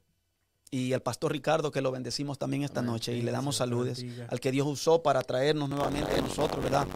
y 0.71 0.93
el 0.93 1.03
pastor 1.03 1.33
Ricardo, 1.33 1.71
que 1.73 1.83
lo 1.83 1.91
bendecimos 1.91 2.39
también 2.39 2.63
esta 2.63 2.81
noche 2.81 3.13
y 3.13 3.23
le 3.23 3.33
damos 3.33 3.57
saludes 3.57 4.05
al 4.29 4.41
que 4.41 4.53
Dios 4.53 4.67
usó 4.67 5.03
para 5.03 5.23
traernos 5.23 5.69
nuevamente 5.69 6.15
a 6.15 6.21
nosotros, 6.23 6.63
¿verdad? 6.63 6.87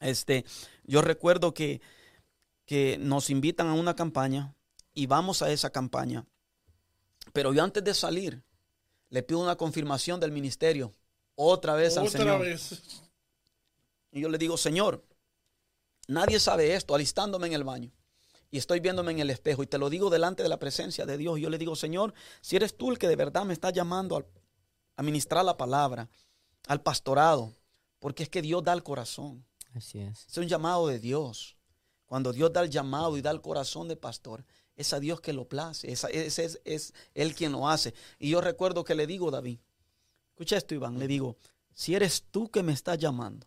Este, 0.00 0.44
yo 0.84 1.02
recuerdo 1.02 1.52
que, 1.52 1.80
que 2.64 2.96
nos 2.98 3.30
invitan 3.30 3.68
a 3.68 3.74
una 3.74 3.94
campaña 3.94 4.54
y 4.94 5.06
vamos 5.06 5.42
a 5.42 5.50
esa 5.50 5.70
campaña. 5.70 6.26
Pero 7.32 7.52
yo 7.52 7.62
antes 7.62 7.84
de 7.84 7.94
salir, 7.94 8.42
le 9.10 9.22
pido 9.22 9.40
una 9.40 9.56
confirmación 9.56 10.18
del 10.20 10.32
ministerio, 10.32 10.94
otra 11.34 11.74
vez 11.74 11.96
al 11.96 12.06
Otra 12.06 12.18
Señor. 12.20 12.40
vez. 12.40 12.82
Y 14.12 14.20
yo 14.20 14.28
le 14.28 14.38
digo, 14.38 14.56
Señor, 14.56 15.04
nadie 16.08 16.40
sabe 16.40 16.74
esto, 16.74 16.94
alistándome 16.94 17.46
en 17.48 17.52
el 17.52 17.64
baño. 17.64 17.90
Y 18.50 18.58
estoy 18.58 18.80
viéndome 18.80 19.12
en 19.12 19.18
el 19.18 19.30
espejo 19.30 19.62
y 19.62 19.66
te 19.66 19.76
lo 19.76 19.90
digo 19.90 20.08
delante 20.08 20.42
de 20.42 20.48
la 20.48 20.58
presencia 20.58 21.04
de 21.04 21.18
Dios. 21.18 21.38
Y 21.38 21.42
yo 21.42 21.50
le 21.50 21.58
digo, 21.58 21.76
Señor, 21.76 22.14
si 22.40 22.56
eres 22.56 22.76
tú 22.76 22.90
el 22.90 22.98
que 22.98 23.08
de 23.08 23.16
verdad 23.16 23.44
me 23.44 23.52
está 23.52 23.70
llamando 23.70 24.16
al- 24.16 24.26
a 24.96 25.02
ministrar 25.02 25.44
la 25.44 25.56
palabra, 25.56 26.08
al 26.68 26.80
pastorado, 26.80 27.52
porque 27.98 28.22
es 28.22 28.28
que 28.30 28.40
Dios 28.42 28.62
da 28.64 28.72
el 28.72 28.82
corazón. 28.82 29.44
Así 29.74 29.98
es. 29.98 30.26
Es 30.26 30.38
un 30.38 30.46
llamado 30.48 30.86
de 30.86 30.98
Dios. 30.98 31.56
Cuando 32.06 32.32
Dios 32.32 32.52
da 32.52 32.62
el 32.62 32.70
llamado 32.70 33.16
y 33.18 33.20
da 33.20 33.30
el 33.32 33.42
corazón 33.42 33.88
de 33.88 33.96
pastor, 33.96 34.44
es 34.76 34.92
a 34.92 35.00
Dios 35.00 35.20
que 35.20 35.32
lo 35.32 35.46
place. 35.48 35.90
Esa- 35.90 36.08
Ese 36.08 36.44
es, 36.44 36.60
es 36.64 36.94
Él 37.14 37.34
quien 37.34 37.52
lo 37.52 37.68
hace. 37.68 37.94
Y 38.18 38.30
yo 38.30 38.40
recuerdo 38.40 38.84
que 38.84 38.94
le 38.94 39.06
digo, 39.06 39.30
David, 39.30 39.58
escucha 40.30 40.56
esto, 40.56 40.74
Iván, 40.74 40.98
le 40.98 41.06
digo, 41.06 41.36
si 41.74 41.94
eres 41.94 42.24
tú 42.30 42.50
que 42.50 42.62
me 42.62 42.72
estás 42.72 42.98
llamando, 42.98 43.46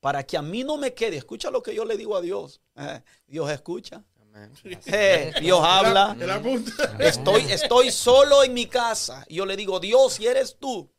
para 0.00 0.22
que 0.24 0.36
a 0.38 0.42
mí 0.42 0.64
no 0.64 0.76
me 0.78 0.94
quede, 0.94 1.16
escucha 1.18 1.50
lo 1.50 1.62
que 1.62 1.74
yo 1.74 1.84
le 1.84 1.96
digo 1.98 2.16
a 2.16 2.20
Dios. 2.22 2.60
Eh, 2.76 3.02
Dios 3.26 3.50
escucha. 3.50 4.02
Eh, 4.86 5.32
Dios 5.40 5.60
habla. 5.62 6.14
Estoy, 6.98 7.42
estoy 7.52 7.90
solo 7.90 8.42
en 8.44 8.54
mi 8.54 8.66
casa. 8.66 9.24
Y 9.28 9.34
yo 9.36 9.44
le 9.46 9.56
digo, 9.56 9.78
Dios, 9.80 10.14
si 10.14 10.26
eres 10.26 10.56
tú, 10.58 10.90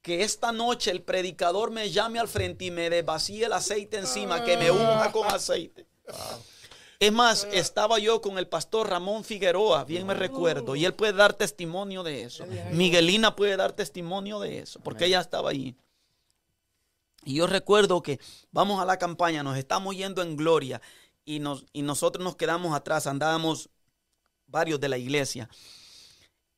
que 0.00 0.22
esta 0.22 0.52
noche 0.52 0.90
el 0.92 1.02
predicador 1.02 1.70
me 1.72 1.90
llame 1.90 2.18
al 2.20 2.28
frente 2.28 2.64
y 2.66 2.70
me 2.70 2.88
desvacíe 2.88 3.44
el 3.46 3.52
aceite 3.52 3.98
encima, 3.98 4.44
que 4.44 4.56
me 4.56 4.70
unja 4.70 5.10
con 5.12 5.26
aceite. 5.26 5.84
Es 6.98 7.12
más, 7.12 7.46
estaba 7.52 7.98
yo 7.98 8.20
con 8.22 8.38
el 8.38 8.48
pastor 8.48 8.88
Ramón 8.88 9.22
Figueroa, 9.22 9.84
bien 9.84 10.06
me 10.06 10.14
recuerdo, 10.14 10.76
y 10.76 10.84
él 10.84 10.94
puede 10.94 11.12
dar 11.12 11.34
testimonio 11.34 12.02
de 12.02 12.22
eso. 12.22 12.46
Miguelina 12.72 13.36
puede 13.36 13.56
dar 13.56 13.72
testimonio 13.72 14.40
de 14.40 14.60
eso, 14.60 14.80
porque 14.80 15.06
ella 15.06 15.20
estaba 15.20 15.50
ahí. 15.50 15.76
Y 17.24 17.34
yo 17.34 17.46
recuerdo 17.46 18.02
que 18.02 18.20
vamos 18.50 18.80
a 18.80 18.84
la 18.86 18.98
campaña, 18.98 19.42
nos 19.42 19.58
estamos 19.58 19.96
yendo 19.96 20.22
en 20.22 20.36
gloria 20.36 20.80
y, 21.24 21.40
nos, 21.40 21.66
y 21.72 21.82
nosotros 21.82 22.24
nos 22.24 22.36
quedamos 22.36 22.74
atrás, 22.74 23.06
andábamos 23.06 23.68
varios 24.46 24.80
de 24.80 24.88
la 24.88 24.96
iglesia. 24.96 25.50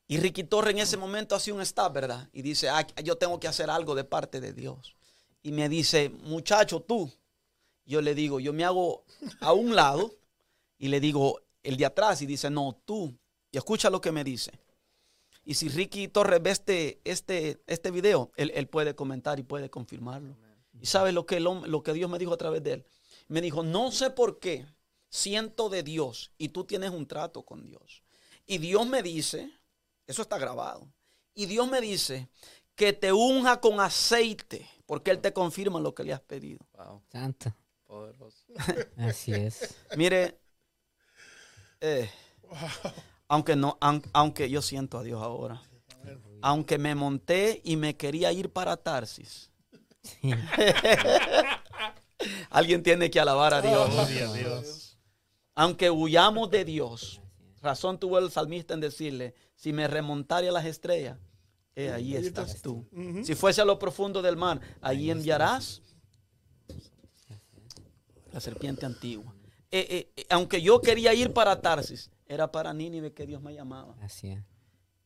Y 0.07 0.19
Ricky 0.19 0.45
Torre 0.45 0.71
en 0.71 0.79
ese 0.79 0.97
momento 0.97 1.35
hace 1.35 1.53
un 1.53 1.61
stop, 1.63 1.93
¿verdad? 1.93 2.29
Y 2.33 2.43
dice, 2.43 2.69
"Ah, 2.69 2.87
yo 3.03 3.17
tengo 3.17 3.41
que 3.41 3.49
hacer 3.49 3.71
algo 3.71 3.95
de 3.95 4.05
parte 4.05 4.41
de 4.41 4.53
Dios. 4.53 4.95
Y 5.43 5.53
me 5.53 5.69
dice, 5.69 6.11
muchacho, 6.11 6.81
tú. 6.81 7.11
Yo 7.85 8.03
le 8.03 8.15
digo, 8.15 8.39
yo 8.39 8.53
me 8.53 8.65
hago 8.65 9.05
a 9.41 9.53
un 9.53 9.75
lado 9.75 10.18
y 10.79 10.89
le 10.89 11.01
digo, 11.01 11.41
el 11.63 11.77
de 11.77 11.87
atrás. 11.87 12.23
Y 12.23 12.27
dice, 12.27 12.51
no, 12.51 12.81
tú. 12.85 13.15
Y 13.51 13.59
escucha 13.59 13.91
lo 13.91 14.01
que 14.01 14.13
me 14.13 14.25
dice. 14.25 14.53
Y 15.45 15.55
si 15.55 15.69
Ricky 15.69 16.09
Torres 16.09 16.43
ve 16.43 16.51
este, 16.51 17.01
este, 17.05 17.63
este 17.67 17.91
video, 17.91 18.31
él, 18.37 18.53
él 18.55 18.69
puede 18.69 18.95
comentar 18.95 19.39
y 19.39 19.43
puede 19.43 19.71
confirmarlo. 19.71 20.37
¿Y 20.81 20.87
sabe 20.87 21.13
lo 21.13 21.27
que, 21.27 21.41
lo 21.41 21.83
que 21.83 21.93
Dios 21.93 22.11
me 22.11 22.19
dijo 22.19 22.35
a 22.35 22.37
través 22.37 22.63
de 22.63 22.75
él? 22.75 22.87
Me 23.29 23.41
dijo, 23.41 23.63
no 23.63 23.91
sé 23.91 24.11
por 24.11 24.39
qué 24.39 24.67
siento 25.09 25.69
de 25.69 25.83
Dios 25.83 26.33
y 26.39 26.51
tú 26.51 26.65
tienes 26.65 26.91
un 26.91 27.07
trato 27.07 27.45
con 27.45 27.65
Dios. 27.65 28.03
Y 28.47 28.59
Dios 28.59 28.87
me 28.87 29.03
dice, 29.03 29.51
eso 30.07 30.23
está 30.23 30.39
grabado, 30.39 30.89
y 31.35 31.47
Dios 31.47 31.69
me 31.71 31.81
dice 31.81 32.29
que 32.75 32.93
te 32.93 33.13
unja 33.13 33.61
con 33.61 33.81
aceite, 33.81 34.69
porque 34.87 35.11
Él 35.11 35.21
te 35.21 35.33
confirma 35.33 35.81
lo 35.81 35.95
que 35.95 36.03
le 36.03 36.13
has 36.13 36.21
pedido. 36.21 36.61
Wow, 36.73 37.03
Santo. 37.13 37.55
poderoso. 37.85 38.45
Así 38.97 39.33
es. 39.33 39.77
Mire, 39.97 40.39
eh, 41.81 42.11
aunque 43.29 43.57
no, 43.57 43.79
aun- 43.81 44.09
aunque 44.13 44.51
yo 44.51 44.63
siento 44.63 44.99
a 44.99 45.03
Dios 45.03 45.23
ahora, 45.23 45.63
aunque 46.43 46.79
me 46.79 46.95
monté 46.95 47.61
y 47.65 47.77
me 47.77 47.97
quería 47.97 48.33
ir 48.33 48.51
para 48.53 48.77
Tarsis, 48.77 49.51
alguien 52.51 52.83
tiene 52.83 53.11
que 53.11 53.21
alabar 53.21 53.55
a 53.55 53.63
Dios. 53.63 53.91
Gloria 53.93 54.29
a 54.29 54.33
Dios. 54.33 54.99
Aunque 55.55 55.91
huyamos 55.91 56.51
de 56.51 56.65
Dios, 56.65 57.21
razón 57.61 57.99
tuvo 57.99 58.19
el 58.19 58.31
salmista 58.31 58.75
en 58.75 58.81
decirle, 58.81 59.35
si 59.57 59.73
me 59.73 59.89
remontare 59.89 60.49
a 60.49 60.53
las 60.53 60.65
estrellas, 60.67 61.19
eh, 61.75 61.91
ahí 61.91 62.17
estás 62.17 62.63
tú. 62.63 62.89
Si 63.25 63.35
fuese 63.35 63.61
a 63.61 63.65
lo 63.65 63.79
profundo 63.79 64.23
del 64.23 64.37
mar, 64.37 64.61
allí 64.81 65.11
enviarás 65.11 65.83
la 68.33 68.41
serpiente 68.41 68.87
antigua. 68.87 69.35
Eh, 69.71 69.87
eh, 69.91 70.13
eh, 70.17 70.27
aunque 70.31 70.63
yo 70.63 70.81
quería 70.81 71.13
ir 71.15 71.33
para 71.33 71.61
Tarsis, 71.61 72.11
era 72.27 72.51
para 72.51 72.73
Nínive 72.73 73.13
que 73.13 73.27
Dios 73.27 73.43
me 73.43 73.53
llamaba. 73.55 73.95
Así 74.01 74.29
es. 74.29 74.43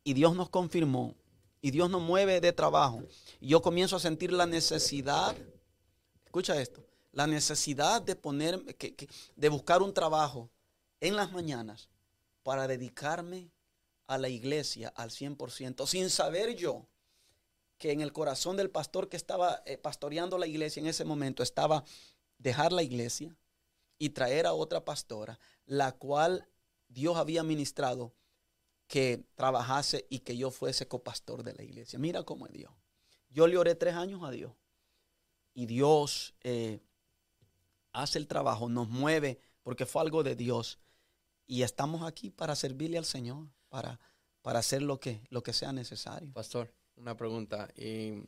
Y 0.04 0.14
Dios 0.14 0.34
nos 0.36 0.48
confirmó. 0.48 1.14
Y 1.60 1.70
Dios 1.70 1.88
nos 1.90 2.02
mueve 2.02 2.40
de 2.40 2.52
trabajo. 2.52 3.02
Y 3.40 3.48
yo 3.48 3.62
comienzo 3.62 3.96
a 3.96 4.00
sentir 4.00 4.32
la 4.32 4.46
necesidad. 4.46 5.34
escucha 6.24 6.58
esto, 6.60 6.82
la 7.12 7.26
necesidad 7.26 8.00
de 8.00 8.16
poner, 8.16 8.64
que- 8.76 8.94
que- 8.94 9.06
de 9.36 9.48
buscar 9.50 9.82
un 9.82 9.92
trabajo 9.92 10.48
en 11.00 11.14
las 11.14 11.30
mañanas 11.30 11.90
para 12.42 12.66
dedicarme 12.66 13.50
a 14.06 14.16
la 14.16 14.30
iglesia 14.30 14.88
al 14.96 15.10
100%, 15.10 15.86
sin 15.86 16.08
saber 16.08 16.56
yo 16.56 16.86
que 17.76 17.92
en 17.92 18.00
el 18.00 18.12
corazón 18.14 18.56
del 18.56 18.70
pastor 18.70 19.10
que 19.10 19.18
estaba 19.18 19.62
eh, 19.66 19.76
pastoreando 19.76 20.38
la 20.38 20.46
iglesia 20.46 20.80
en 20.80 20.86
ese 20.86 21.04
momento 21.04 21.42
estaba 21.42 21.84
dejar 22.38 22.72
la 22.72 22.82
iglesia 22.82 23.36
y 24.02 24.10
traer 24.10 24.46
a 24.46 24.52
otra 24.52 24.84
pastora, 24.84 25.38
la 25.64 25.92
cual 25.92 26.48
Dios 26.88 27.16
había 27.16 27.44
ministrado 27.44 28.12
que 28.88 29.24
trabajase 29.36 30.08
y 30.10 30.18
que 30.18 30.36
yo 30.36 30.50
fuese 30.50 30.88
copastor 30.88 31.44
de 31.44 31.54
la 31.54 31.62
iglesia. 31.62 32.00
Mira 32.00 32.24
cómo 32.24 32.46
es 32.46 32.52
Dios. 32.52 32.72
Yo 33.30 33.46
le 33.46 33.56
oré 33.56 33.76
tres 33.76 33.94
años 33.94 34.24
a 34.24 34.32
Dios 34.32 34.54
y 35.54 35.66
Dios 35.66 36.34
eh, 36.40 36.80
hace 37.92 38.18
el 38.18 38.26
trabajo, 38.26 38.68
nos 38.68 38.88
mueve 38.88 39.38
porque 39.62 39.86
fue 39.86 40.02
algo 40.02 40.24
de 40.24 40.34
Dios 40.34 40.80
y 41.46 41.62
estamos 41.62 42.02
aquí 42.02 42.28
para 42.28 42.56
servirle 42.56 42.98
al 42.98 43.04
Señor, 43.04 43.46
para, 43.68 44.00
para 44.40 44.58
hacer 44.58 44.82
lo 44.82 44.98
que, 44.98 45.22
lo 45.30 45.44
que 45.44 45.52
sea 45.52 45.72
necesario. 45.72 46.32
Pastor, 46.32 46.74
una 46.96 47.16
pregunta. 47.16 47.68
Y 47.76 48.24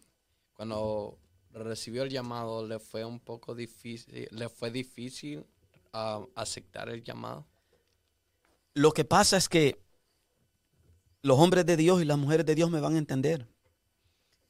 cuando 0.52 1.18
recibió 1.50 2.04
el 2.04 2.10
llamado, 2.10 2.64
¿le 2.64 2.78
fue 2.78 3.04
un 3.04 3.18
poco 3.18 3.56
difícil, 3.56 4.28
le 4.30 4.48
fue 4.48 4.70
difícil 4.70 5.44
aceptar 6.34 6.88
el 6.88 7.02
llamado? 7.02 7.46
Lo 8.74 8.92
que 8.92 9.04
pasa 9.04 9.36
es 9.36 9.48
que 9.48 9.80
los 11.22 11.38
hombres 11.38 11.64
de 11.64 11.76
Dios 11.76 12.02
y 12.02 12.04
las 12.04 12.18
mujeres 12.18 12.44
de 12.44 12.54
Dios 12.54 12.70
me 12.70 12.80
van 12.80 12.96
a 12.96 12.98
entender 12.98 13.46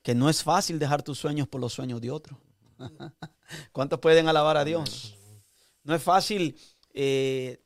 que 0.03 0.15
no 0.15 0.29
es 0.29 0.43
fácil 0.43 0.79
dejar 0.79 1.03
tus 1.03 1.19
sueños 1.19 1.47
por 1.49 1.61
los 1.61 1.73
sueños 1.73 2.01
de 2.01 2.11
otros. 2.11 2.39
¿Cuántos 3.73 4.01
pueden 4.01 4.29
alabar 4.29 4.57
a 4.57 4.65
Dios? 4.65 5.17
No 5.83 5.95
es 5.95 6.03
fácil 6.03 6.59
eh, 6.93 7.63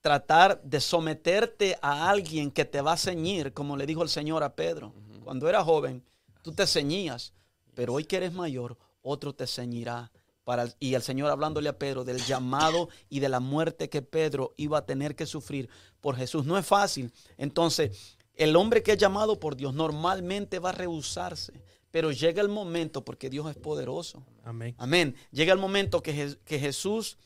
tratar 0.00 0.62
de 0.62 0.80
someterte 0.80 1.78
a 1.82 2.08
alguien 2.08 2.50
que 2.50 2.64
te 2.64 2.80
va 2.80 2.92
a 2.92 2.96
ceñir, 2.96 3.52
como 3.52 3.76
le 3.76 3.86
dijo 3.86 4.02
el 4.02 4.08
Señor 4.08 4.42
a 4.42 4.54
Pedro. 4.54 4.92
Cuando 5.24 5.48
era 5.48 5.64
joven, 5.64 6.04
tú 6.42 6.52
te 6.52 6.66
ceñías, 6.66 7.32
pero 7.74 7.94
hoy 7.94 8.04
que 8.04 8.16
eres 8.16 8.32
mayor, 8.32 8.76
otro 9.02 9.34
te 9.34 9.46
ceñirá. 9.46 10.12
Para, 10.46 10.62
el- 10.62 10.74
y 10.78 10.94
el 10.94 11.02
Señor 11.02 11.28
hablándole 11.32 11.68
a 11.68 11.76
Pedro 11.76 12.04
del 12.04 12.18
llamado 12.24 12.88
y 13.08 13.18
de 13.18 13.28
la 13.28 13.40
muerte 13.40 13.88
que 13.90 14.00
Pedro 14.00 14.54
iba 14.56 14.78
a 14.78 14.86
tener 14.86 15.16
que 15.16 15.26
sufrir 15.26 15.68
por 16.00 16.14
Jesús. 16.14 16.46
No 16.46 16.56
es 16.56 16.64
fácil. 16.64 17.12
Entonces, 17.36 18.16
el 18.34 18.54
hombre 18.54 18.84
que 18.84 18.92
es 18.92 18.98
llamado 18.98 19.40
por 19.40 19.56
Dios 19.56 19.74
normalmente 19.74 20.60
va 20.60 20.68
a 20.68 20.72
rehusarse, 20.72 21.64
pero 21.90 22.12
llega 22.12 22.42
el 22.42 22.48
momento, 22.48 23.04
porque 23.04 23.28
Dios 23.28 23.50
es 23.50 23.56
poderoso. 23.56 24.24
Amén. 24.44 24.76
Amén. 24.78 25.16
Llega 25.32 25.52
el 25.52 25.58
momento 25.58 26.00
que, 26.00 26.14
Je- 26.14 26.38
que 26.44 26.60
Jesús 26.60 27.18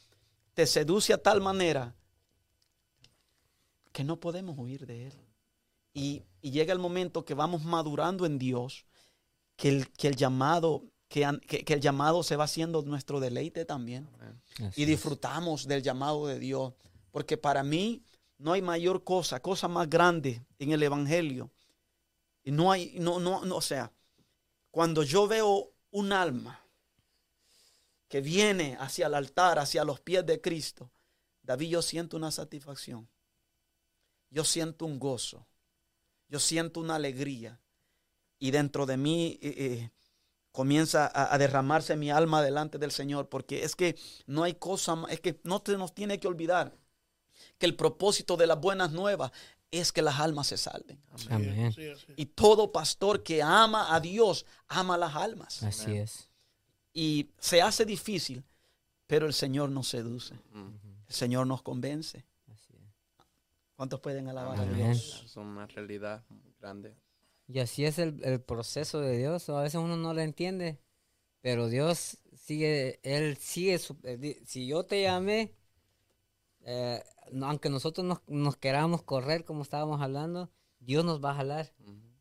te 0.55 0.67
seduce 0.67 1.13
a 1.13 1.19
tal 1.23 1.43
manera 1.43 1.95
que 3.93 4.03
no 4.03 4.19
podemos 4.19 4.57
huir 4.59 4.87
de 4.87 5.09
Él. 5.09 5.15
Y, 5.93 6.23
y 6.41 6.53
llega 6.53 6.73
el 6.73 6.79
momento 6.79 7.27
que 7.27 7.35
vamos 7.35 7.65
madurando 7.65 8.25
en 8.25 8.39
Dios, 8.39 8.87
que 9.57 9.69
el, 9.69 9.91
que 9.91 10.09
el 10.09 10.17
llamado, 10.17 10.85
que, 11.11 11.25
an- 11.25 11.41
que- 11.41 11.65
que 11.65 11.75
el 11.75 11.81
llamado 11.81 12.23
se 12.23 12.37
va 12.37 12.45
haciendo 12.45 12.81
nuestro 12.83 13.19
deleite 13.21 13.65
también. 13.67 14.09
Y 14.77 14.85
disfrutamos 14.87 15.67
del 15.67 15.83
llamado 15.83 16.27
de 16.29 16.39
Dios. 16.39 16.73
Porque 17.11 17.37
para 17.37 17.63
mí 17.65 18.03
no 18.39 18.53
hay 18.53 18.63
mayor 18.63 19.03
cosa, 19.03 19.41
cosa 19.43 19.67
más 19.69 19.91
grande 19.91 20.43
en 20.59 20.71
el 20.71 20.83
Evangelio. 20.83 21.51
Y 22.45 22.53
no 22.53 22.71
hay, 22.71 22.95
no, 23.01 23.19
no, 23.19 23.45
no, 23.45 23.57
o 23.57 23.61
sea, 23.61 23.93
cuando 24.71 25.03
yo 25.03 25.27
veo 25.27 25.73
un 25.91 26.13
alma 26.13 26.65
que 28.09 28.21
viene 28.21 28.77
hacia 28.79 29.09
el 29.09 29.15
altar, 29.15 29.59
hacia 29.59 29.85
los 29.85 30.01
pies 30.01 30.25
de 30.25 30.41
Cristo, 30.41 30.91
David, 31.43 31.71
yo 31.71 31.83
siento 31.83 32.17
una 32.17 32.31
satisfacción. 32.31 33.09
Yo 34.31 34.45
siento 34.45 34.87
un 34.87 35.01
gozo. 35.01 35.45
Yo 36.29 36.39
siento 36.39 36.79
una 36.79 36.95
alegría. 36.95 37.61
Y 38.39 38.53
dentro 38.53 38.87
de 38.87 38.97
mí 38.97 39.39
eh, 39.43 39.55
eh, 39.59 39.91
comienza 40.53 41.07
a, 41.07 41.35
a 41.35 41.39
derramarse 41.39 41.97
mi 41.97 42.11
alma 42.11 42.43
delante 42.43 42.79
del 42.79 42.91
Señor, 42.91 43.29
porque 43.29 43.65
es 43.65 43.77
que 43.77 43.97
no 44.27 44.43
hay 44.43 44.55
cosa 44.55 44.97
más, 44.97 45.13
es 45.13 45.21
que 45.21 45.41
no 45.45 45.61
te 45.61 45.77
nos 45.77 45.95
tiene 45.95 46.19
que 46.19 46.29
olvidar 46.29 46.75
que 47.59 47.67
el 47.67 47.77
propósito 47.77 48.37
de 48.37 48.47
las 48.47 48.61
buenas 48.61 48.93
nuevas 48.93 49.31
es 49.71 49.93
que 49.93 50.03
las 50.03 50.19
almas 50.19 50.49
se 50.49 50.57
salven. 50.57 51.01
Amén. 51.29 51.73
Y 52.17 52.27
todo 52.27 52.73
pastor 52.73 53.23
que 53.23 53.43
ama 53.43 53.95
a 53.95 54.01
Dios 54.01 54.45
ama 54.69 54.99
las 54.99 55.15
almas. 55.15 55.63
Así 55.63 55.97
es. 55.97 56.29
Y 56.93 57.31
se 57.39 57.63
hace 57.63 57.85
difícil, 57.85 58.45
pero 59.07 59.27
el 59.27 59.35
Señor 59.35 59.71
nos 59.71 59.89
seduce. 59.89 60.35
El 61.09 61.15
Señor 61.15 61.47
nos 61.47 61.63
convence. 61.63 62.25
Así 62.53 62.75
es. 62.75 63.25
¿Cuántos 63.77 64.01
pueden 64.01 64.29
alabar 64.29 64.59
a. 64.59 64.65
Dios? 64.65 65.23
Es 65.25 65.37
una 65.37 65.67
realidad 65.67 66.25
muy 66.29 66.53
grande. 66.59 66.97
Y 67.53 67.59
así 67.61 67.85
es 67.85 67.99
el, 67.99 68.23
el 68.25 68.41
proceso 68.41 69.01
de 69.01 69.19
Dios. 69.19 69.49
A 69.51 69.63
veces 69.63 69.81
uno 69.81 69.97
no 69.97 70.15
lo 70.15 70.21
entiende, 70.21 70.79
pero 71.43 71.69
Dios 71.69 72.19
sigue, 72.37 73.01
Él 73.03 73.37
sigue. 73.39 73.79
su- 73.79 73.99
eh, 74.05 74.43
si 74.47 74.67
yo 74.69 74.85
te 74.87 75.03
llamé, 75.03 75.55
eh, 76.63 77.03
aunque 77.43 77.71
nosotros 77.71 78.07
nos, 78.07 78.21
nos 78.27 78.57
queramos 78.57 79.03
correr 79.03 79.45
como 79.45 79.63
estábamos 79.63 80.01
hablando, 80.01 80.51
Dios 80.79 81.05
nos 81.05 81.23
va 81.25 81.31
a 81.33 81.35
jalar. 81.37 81.73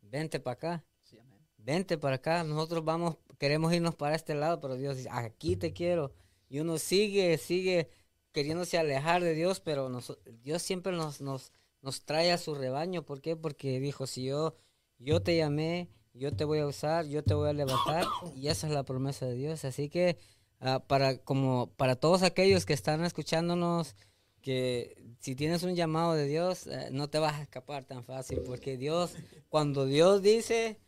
Vente 0.02 0.40
para 0.40 0.54
acá, 0.54 0.84
Sí, 1.04 1.18
vente 1.58 1.98
para 1.98 2.16
acá. 2.16 2.42
Nosotros 2.44 2.84
vamos, 2.84 3.16
queremos 3.38 3.72
irnos 3.72 3.94
para 3.94 4.16
este 4.16 4.34
lado, 4.34 4.60
pero 4.60 4.76
Dios 4.76 4.96
dice, 4.96 5.08
aquí 5.12 5.56
te 5.56 5.72
quiero. 5.72 6.12
Y 6.48 6.58
uno 6.60 6.78
sigue, 6.78 7.38
sigue 7.38 7.90
queriéndose 8.32 8.78
alejar 8.78 9.22
de 9.22 9.34
Dios, 9.34 9.60
pero 9.60 9.88
nos- 9.88 10.18
Dios 10.42 10.62
siempre 10.62 10.92
nos, 10.92 11.20
nos, 11.20 11.52
nos 11.82 12.04
trae 12.04 12.32
a 12.32 12.38
su 12.38 12.54
rebaño. 12.54 13.04
¿Por 13.04 13.20
qué? 13.20 13.36
Porque 13.36 13.78
dijo, 13.80 14.06
si 14.06 14.24
yo, 14.24 14.56
yo 15.00 15.20
te 15.20 15.36
llamé, 15.36 15.88
yo 16.14 16.32
te 16.36 16.44
voy 16.44 16.60
a 16.60 16.66
usar, 16.66 17.06
yo 17.06 17.24
te 17.24 17.34
voy 17.34 17.48
a 17.48 17.52
levantar, 17.52 18.04
y 18.36 18.48
esa 18.48 18.68
es 18.68 18.72
la 18.72 18.84
promesa 18.84 19.26
de 19.26 19.34
Dios. 19.34 19.64
Así 19.64 19.88
que 19.88 20.18
ah, 20.60 20.84
para, 20.86 21.18
como, 21.18 21.72
para 21.76 21.96
todos 21.96 22.22
aquellos 22.22 22.66
que 22.66 22.74
están 22.74 23.04
escuchándonos, 23.04 23.96
que 24.40 24.96
si 25.18 25.34
tienes 25.34 25.62
un 25.62 25.74
llamado 25.74 26.14
de 26.14 26.26
Dios, 26.26 26.66
eh, 26.66 26.88
no 26.92 27.08
te 27.08 27.18
vas 27.18 27.34
a 27.34 27.42
escapar 27.42 27.84
tan 27.84 28.04
fácil, 28.04 28.40
porque 28.46 28.76
Dios, 28.76 29.14
cuando 29.48 29.86
Dios 29.86 30.22
dice, 30.22 30.78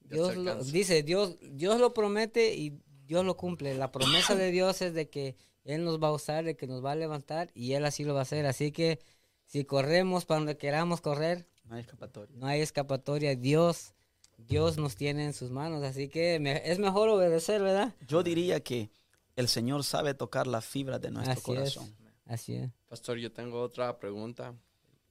Dios 0.00 0.34
Dios 0.34 0.36
lo, 0.36 0.50
alcanza. 0.52 0.72
dice, 0.72 1.02
Dios, 1.02 1.38
Dios 1.40 1.78
lo 1.80 1.94
promete 1.94 2.54
y 2.54 2.80
Dios 3.06 3.24
lo 3.24 3.36
cumple. 3.36 3.74
La 3.74 3.92
promesa 3.92 4.34
de 4.34 4.50
Dios 4.50 4.82
es 4.82 4.94
de 4.94 5.08
que 5.08 5.36
Él 5.64 5.84
nos 5.84 6.02
va 6.02 6.08
a 6.08 6.12
usar, 6.12 6.44
de 6.44 6.56
que 6.56 6.66
nos 6.66 6.84
va 6.84 6.92
a 6.92 6.96
levantar 6.96 7.50
y 7.54 7.72
Él 7.72 7.84
así 7.84 8.04
lo 8.04 8.14
va 8.14 8.20
a 8.20 8.22
hacer. 8.22 8.46
Así 8.46 8.72
que 8.72 8.98
si 9.46 9.64
corremos 9.64 10.26
para 10.26 10.40
donde 10.40 10.56
queramos 10.56 11.00
correr, 11.00 11.46
No 11.68 11.74
hay 11.76 11.80
escapatoria. 11.82 12.36
no 12.38 12.46
hay 12.46 12.60
escapatoria. 12.60 13.34
Dios, 13.36 13.94
Dios 14.36 14.76
nos 14.78 14.96
tiene 14.96 15.24
en 15.26 15.32
sus 15.34 15.50
manos. 15.50 15.82
Así 15.84 16.08
que 16.08 16.38
me- 16.40 16.62
es 16.70 16.78
mejor 16.78 17.08
obedecer, 17.08 17.60
¿verdad? 17.62 17.94
Yo 18.06 18.22
diría 18.22 18.60
que 18.60 18.90
el 19.36 19.48
Señor 19.48 19.84
sabe 19.84 20.14
tocar 20.14 20.46
las 20.46 20.64
fibras 20.64 21.00
de 21.00 21.10
nuestro 21.10 21.32
Así 21.32 21.42
corazón. 21.42 21.84
es. 21.84 22.08
Así 22.26 22.54
es. 22.54 22.70
Pastor, 22.88 23.18
yo 23.18 23.32
tengo 23.32 23.60
otra 23.62 23.98
pregunta 23.98 24.54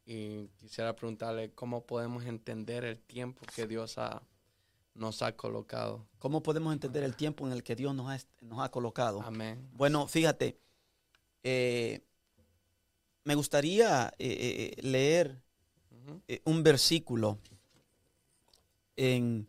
y 0.05 0.47
quisiera 0.57 0.95
preguntarle 0.95 1.51
cómo 1.51 1.85
podemos 1.85 2.25
entender 2.25 2.83
el 2.85 2.99
tiempo 2.99 3.45
que 3.55 3.67
Dios 3.67 3.97
ha, 3.97 4.21
nos 4.93 5.21
ha 5.21 5.35
colocado. 5.35 6.07
¿Cómo 6.19 6.41
podemos 6.43 6.73
entender 6.73 7.03
el 7.03 7.15
tiempo 7.15 7.45
en 7.45 7.53
el 7.53 7.63
que 7.63 7.75
Dios 7.75 7.93
nos 7.95 8.09
ha, 8.09 8.15
est- 8.15 8.29
nos 8.41 8.59
ha 8.59 8.69
colocado? 8.69 9.21
Amén. 9.21 9.67
Bueno, 9.73 10.07
fíjate, 10.07 10.59
eh, 11.43 12.01
me 13.23 13.35
gustaría 13.35 14.13
eh, 14.19 14.73
eh, 14.77 14.81
leer. 14.81 15.41
Eh, 16.27 16.41
un 16.45 16.63
versículo 16.63 17.37
en, 18.95 19.47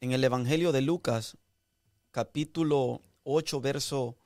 en 0.00 0.12
el 0.12 0.22
Evangelio 0.22 0.70
de 0.72 0.82
Lucas, 0.82 1.38
capítulo 2.10 3.00
8, 3.24 3.60
verso 3.60 4.16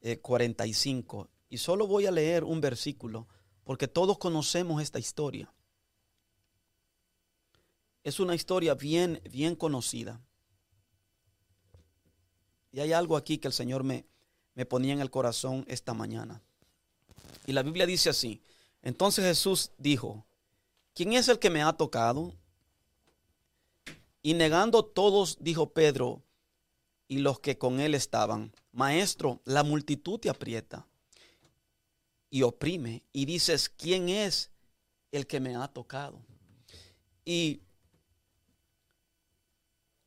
eh, 0.00 0.18
45. 0.18 1.28
Y 1.48 1.58
solo 1.58 1.86
voy 1.86 2.06
a 2.06 2.12
leer 2.12 2.44
un 2.44 2.60
versículo, 2.60 3.26
porque 3.64 3.88
todos 3.88 4.18
conocemos 4.18 4.82
esta 4.82 4.98
historia. 4.98 5.52
Es 8.04 8.20
una 8.20 8.34
historia 8.34 8.74
bien, 8.74 9.20
bien 9.30 9.56
conocida. 9.56 10.20
Y 12.70 12.80
hay 12.80 12.92
algo 12.92 13.16
aquí 13.16 13.38
que 13.38 13.48
el 13.48 13.54
Señor 13.54 13.82
me, 13.82 14.04
me 14.54 14.66
ponía 14.66 14.92
en 14.92 15.00
el 15.00 15.10
corazón 15.10 15.64
esta 15.68 15.94
mañana. 15.94 16.42
Y 17.46 17.52
la 17.52 17.62
Biblia 17.62 17.86
dice 17.86 18.10
así. 18.10 18.40
Entonces 18.84 19.24
Jesús 19.24 19.70
dijo, 19.78 20.26
¿quién 20.92 21.14
es 21.14 21.28
el 21.28 21.38
que 21.38 21.48
me 21.48 21.62
ha 21.62 21.72
tocado? 21.72 22.34
Y 24.22 24.34
negando 24.34 24.84
todos, 24.84 25.38
dijo 25.40 25.72
Pedro 25.72 26.22
y 27.08 27.18
los 27.18 27.40
que 27.40 27.56
con 27.56 27.80
él 27.80 27.94
estaban, 27.94 28.52
Maestro, 28.72 29.40
la 29.46 29.62
multitud 29.62 30.20
te 30.20 30.28
aprieta 30.28 30.86
y 32.28 32.42
oprime 32.42 33.02
y 33.10 33.24
dices, 33.24 33.70
¿quién 33.70 34.10
es 34.10 34.50
el 35.12 35.26
que 35.26 35.40
me 35.40 35.56
ha 35.56 35.66
tocado? 35.66 36.20
Y 37.24 37.62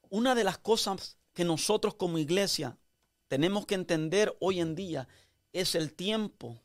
una 0.10 0.36
de 0.36 0.44
las 0.44 0.60
cosas 0.60 1.18
que 1.34 1.44
nosotros 1.44 1.96
como 1.96 2.20
iglesia 2.20 2.78
tenemos 3.28 3.66
que 3.66 3.74
entender 3.74 4.38
hoy 4.40 4.60
en 4.60 4.76
día 4.76 5.08
es 5.52 5.74
el 5.74 5.94
tiempo 5.94 6.62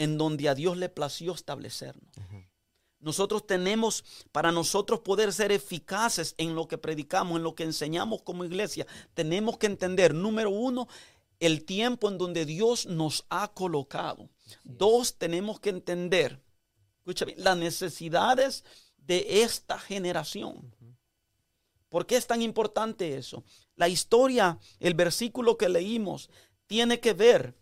en 0.00 0.16
donde 0.16 0.48
a 0.48 0.54
Dios 0.54 0.78
le 0.78 0.88
plació 0.88 1.34
establecernos. 1.34 2.08
Nosotros 3.00 3.46
tenemos, 3.46 4.02
para 4.32 4.50
nosotros 4.50 5.00
poder 5.00 5.30
ser 5.30 5.52
eficaces 5.52 6.34
en 6.38 6.54
lo 6.54 6.66
que 6.66 6.78
predicamos, 6.78 7.36
en 7.36 7.42
lo 7.42 7.54
que 7.54 7.64
enseñamos 7.64 8.22
como 8.22 8.46
iglesia, 8.46 8.86
tenemos 9.12 9.58
que 9.58 9.66
entender, 9.66 10.14
número 10.14 10.48
uno, 10.48 10.88
el 11.38 11.66
tiempo 11.66 12.08
en 12.08 12.16
donde 12.16 12.46
Dios 12.46 12.86
nos 12.86 13.26
ha 13.28 13.52
colocado. 13.52 14.30
Dos, 14.64 15.18
tenemos 15.18 15.60
que 15.60 15.68
entender, 15.68 16.42
escucha 17.00 17.26
bien, 17.26 17.44
las 17.44 17.58
necesidades 17.58 18.64
de 18.96 19.42
esta 19.42 19.78
generación. 19.78 20.74
¿Por 21.90 22.06
qué 22.06 22.16
es 22.16 22.26
tan 22.26 22.40
importante 22.40 23.18
eso? 23.18 23.44
La 23.76 23.88
historia, 23.88 24.58
el 24.78 24.94
versículo 24.94 25.58
que 25.58 25.68
leímos, 25.68 26.30
tiene 26.66 27.00
que 27.00 27.12
ver 27.12 27.54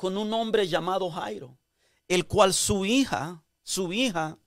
con 0.00 0.16
un 0.16 0.32
hombre 0.32 0.66
llamado 0.66 1.10
Jairo, 1.10 1.58
el 2.08 2.26
cual 2.26 2.54
su 2.54 2.86
hija, 2.86 3.44
su 3.62 3.92
hija, 3.92 4.38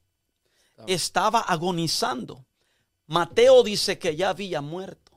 estaba 0.88 1.42
agonizando. 1.42 2.48
Mateo 3.06 3.62
dice 3.62 4.00
que 4.00 4.16
ya 4.16 4.30
había 4.30 4.62
muerto, 4.62 5.12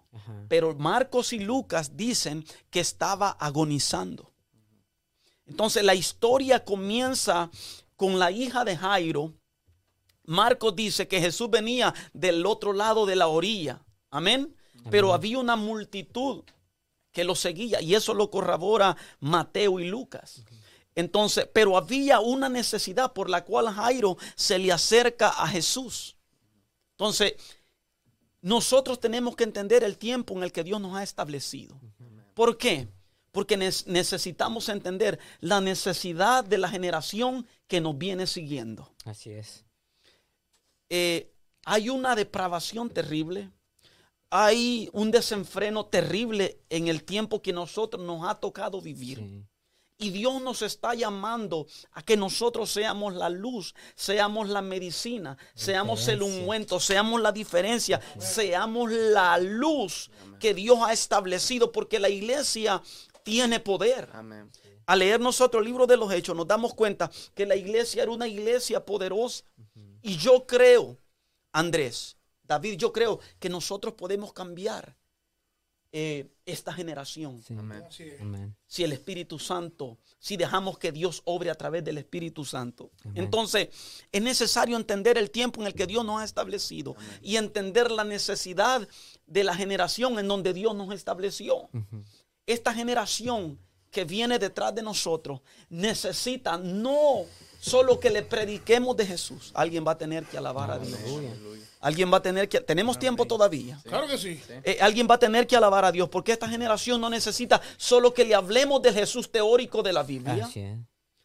pero 0.47 0.75
Marcos 0.75 1.33
y 1.33 1.39
Lucas 1.39 1.97
dicen 1.97 2.45
que 2.69 2.81
estaba 2.81 3.31
agonizando. 3.31 4.35
Entonces 5.47 5.83
la 5.83 5.95
historia 5.95 6.67
comienza 6.67 7.51
con 7.97 8.19
la 8.19 8.31
hija 8.31 8.63
de 8.67 8.77
Jairo. 8.77 9.33
Marcos 10.25 10.77
dice 10.77 11.09
que 11.09 11.19
Jesús 11.19 11.49
venía 11.49 11.95
del 12.13 12.45
otro 12.45 12.75
lado 12.75 13.07
de 13.07 13.17
la 13.17 13.29
orilla. 13.29 13.87
Amén. 14.11 14.55
Pero 14.91 15.15
había 15.15 15.39
una 15.39 15.57
multitud 15.57 16.45
que 17.17 17.25
lo 17.25 17.35
seguía 17.35 17.81
y 17.81 17.95
eso 17.95 18.13
lo 18.13 18.31
corrobora 18.31 18.95
Mateo 19.21 19.81
y 19.81 19.87
Lucas. 19.87 20.45
Entonces, 20.95 21.49
pero 21.51 21.79
había 21.79 22.21
una 22.21 22.51
necesidad 22.51 23.15
por 23.15 23.31
la 23.31 23.43
cual 23.43 23.73
Jairo 23.73 24.19
se 24.35 24.59
le 24.59 24.71
acerca 24.71 25.31
a 25.31 25.49
Jesús. 25.49 26.19
Entonces, 26.91 27.37
nosotros 28.43 29.01
tenemos 29.01 29.35
que 29.35 29.45
entender 29.45 29.83
el 29.83 29.97
tiempo 29.97 30.35
en 30.35 30.43
el 30.43 30.53
que 30.53 30.63
Dios 30.63 30.79
nos 30.79 30.95
ha 30.95 31.03
establecido. 31.03 31.81
¿Por 32.35 32.59
qué? 32.59 32.87
Porque 33.33 33.57
necesitamos 33.57 34.69
entender 34.69 35.19
la 35.41 35.63
necesidad 35.63 36.45
de 36.45 36.59
la 36.59 36.69
generación 36.69 37.47
que 37.67 37.81
nos 37.81 37.97
viene 37.97 38.27
siguiendo. 38.27 38.95
Así 39.07 39.31
es. 39.31 39.65
Eh, 40.91 41.33
hay 41.65 41.89
una 41.89 42.15
depravación 42.15 42.91
terrible. 42.91 43.51
Hay 44.31 44.89
un 44.93 45.11
desenfreno 45.11 45.87
terrible 45.87 46.61
en 46.69 46.89
el 46.89 47.05
tiempo 47.05 47.41
que 47.41 47.53
nosotros 47.53 48.03
nos 48.03 48.29
ha 48.29 48.35
tocado 48.35 48.81
vivir. 48.81 49.47
Y 49.99 50.11
Dios 50.11 50.43
nos 50.43 50.61
está 50.61 50.95
llamando 50.95 51.67
a 51.93 52.03
que 52.03 52.19
nosotros 52.19 52.71
seamos 52.71 53.15
la 53.15 53.31
luz, 53.31 53.75
seamos 53.95 54.51
la 54.51 54.61
medicina, 54.61 55.39
seamos 55.55 56.07
el 56.09 56.23
ungüento, 56.23 56.79
seamos 56.81 57.23
la 57.23 57.33
diferencia, 57.33 58.01
seamos 58.19 58.93
la 58.93 59.39
luz 59.39 60.11
que 60.39 60.53
Dios 60.53 60.81
ha 60.83 60.93
establecido, 60.93 61.73
porque 61.73 61.99
la 61.99 62.11
iglesia 62.11 62.83
tiene 63.23 63.59
poder. 63.59 64.11
Al 64.85 64.99
leer 64.99 65.19
nosotros 65.19 65.63
el 65.63 65.67
libro 65.67 65.87
de 65.87 65.97
los 65.97 66.13
Hechos, 66.13 66.37
nos 66.37 66.47
damos 66.47 66.75
cuenta 66.75 67.11
que 67.35 67.47
la 67.47 67.57
iglesia 67.57 68.03
era 68.03 68.13
una 68.13 68.29
iglesia 68.29 68.85
poderosa. 68.85 69.45
Y 70.03 70.19
yo 70.19 70.47
creo, 70.47 70.99
Andrés, 71.53 72.16
David, 72.47 72.77
yo 72.77 72.93
creo 72.93 73.21
que 73.39 73.49
nosotros 73.49 73.95
podemos 73.95 74.33
cambiar 74.33 74.97
eh, 75.93 76.29
esta 76.45 76.73
generación. 76.73 77.43
Si 78.67 78.85
el 78.85 78.93
Espíritu 78.93 79.39
Santo, 79.39 79.99
si 80.19 80.37
dejamos 80.37 80.79
que 80.79 80.93
Dios 80.93 81.23
obre 81.25 81.49
a 81.49 81.55
través 81.55 81.85
del 81.85 81.97
Espíritu 81.97 82.45
Santo. 82.45 82.91
Entonces, 83.15 83.69
es 84.13 84.21
necesario 84.21 84.77
entender 84.77 85.17
el 85.17 85.31
tiempo 85.31 85.63
en 85.63 85.69
el 85.69 85.75
que 85.75 85.87
Dios 85.87 86.05
nos 86.05 86.21
ha 86.21 86.25
establecido 86.25 86.97
y 87.23 87.37
entender 87.37 87.91
la 87.91 88.05
necesidad 88.05 88.87
de 89.27 89.45
la 89.45 89.55
generación 89.55 90.19
en 90.19 90.29
donde 90.29 90.53
Dios 90.53 90.75
nos 90.75 90.93
estableció. 90.93 91.71
Esta 92.45 92.75
generación 92.75 93.59
que 93.91 94.05
viene 94.05 94.39
detrás 94.39 94.75
de 94.75 94.83
nosotros 94.83 95.41
necesita 95.71 96.59
no 96.59 97.25
solo 97.59 98.01
que 98.01 98.11
le 98.11 98.23
prediquemos 98.23 98.97
de 98.97 99.07
Jesús. 99.07 99.51
Alguien 99.55 99.87
va 99.87 99.93
a 99.93 99.99
tener 99.99 100.25
que 100.25 100.39
alabar 100.39 100.71
a 100.71 100.79
Dios. 100.79 100.99
Alguien 101.81 102.13
va 102.13 102.19
a 102.19 102.23
tener 102.23 102.49
que... 102.49 102.61
Tenemos 102.61 102.99
tiempo 102.99 103.27
todavía. 103.27 103.79
Claro 103.85 104.07
que 104.07 104.19
sí. 104.19 104.41
Eh, 104.65 104.79
alguien 104.81 105.07
va 105.09 105.17
a 105.17 105.19
tener 105.19 105.47
que 105.47 105.57
alabar 105.57 105.85
a 105.85 105.93
Dios 105.93 106.09
porque 106.09 106.33
esta 106.33 106.49
generación 106.49 107.01
no 107.01 107.11
necesita 107.11 107.61
solo 107.77 108.13
que 108.13 108.25
le 108.25 108.35
hablemos 108.35 108.83
del 108.83 108.95
Jesús 108.95 109.31
teórico 109.31 109.83
de 109.83 109.93
la 109.93 110.03
Biblia, 110.03 110.49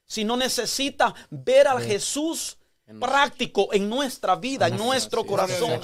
sino 0.05 0.37
necesita 0.37 1.15
ver 1.29 1.67
al 1.67 1.81
Jesús 1.81 2.57
práctico 2.99 3.69
en 3.71 3.89
nuestra 3.89 4.35
vida, 4.35 4.67
en 4.67 4.77
nuestro 4.77 5.25
corazón. 5.25 5.79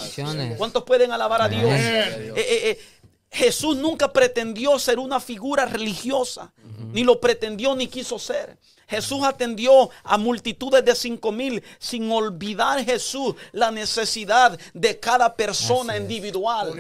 ¿Cuántos 0.58 0.84
pueden 0.84 1.12
alabar 1.12 1.42
a 1.42 1.50
Dios? 1.50 1.64
Eh, 1.64 2.34
eh, 2.36 2.80
Jesús 3.30 3.76
nunca 3.78 4.12
pretendió 4.12 4.80
ser 4.80 5.00
una 5.00 5.20
figura 5.20 5.66
religiosa, 5.66 6.54
ni 6.92 7.04
lo 7.04 7.20
pretendió 7.20 7.76
ni 7.76 7.88
quiso 7.88 8.18
ser. 8.18 8.58
Jesús 8.88 9.22
atendió 9.24 9.90
a 10.04 10.18
multitudes 10.18 10.84
de 10.86 10.96
cinco 10.96 11.32
mil 11.34 11.62
sin 11.78 12.10
olvidar 12.10 12.84
Jesús 12.86 13.36
la 13.52 13.70
necesidad 13.70 14.58
de 14.74 14.98
cada 14.98 15.36
persona 15.36 15.98
individual. 15.98 16.74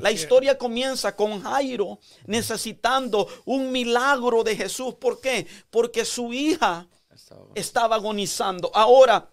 La 0.00 0.10
historia 0.10 0.58
comienza 0.58 1.14
con 1.14 1.42
Jairo 1.42 2.00
necesitando 2.26 3.28
un 3.44 3.70
milagro 3.70 4.42
de 4.42 4.56
Jesús. 4.56 4.94
¿Por 4.94 5.20
qué? 5.20 5.46
Porque 5.70 6.04
su 6.04 6.32
hija 6.32 6.88
estaba 7.54 7.96
agonizando. 7.96 8.72
Ahora, 8.74 9.30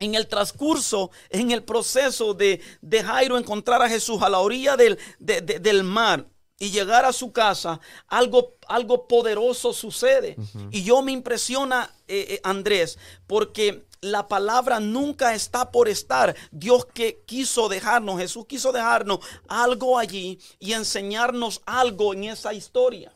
en 0.00 0.14
el 0.14 0.26
transcurso, 0.26 1.10
en 1.30 1.50
el 1.50 1.62
proceso 1.62 2.34
de, 2.34 2.60
Jairo 3.04 3.38
encontrar 3.38 3.82
a 3.82 3.88
Jesús 3.88 4.22
a 4.22 4.28
la 4.28 4.38
orilla 4.38 4.76
del, 4.76 4.98
del 5.18 5.84
mar, 5.84 6.26
y 6.58 6.70
llegar 6.70 7.04
a 7.04 7.12
su 7.12 7.32
casa, 7.32 7.80
algo, 8.06 8.56
algo 8.68 9.08
poderoso 9.08 9.72
sucede. 9.72 10.36
Y 10.70 10.84
yo 10.84 11.02
me 11.02 11.12
impresiona, 11.12 11.90
eh, 12.06 12.26
eh, 12.30 12.40
Andrés, 12.44 12.98
porque 13.26 13.84
la 14.00 14.28
palabra 14.28 14.80
nunca 14.80 15.34
está 15.34 15.70
por 15.70 15.88
estar. 15.88 16.34
Dios 16.52 16.86
que 16.86 17.22
quiso 17.26 17.68
dejarnos, 17.68 18.20
Jesús 18.20 18.46
quiso 18.46 18.72
dejarnos 18.72 19.20
algo 19.48 19.98
allí 19.98 20.38
y 20.58 20.72
enseñarnos 20.72 21.60
algo 21.66 22.14
en 22.14 22.24
esa 22.24 22.52
historia. 22.54 23.12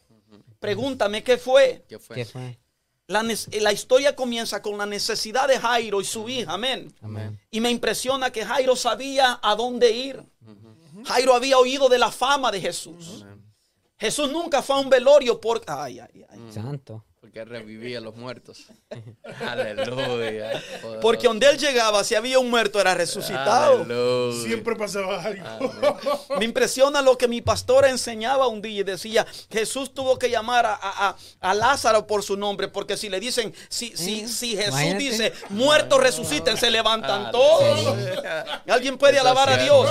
Pregúntame, 0.59 1.22
¿qué 1.22 1.39
fue? 1.39 1.85
¿Qué 1.89 1.99
fue? 2.24 2.59
La, 3.09 3.23
la, 3.23 3.73
historia 3.73 4.15
comienza 4.15 4.61
con 4.61 4.77
la 4.77 4.85
necesidad 4.85 5.49
de 5.49 5.59
Jairo 5.59 6.03
y 6.03 6.05
su 6.05 6.29
hija, 6.29 6.53
amén. 6.53 6.95
Y 7.51 7.59
me 7.59 7.71
impresiona 7.71 8.31
que 8.31 8.45
Jairo 8.45 8.77
sabía 8.77 9.41
a 9.43 9.57
dónde 9.57 9.91
ir. 9.91 10.23
Jairo 11.07 11.35
había 11.35 11.59
oído 11.59 11.89
de 11.89 11.99
la 11.99 12.11
fama 12.11 12.53
de 12.53 12.61
Jesús. 12.61 13.25
Jesús 13.97 14.31
nunca 14.31 14.63
fue 14.63 14.77
a 14.77 14.81
un 14.81 14.91
velorio 14.91 15.41
por... 15.41 15.63
Ay, 15.67 16.01
ay, 16.01 16.25
ay. 16.29 16.53
Santo. 16.53 17.05
Porque 17.29 17.45
revivía 17.45 17.99
a 17.99 18.01
los 18.01 18.16
muertos. 18.16 18.68
Aleluya. 19.47 20.62
Porque 21.03 21.26
donde 21.26 21.47
él 21.51 21.59
llegaba, 21.59 22.03
si 22.03 22.14
había 22.14 22.39
un 22.39 22.49
muerto, 22.49 22.81
era 22.81 22.95
resucitado. 22.95 23.85
Siempre 24.33 24.74
pasaba 24.76 25.22
algo. 25.22 25.45
Me 26.39 26.47
impresiona 26.47 27.03
lo 27.03 27.18
que 27.18 27.29
mi 27.29 27.43
pastora 27.43 27.91
enseñaba 27.91 28.47
un 28.47 28.62
día 28.62 28.81
y 28.81 28.83
decía, 28.83 29.26
Jesús 29.51 29.93
tuvo 29.93 30.18
que 30.18 30.31
llamar 30.31 30.64
a, 30.66 31.55
Lázaro 31.55 32.07
por 32.07 32.22
su 32.22 32.35
nombre, 32.35 32.68
porque 32.68 32.97
si 32.97 33.11
le 33.11 33.20
dicen, 33.20 33.53
si, 33.68 33.95
si, 33.95 34.26
si 34.26 34.57
Jesús 34.57 34.97
dice, 34.97 35.35
muertos 35.51 36.01
resuciten, 36.01 36.57
se 36.57 36.70
levantan 36.70 37.31
todos. 37.31 37.95
Alguien 38.66 38.97
puede 38.97 39.18
alabar 39.18 39.51
a 39.51 39.57
Dios. 39.59 39.87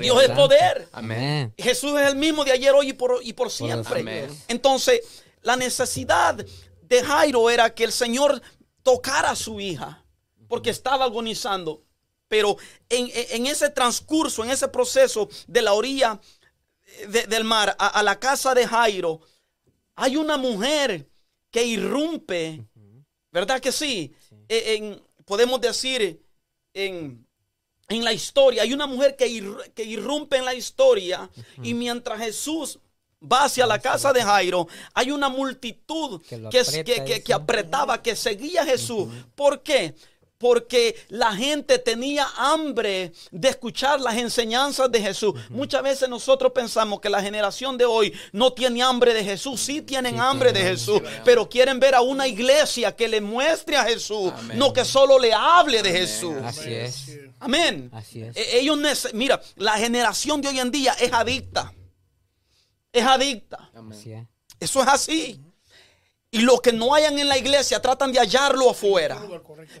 Dios 0.00 0.22
es 0.22 0.30
poder. 0.32 0.86
Amén. 0.92 1.54
Jesús 1.56 1.98
es 1.98 2.08
el 2.08 2.16
mismo 2.16 2.44
de 2.44 2.52
ayer, 2.52 2.74
hoy 2.74 2.90
y 2.90 2.92
por, 2.92 3.20
y 3.22 3.32
por 3.32 3.50
siempre. 3.50 4.28
Entonces, 4.48 5.00
la 5.42 5.56
necesidad 5.56 6.34
de 6.82 7.04
Jairo 7.04 7.50
era 7.50 7.74
que 7.74 7.84
el 7.84 7.92
Señor 7.92 8.40
tocara 8.82 9.30
a 9.30 9.36
su 9.36 9.60
hija, 9.60 10.04
porque 10.48 10.70
estaba 10.70 11.04
agonizando. 11.04 11.84
Pero 12.28 12.56
en, 12.88 13.46
ese 13.46 13.68
transcurso, 13.68 14.42
en 14.42 14.50
ese 14.50 14.68
proceso 14.68 15.28
de 15.46 15.62
la 15.62 15.74
orilla 15.74 16.18
del 17.28 17.44
mar 17.44 17.76
a, 17.78 18.02
la 18.02 18.18
casa 18.18 18.54
de 18.54 18.66
Jairo, 18.66 19.20
hay 19.96 20.16
una 20.16 20.38
mujer 20.38 21.08
que 21.50 21.64
irrumpe, 21.64 22.64
¿verdad 23.30 23.60
que 23.60 23.70
sí? 23.70 24.14
E, 24.48 24.98
podemos 25.26 25.60
decir 25.60 26.22
en, 26.72 27.26
la 27.88 28.14
historia, 28.14 28.62
hay 28.62 28.72
una 28.72 28.86
mujer 28.86 29.16
que, 29.16 29.70
que 29.74 29.84
irrumpe 29.84 30.38
en 30.38 30.46
la 30.46 30.54
historia 30.54 31.28
y 31.62 31.74
mientras 31.74 32.18
Jesús 32.18 32.78
va 33.30 33.44
hacia 33.44 33.66
la 33.66 33.78
casa 33.78 34.12
de 34.12 34.22
Jairo, 34.22 34.66
hay 34.94 35.10
una 35.10 35.28
multitud 35.28 36.20
que, 36.22 37.22
que, 37.24 37.32
apretaba, 37.32 38.02
que 38.02 38.16
seguía 38.16 38.62
a 38.62 38.66
Jesús. 38.66 39.08
¿Por 39.34 39.62
qué? 39.62 39.94
porque 40.42 40.96
la 41.08 41.36
gente 41.36 41.78
tenía 41.78 42.26
hambre 42.36 43.12
de 43.30 43.48
escuchar 43.48 44.00
las 44.00 44.16
enseñanzas 44.16 44.90
de 44.90 45.00
Jesús. 45.00 45.34
Muchas 45.50 45.84
veces 45.84 46.08
nosotros 46.08 46.50
pensamos 46.52 47.00
que 47.00 47.08
la 47.08 47.22
generación 47.22 47.78
de 47.78 47.84
hoy 47.84 48.12
no 48.32 48.52
tiene 48.52 48.82
hambre 48.82 49.14
de 49.14 49.22
Jesús, 49.22 49.60
sí 49.60 49.82
tienen 49.82 50.20
hambre 50.20 50.52
de 50.52 50.62
Jesús, 50.62 51.00
pero 51.24 51.48
quieren 51.48 51.78
ver 51.78 51.94
a 51.94 52.00
una 52.00 52.26
iglesia 52.26 52.96
que 52.96 53.06
le 53.06 53.20
muestre 53.20 53.76
a 53.76 53.84
Jesús, 53.84 54.32
Amén. 54.36 54.58
no 54.58 54.72
que 54.72 54.84
solo 54.84 55.16
le 55.16 55.32
hable 55.32 55.80
de 55.80 55.92
Jesús. 55.92 56.34
Así 56.42 56.74
es. 56.74 57.06
Amén. 57.38 57.88
Así 57.92 58.22
es. 58.22 58.36
E- 58.36 58.58
Ellos, 58.58 58.76
mira, 59.14 59.40
la 59.54 59.74
generación 59.74 60.40
de 60.42 60.48
hoy 60.48 60.58
en 60.58 60.72
día 60.72 60.92
es 60.94 61.12
adicta. 61.12 61.72
Es 62.92 63.04
adicta. 63.04 63.70
Amén. 63.74 63.98
Así 63.98 64.12
es. 64.12 64.26
Eso 64.60 64.82
es 64.82 64.88
así. 64.88 65.40
Y 66.30 66.38
lo 66.40 66.58
que 66.60 66.72
no 66.72 66.94
hayan 66.94 67.18
en 67.18 67.28
la 67.28 67.36
iglesia 67.36 67.80
tratan 67.82 68.10
de 68.12 68.18
hallarlo 68.18 68.70
afuera. 68.70 69.20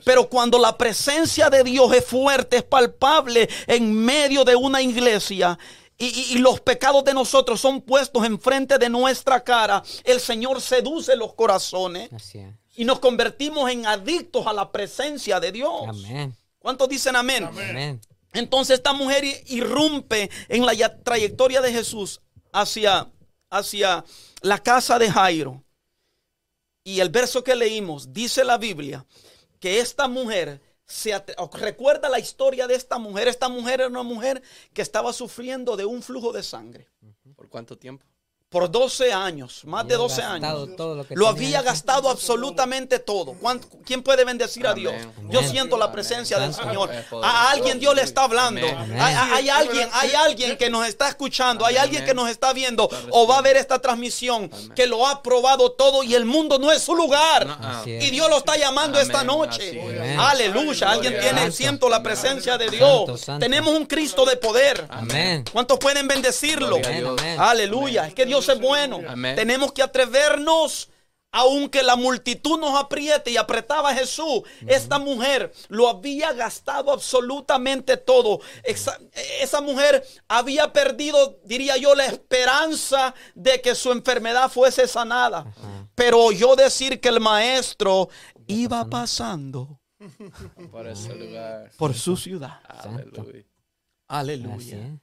Pero 0.04 0.28
cuando 0.28 0.58
la 0.58 0.76
presencia 0.76 1.48
de 1.48 1.64
Dios 1.64 1.92
es 1.94 2.04
fuerte, 2.04 2.58
es 2.58 2.62
palpable 2.62 3.48
en 3.66 3.92
medio 3.94 4.44
de 4.44 4.54
una 4.56 4.82
iglesia. 4.82 5.58
Y, 5.96 6.06
y- 6.08 6.32
y 6.34 6.38
los 6.38 6.60
pecados 6.60 7.04
de 7.04 7.14
nosotros 7.14 7.60
son 7.60 7.80
puestos 7.80 8.24
enfrente 8.26 8.76
de 8.76 8.88
nuestra 8.90 9.42
cara. 9.42 9.82
El 10.04 10.20
Señor 10.20 10.60
seduce 10.60 11.16
los 11.16 11.32
corazones 11.34 12.12
Así 12.12 12.38
es. 12.38 12.52
y 12.76 12.84
nos 12.84 12.98
convertimos 12.98 13.70
en 13.70 13.86
adictos 13.86 14.46
a 14.46 14.52
la 14.52 14.70
presencia 14.72 15.38
de 15.40 15.52
Dios. 15.52 15.70
Amén. 15.88 16.36
¿Cuántos 16.58 16.88
dicen 16.88 17.16
amén? 17.16 17.44
Amén. 17.44 18.00
Entonces 18.34 18.76
esta 18.78 18.92
mujer 18.92 19.24
irrumpe 19.46 20.30
en 20.48 20.66
la 20.66 20.72
trayectoria 21.02 21.60
de 21.60 21.72
Jesús 21.72 22.20
hacia, 22.52 23.10
hacia 23.50 24.04
la 24.42 24.58
casa 24.58 24.98
de 24.98 25.10
Jairo. 25.10 25.64
Y 26.84 27.00
el 27.00 27.10
verso 27.10 27.42
que 27.42 27.54
leímos 27.54 28.12
dice 28.12 28.44
la 28.44 28.58
Biblia 28.58 29.04
que 29.60 29.80
esta 29.80 30.08
mujer 30.08 30.60
se 30.84 31.22
recuerda 31.54 32.08
la 32.08 32.18
historia 32.18 32.66
de 32.66 32.74
esta 32.74 32.98
mujer. 32.98 33.28
Esta 33.28 33.48
mujer 33.48 33.80
era 33.80 33.88
una 33.88 34.02
mujer 34.02 34.42
que 34.74 34.82
estaba 34.82 35.12
sufriendo 35.12 35.76
de 35.76 35.84
un 35.84 36.02
flujo 36.02 36.32
de 36.32 36.42
sangre 36.42 36.88
¿Por 37.36 37.48
cuánto 37.48 37.78
tiempo? 37.78 38.04
Por 38.52 38.70
12 38.70 39.12
años, 39.12 39.62
más 39.64 39.86
de 39.88 39.94
Había 39.94 40.02
12 40.04 40.20
gastado 40.22 40.62
años. 40.64 40.76
todo 40.76 40.94
lo 40.94 41.06
que 41.06 41.14
Lo 41.16 41.32
tenía. 41.34 41.46
había 41.48 41.62
gastado 41.62 42.10
absolutamente 42.10 42.98
todo. 42.98 43.32
¿Cuán- 43.32 43.60
¿Quién 43.84 44.02
puede 44.02 44.24
bendecir 44.24 44.66
a 44.66 44.74
Dios? 44.74 44.92
Yo 45.30 45.42
siento 45.42 45.76
la 45.78 45.86
Amén. 45.86 45.94
presencia 45.94 46.38
del. 46.38 46.52
Señor. 46.52 46.90
A 47.22 47.50
alguien 47.50 47.80
Dios 47.80 47.94
le 47.96 48.02
está 48.02 48.24
hablando. 48.24 48.66
Hay, 49.00 49.48
alguien, 49.48 49.88
hay 49.92 50.12
alguien 50.12 50.56
que 50.58 50.68
nos 50.70 50.86
está 50.86 51.08
escuchando, 51.08 51.64
hay 51.64 51.76
alguien 51.78 52.04
que 52.04 52.12
nos 52.14 52.28
está 52.28 52.52
viendo 52.52 52.88
o 53.10 53.26
va 53.26 53.38
a 53.38 53.40
ver 53.42 53.56
esta 53.56 53.78
transmisión 53.80 54.50
que 54.76 54.86
lo 54.86 55.06
ha 55.06 55.22
probado 55.22 55.72
todo 55.72 56.02
y 56.02 56.14
el 56.14 56.26
mundo 56.26 56.58
no 56.58 56.70
es 56.70 56.82
su 56.82 56.94
lugar. 56.94 57.46
Ah. 57.60 57.82
Y 57.86 58.10
Dios 58.10 58.28
lo 58.28 58.36
está 58.38 58.56
llamando 58.58 59.00
esta 59.00 59.24
noche. 59.24 59.80
Aleluya. 60.18 60.90
Alguien 60.90 61.18
tiene, 61.20 61.50
siento 61.50 61.88
la 61.88 62.02
presencia 62.02 62.58
de 62.58 62.68
Dios. 62.68 63.24
Tenemos 63.40 63.72
un 63.74 63.86
Cristo 63.86 64.26
de 64.26 64.36
poder. 64.36 64.86
Amén. 64.90 65.44
¿Cuántos 65.50 65.78
pueden 65.78 66.06
bendecirlo? 66.06 66.78
Aleluya. 67.38 68.06
Es 68.06 68.14
que 68.14 68.26
Dios 68.26 68.41
es 68.48 68.60
bueno. 68.60 69.00
Amén. 69.08 69.36
Tenemos 69.36 69.72
que 69.72 69.82
atrevernos. 69.82 70.88
Aunque 71.34 71.82
la 71.82 71.96
multitud 71.96 72.60
nos 72.60 72.78
apriete 72.78 73.30
y 73.30 73.38
apretaba 73.38 73.88
a 73.88 73.94
Jesús, 73.94 74.42
esta 74.66 74.98
mujer 74.98 75.50
lo 75.68 75.88
había 75.88 76.34
gastado 76.34 76.92
absolutamente 76.92 77.96
todo. 77.96 78.40
Esa, 78.62 78.98
esa 79.40 79.62
mujer 79.62 80.06
había 80.28 80.74
perdido, 80.74 81.38
diría 81.44 81.78
yo, 81.78 81.94
la 81.94 82.04
esperanza 82.04 83.14
de 83.34 83.62
que 83.62 83.74
su 83.74 83.92
enfermedad 83.92 84.50
fuese 84.50 84.86
sanada. 84.86 85.46
Pero 85.94 86.20
oyó 86.22 86.54
decir 86.54 87.00
que 87.00 87.08
el 87.08 87.20
maestro 87.20 88.10
iba 88.46 88.84
pasando 88.90 89.80
Por 90.70 90.86
ese 90.86 91.14
lugar. 91.14 91.70
por 91.78 91.94
su 91.94 92.14
ciudad. 92.18 92.60
Aleluya. 92.68 93.44
Aleluya. 94.08 94.98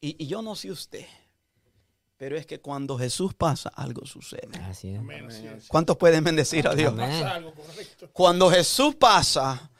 Y, 0.00 0.14
y 0.22 0.28
yo 0.28 0.42
no 0.42 0.54
sé 0.54 0.70
usted, 0.70 1.06
pero 2.20 2.36
es 2.36 2.44
que 2.44 2.60
cuando 2.60 2.98
Jesús 2.98 3.32
pasa, 3.32 3.70
algo 3.70 4.04
sucede. 4.04 4.50
Así 4.68 4.90
es. 4.90 4.98
Amén, 4.98 5.24
así 5.26 5.46
es. 5.46 5.68
¿Cuántos 5.68 5.96
pueden 5.96 6.22
bendecir 6.22 6.68
a 6.68 6.74
Dios? 6.74 6.92
Amén. 6.92 7.24
Cuando 8.12 8.50
Jesús 8.50 8.94
pasa, 8.94 9.70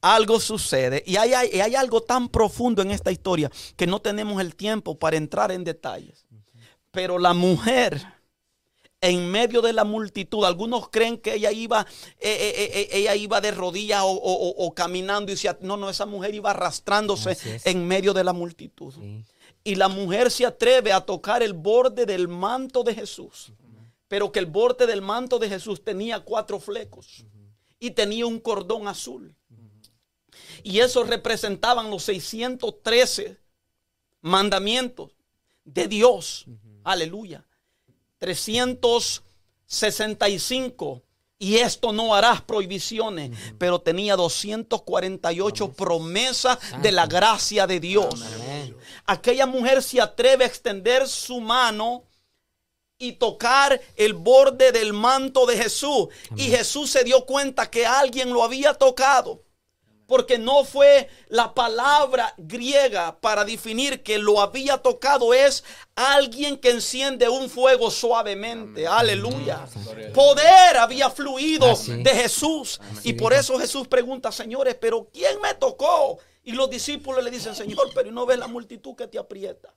algo 0.00 0.40
sucede. 0.40 1.04
Y 1.06 1.14
hay, 1.14 1.32
hay- 1.34 1.60
hay 1.60 1.76
algo 1.76 2.00
tan 2.02 2.28
profundo 2.28 2.82
en 2.82 2.90
esta 2.90 3.12
historia 3.12 3.48
que 3.76 3.86
no 3.86 4.00
tenemos 4.00 4.40
el 4.40 4.56
tiempo 4.56 4.98
para 4.98 5.16
entrar 5.16 5.52
en 5.52 5.62
detalles. 5.62 6.26
Pero 6.90 7.16
la 7.20 7.32
mujer, 7.32 8.02
en 9.00 9.30
medio 9.30 9.62
de 9.62 9.72
la 9.72 9.84
multitud, 9.84 10.44
algunos 10.44 10.88
creen 10.88 11.16
que 11.18 11.34
ella 11.34 11.52
iba, 11.52 11.86
eh, 12.18 12.36
eh, 12.58 12.70
eh, 12.74 12.88
ella 12.90 13.14
iba 13.14 13.40
de 13.40 13.52
rodillas 13.52 14.02
o, 14.02 14.08
o- 14.10 14.48
o- 14.48 14.66
o 14.66 14.74
caminando. 14.74 15.30
Y 15.30 15.36
se- 15.36 15.56
no, 15.60 15.76
no, 15.76 15.88
esa 15.90 16.06
mujer 16.06 16.34
iba 16.34 16.50
arrastrándose 16.50 17.36
en 17.64 17.86
medio 17.86 18.12
de 18.14 18.24
la 18.24 18.32
multitud. 18.32 18.92
Sí. 18.92 19.24
Y 19.64 19.74
la 19.76 19.88
mujer 19.88 20.30
se 20.30 20.44
atreve 20.44 20.92
a 20.92 21.00
tocar 21.00 21.42
el 21.42 21.54
borde 21.54 22.06
del 22.06 22.28
manto 22.28 22.84
de 22.84 22.94
Jesús. 22.94 23.52
Pero 24.06 24.30
que 24.30 24.38
el 24.38 24.46
borde 24.46 24.86
del 24.86 25.00
manto 25.00 25.38
de 25.38 25.48
Jesús 25.48 25.82
tenía 25.82 26.20
cuatro 26.20 26.60
flecos 26.60 27.24
y 27.80 27.92
tenía 27.92 28.26
un 28.26 28.38
cordón 28.38 28.86
azul. 28.86 29.34
Y 30.62 30.80
eso 30.80 31.04
representaban 31.04 31.90
los 31.90 32.02
613 32.04 33.38
mandamientos 34.20 35.12
de 35.64 35.88
Dios. 35.88 36.44
Aleluya. 36.82 37.46
365. 38.18 41.02
Y 41.38 41.56
esto 41.56 41.92
no 41.92 42.14
harás 42.14 42.40
prohibiciones, 42.40 43.36
pero 43.58 43.80
tenía 43.80 44.16
248 44.16 45.72
promesas 45.72 46.58
de 46.80 46.92
la 46.92 47.06
gracia 47.06 47.66
de 47.66 47.80
Dios. 47.80 48.24
Amén. 48.64 48.76
Aquella 49.06 49.46
mujer 49.46 49.82
se 49.82 50.00
atreve 50.00 50.44
a 50.44 50.48
extender 50.48 51.06
su 51.08 51.40
mano 51.40 52.04
y 52.98 53.12
tocar 53.12 53.80
el 53.96 54.14
borde 54.14 54.72
del 54.72 54.92
manto 54.92 55.46
de 55.46 55.56
Jesús. 55.56 56.08
Y 56.36 56.44
Jesús 56.44 56.90
se 56.90 57.04
dio 57.04 57.24
cuenta 57.26 57.70
que 57.70 57.86
alguien 57.86 58.32
lo 58.32 58.42
había 58.42 58.74
tocado. 58.74 59.42
Porque 60.06 60.36
no 60.36 60.64
fue 60.64 61.08
la 61.28 61.54
palabra 61.54 62.34
griega 62.36 63.18
para 63.20 63.42
definir 63.42 64.02
que 64.02 64.18
lo 64.18 64.38
había 64.38 64.76
tocado, 64.76 65.32
es 65.32 65.64
alguien 65.94 66.58
que 66.58 66.70
enciende 66.70 67.26
un 67.26 67.48
fuego 67.48 67.90
suavemente. 67.90 68.86
Aleluya. 68.86 69.66
Poder 70.12 70.76
había 70.76 71.08
fluido 71.08 71.70
Así. 71.70 72.02
de 72.02 72.10
Jesús. 72.10 72.78
Y 73.02 73.14
por 73.14 73.32
eso 73.32 73.58
Jesús 73.58 73.88
pregunta, 73.88 74.30
señores, 74.30 74.76
pero 74.78 75.08
¿quién 75.10 75.40
me 75.40 75.54
tocó? 75.54 76.18
Y 76.44 76.52
los 76.52 76.68
discípulos 76.70 77.24
le 77.24 77.30
dicen, 77.30 77.54
Señor, 77.54 77.90
pero 77.94 78.12
¿no 78.12 78.26
ves 78.26 78.38
la 78.38 78.46
multitud 78.46 78.94
que 78.94 79.06
te 79.08 79.18
aprieta? 79.18 79.74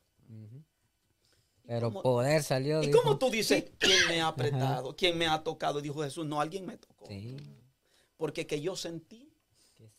Pero 1.66 1.88
cómo- 1.90 2.02
poder 2.02 2.44
salió. 2.44 2.82
¿Y 2.82 2.92
cómo 2.92 3.18
tú 3.18 3.30
dices, 3.30 3.66
quién 3.78 4.08
me 4.08 4.22
ha 4.22 4.28
apretado? 4.28 4.96
¿Quién 4.96 5.18
me 5.18 5.28
ha 5.28 5.44
tocado? 5.44 5.82
Dijo 5.82 6.02
Jesús, 6.04 6.26
no, 6.26 6.40
alguien 6.40 6.66
me 6.66 6.78
tocó. 6.78 7.08
Sí. 7.08 7.36
Porque 8.16 8.48
que 8.48 8.62
yo 8.62 8.76
sentí 8.76 9.30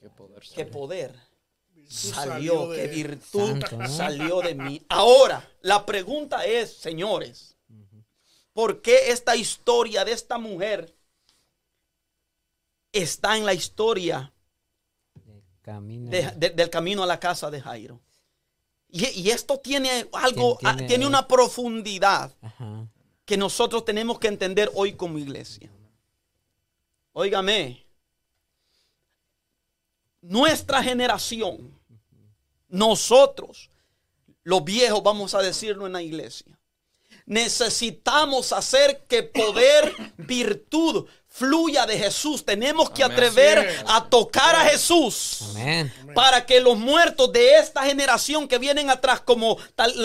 Qué 0.01 0.09
poder. 0.11 0.43
que 0.55 0.65
poder 0.65 1.15
salió 1.87 2.71
que 2.71 2.87
virtud 2.89 3.61
Santo, 3.61 3.77
¿no? 3.79 3.89
salió 3.89 4.41
de 4.41 4.55
mí. 4.55 4.83
Ahora, 4.89 5.47
la 5.61 5.85
pregunta 5.87 6.45
es, 6.47 6.73
señores, 6.75 7.57
¿por 8.53 8.81
qué 8.83 9.11
esta 9.11 9.37
historia 9.37 10.05
de 10.05 10.13
esta 10.13 10.39
mujer 10.39 10.95
está 12.93 13.37
en 13.37 13.45
la 13.47 13.55
historia 13.55 14.33
Camina. 15.73 16.11
de- 16.11 16.33
de- 16.37 16.51
del 16.51 16.71
camino 16.71 17.03
a 17.03 17.07
la 17.07 17.21
casa 17.21 17.51
de 17.51 17.61
Jairo? 17.61 18.01
Y, 18.91 19.07
y 19.21 19.31
esto 19.31 19.59
tiene 19.59 20.07
algo, 20.13 20.57
Tiene- 20.59 20.85
ah, 20.85 20.87
tiene 20.87 21.07
una 21.07 21.29
profundidad 21.29 22.35
Ajá. 22.41 22.87
que 23.27 23.37
nosotros 23.37 23.85
tenemos 23.85 24.19
que 24.19 24.29
entender 24.29 24.71
hoy 24.75 24.95
como 24.95 25.19
iglesia. 25.19 25.71
Óigame, 27.13 27.85
nuestra 30.23 30.83
generación, 30.83 31.79
nosotros, 32.69 33.71
los 34.43 34.65
viejos, 34.65 35.03
vamos 35.03 35.35
a 35.35 35.43
decirlo 35.43 35.87
en 35.87 35.93
la 35.93 36.03
iglesia, 36.03 36.59
necesitamos 37.27 38.53
hacer 38.53 39.05
que 39.07 39.23
poder, 39.23 39.93
virtud 40.17 41.07
fluya 41.39 41.87
de 41.87 41.99
Jesús. 41.99 42.45
Tenemos 42.45 42.91
que 42.91 43.03
Amén. 43.05 43.17
atrever 43.17 43.85
a 43.87 44.05
tocar 44.09 44.57
a 44.57 44.65
Jesús 44.65 45.43
Amén. 45.51 45.93
para 46.15 46.45
que 46.45 46.61
los 46.61 46.77
muertos 46.77 47.33
de 47.33 47.57
esta 47.59 47.85
generación 47.85 48.49
que 48.49 48.59
vienen 48.59 48.91
atrás, 48.91 49.21
como, 49.21 49.57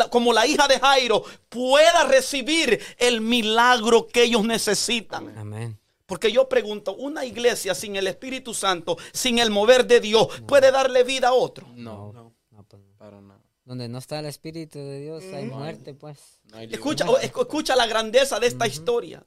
como 0.09 0.31
la 0.33 0.45
hija 0.45 0.67
de 0.67 0.79
Jairo, 0.79 1.23
pueda 1.49 2.03
recibir 2.05 2.79
el 2.97 3.21
milagro 3.21 4.07
que 4.07 4.23
ellos 4.23 4.43
necesitan. 4.45 5.35
Amén. 5.37 5.79
Porque 6.05 6.31
yo 6.31 6.47
pregunto, 6.49 6.95
¿una 6.95 7.25
iglesia 7.25 7.73
sin 7.73 7.95
el 7.95 8.07
Espíritu 8.07 8.53
Santo, 8.53 8.97
sin 9.13 9.39
el 9.39 9.49
mover 9.49 9.87
de 9.87 9.99
Dios, 9.99 10.27
puede 10.47 10.71
darle 10.71 11.03
vida 11.03 11.29
a 11.29 11.33
otro? 11.33 11.67
No, 11.75 12.11
No, 12.13 12.33
pues 12.67 12.81
no. 12.81 12.97
para 12.97 13.21
nada. 13.21 13.39
Donde 13.65 13.87
no 13.87 13.97
está 13.97 14.19
el 14.19 14.25
Espíritu 14.25 14.77
de 14.77 14.99
Dios 14.99 15.23
hay 15.33 15.45
muerte, 15.45 15.93
pues. 15.93 16.17
No 16.51 16.57
hay 16.57 16.67
Escucha, 16.71 17.05
escucha 17.21 17.75
la 17.77 17.87
grandeza 17.87 18.37
de 18.39 18.47
esta 18.47 18.67
historia. 18.67 19.23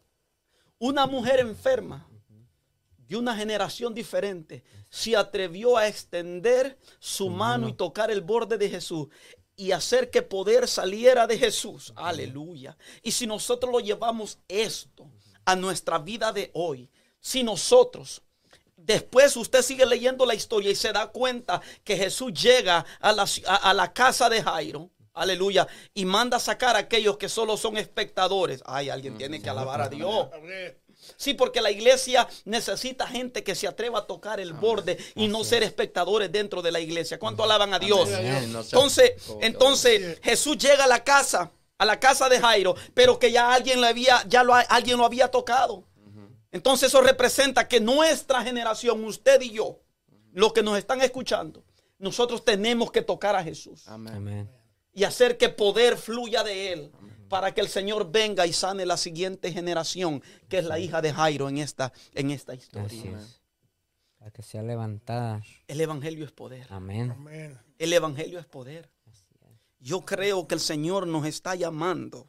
Una 0.78 1.06
mujer 1.06 1.40
enferma, 1.40 2.06
de 3.08 3.16
una 3.16 3.36
generación 3.36 3.94
diferente 3.94 4.64
se 4.90 5.14
atrevió 5.16 5.76
a 5.76 5.86
extender 5.86 6.76
su 6.98 7.30
mano 7.30 7.68
y 7.68 7.72
tocar 7.72 8.10
el 8.10 8.20
borde 8.20 8.58
de 8.58 8.68
Jesús 8.68 9.08
y 9.54 9.70
hacer 9.70 10.10
que 10.10 10.22
poder 10.22 10.66
saliera 10.68 11.26
de 11.26 11.38
Jesús. 11.38 11.92
Aleluya. 11.96 12.76
Y 13.02 13.12
si 13.12 13.26
nosotros 13.26 13.70
lo 13.72 13.78
llevamos 13.80 14.38
esto 14.48 15.08
a 15.44 15.54
nuestra 15.54 15.98
vida 15.98 16.32
de 16.32 16.50
hoy, 16.54 16.90
si 17.20 17.42
nosotros 17.42 18.22
Después 18.78 19.36
usted 19.36 19.62
sigue 19.62 19.84
leyendo 19.84 20.24
la 20.24 20.34
historia 20.34 20.70
y 20.70 20.76
se 20.76 20.92
da 20.92 21.08
cuenta 21.08 21.60
que 21.82 21.96
Jesús 21.96 22.32
llega 22.34 22.84
a 23.00 23.10
la, 23.12 23.26
a- 23.48 23.70
a 23.70 23.74
la 23.74 23.92
casa 23.92 24.28
de 24.28 24.40
Jairo. 24.42 24.90
Aleluya. 25.16 25.66
Y 25.94 26.04
manda 26.04 26.36
a 26.36 26.40
sacar 26.40 26.76
a 26.76 26.80
aquellos 26.80 27.16
que 27.16 27.28
solo 27.28 27.56
son 27.56 27.76
espectadores. 27.76 28.62
Ay, 28.66 28.90
alguien 28.90 29.16
tiene 29.16 29.42
que 29.42 29.50
alabar 29.50 29.80
a 29.80 29.88
Dios. 29.88 30.28
Sí, 31.16 31.34
porque 31.34 31.60
la 31.60 31.70
iglesia 31.70 32.26
necesita 32.46 33.06
gente 33.06 33.44
que 33.44 33.54
se 33.54 33.68
atreva 33.68 34.00
a 34.00 34.06
tocar 34.06 34.40
el 34.40 34.54
borde 34.54 34.98
y 35.14 35.28
no 35.28 35.44
ser 35.44 35.62
espectadores 35.62 36.32
dentro 36.32 36.62
de 36.62 36.72
la 36.72 36.80
iglesia. 36.80 37.18
¿Cuánto 37.18 37.44
alaban 37.44 37.72
a 37.74 37.78
Dios? 37.78 38.08
Amén. 38.12 38.56
Entonces, 38.56 39.12
entonces 39.40 40.18
Jesús 40.22 40.58
llega 40.58 40.84
a 40.84 40.88
la 40.88 41.04
casa, 41.04 41.52
a 41.78 41.84
la 41.84 42.00
casa 42.00 42.28
de 42.28 42.40
Jairo, 42.40 42.74
pero 42.94 43.18
que 43.18 43.30
ya 43.30 43.52
alguien 43.52 43.80
lo 43.80 43.86
había, 43.86 44.24
ya 44.26 44.42
lo, 44.42 44.54
alguien 44.54 44.98
lo 44.98 45.04
había 45.04 45.28
tocado. 45.28 45.84
Entonces 46.50 46.88
eso 46.88 47.02
representa 47.02 47.68
que 47.68 47.78
nuestra 47.78 48.42
generación, 48.42 49.04
usted 49.04 49.40
y 49.42 49.50
yo, 49.50 49.78
los 50.32 50.52
que 50.52 50.62
nos 50.62 50.78
están 50.78 51.02
escuchando, 51.02 51.62
nosotros 51.98 52.44
tenemos 52.44 52.90
que 52.90 53.02
tocar 53.02 53.36
a 53.36 53.44
Jesús 53.44 53.86
Amén. 53.86 54.48
Y 54.96 55.04
hacer 55.04 55.38
que 55.38 55.48
poder 55.48 55.96
fluya 55.96 56.42
de 56.42 56.72
él 56.72 56.92
para 57.28 57.54
que 57.54 57.60
el 57.60 57.68
Señor 57.68 58.10
venga 58.10 58.46
y 58.46 58.52
sane 58.52 58.86
la 58.86 58.96
siguiente 58.96 59.52
generación, 59.52 60.22
que 60.48 60.58
es 60.58 60.64
la 60.64 60.78
hija 60.78 61.02
de 61.02 61.12
Jairo 61.12 61.48
en 61.48 61.58
esta, 61.58 61.92
en 62.14 62.30
esta 62.30 62.54
historia. 62.54 63.18
es. 63.18 63.40
Para 64.18 64.30
que 64.30 64.42
sea 64.42 64.62
levantada. 64.62 65.42
El 65.68 65.80
Evangelio 65.80 66.24
es 66.24 66.32
poder. 66.32 66.66
Amén. 66.70 67.12
amén. 67.12 67.58
El 67.78 67.92
Evangelio 67.92 68.38
es 68.38 68.46
poder. 68.46 68.90
Yo 69.78 70.04
creo 70.04 70.48
que 70.48 70.54
el 70.54 70.60
Señor 70.60 71.06
nos 71.06 71.26
está 71.26 71.54
llamando 71.54 72.26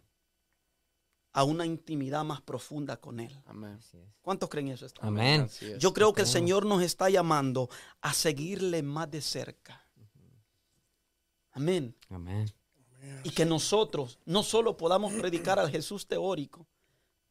a 1.32 1.44
una 1.44 1.66
intimidad 1.66 2.24
más 2.24 2.42
profunda 2.42 2.98
con 2.98 3.20
Él. 3.20 3.36
Amén. 3.46 3.80
¿Cuántos 4.22 4.50
creen 4.50 4.68
eso? 4.68 4.86
esta? 4.86 5.06
Amén. 5.06 5.44
Es. 5.44 5.80
Yo 5.80 5.94
creo 5.94 6.14
que 6.14 6.22
el 6.22 6.28
Señor 6.28 6.66
nos 6.66 6.84
está 6.84 7.10
llamando 7.10 7.70
a 8.02 8.14
seguirle 8.14 8.84
más 8.84 9.10
de 9.10 9.22
cerca. 9.22 9.88
Amén. 11.52 11.96
Amén. 12.10 12.52
Y 13.24 13.30
que 13.32 13.46
nosotros 13.46 14.20
no 14.26 14.44
solo 14.44 14.78
podamos 14.78 15.14
predicar 15.14 15.60
al 15.60 15.70
Jesús 15.70 16.08
teórico, 16.08 16.68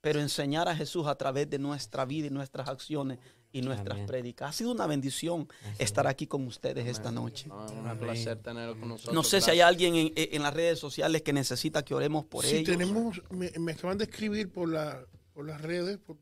pero 0.00 0.20
enseñar 0.20 0.68
a 0.68 0.76
Jesús 0.76 1.06
a 1.06 1.14
través 1.16 1.48
de 1.50 1.58
nuestra 1.58 2.04
vida 2.04 2.26
y 2.26 2.30
nuestras 2.30 2.68
acciones 2.68 3.18
y 3.52 3.62
nuestras 3.62 3.94
Amén. 3.94 4.06
prédicas. 4.06 4.50
Ha 4.50 4.52
sido 4.52 4.70
una 4.72 4.86
bendición 4.86 5.48
estar 5.78 6.06
aquí 6.06 6.26
con 6.26 6.46
ustedes 6.46 6.86
esta 6.86 7.10
noche. 7.10 7.48
No, 7.48 7.64
es 7.66 7.72
un 7.72 7.98
placer 7.98 8.38
tenerlo 8.42 8.78
con 8.78 8.88
nosotros. 8.90 9.14
No 9.14 9.22
sé 9.22 9.40
si 9.40 9.50
hay 9.50 9.60
alguien 9.60 9.94
en, 9.96 10.12
en 10.14 10.42
las 10.42 10.52
redes 10.52 10.78
sociales 10.78 11.22
que 11.22 11.32
necesita 11.32 11.84
que 11.84 11.94
oremos 11.94 12.24
por 12.26 12.44
Si 12.44 12.56
ellos. 12.56 12.76
tenemos, 12.76 13.22
me, 13.30 13.50
me 13.58 13.72
acaban 13.72 13.96
de 13.98 14.04
escribir 14.04 14.50
por, 14.52 14.68
la, 14.68 15.04
por 15.32 15.46
las 15.46 15.60
redes, 15.62 15.98
por, 15.98 16.18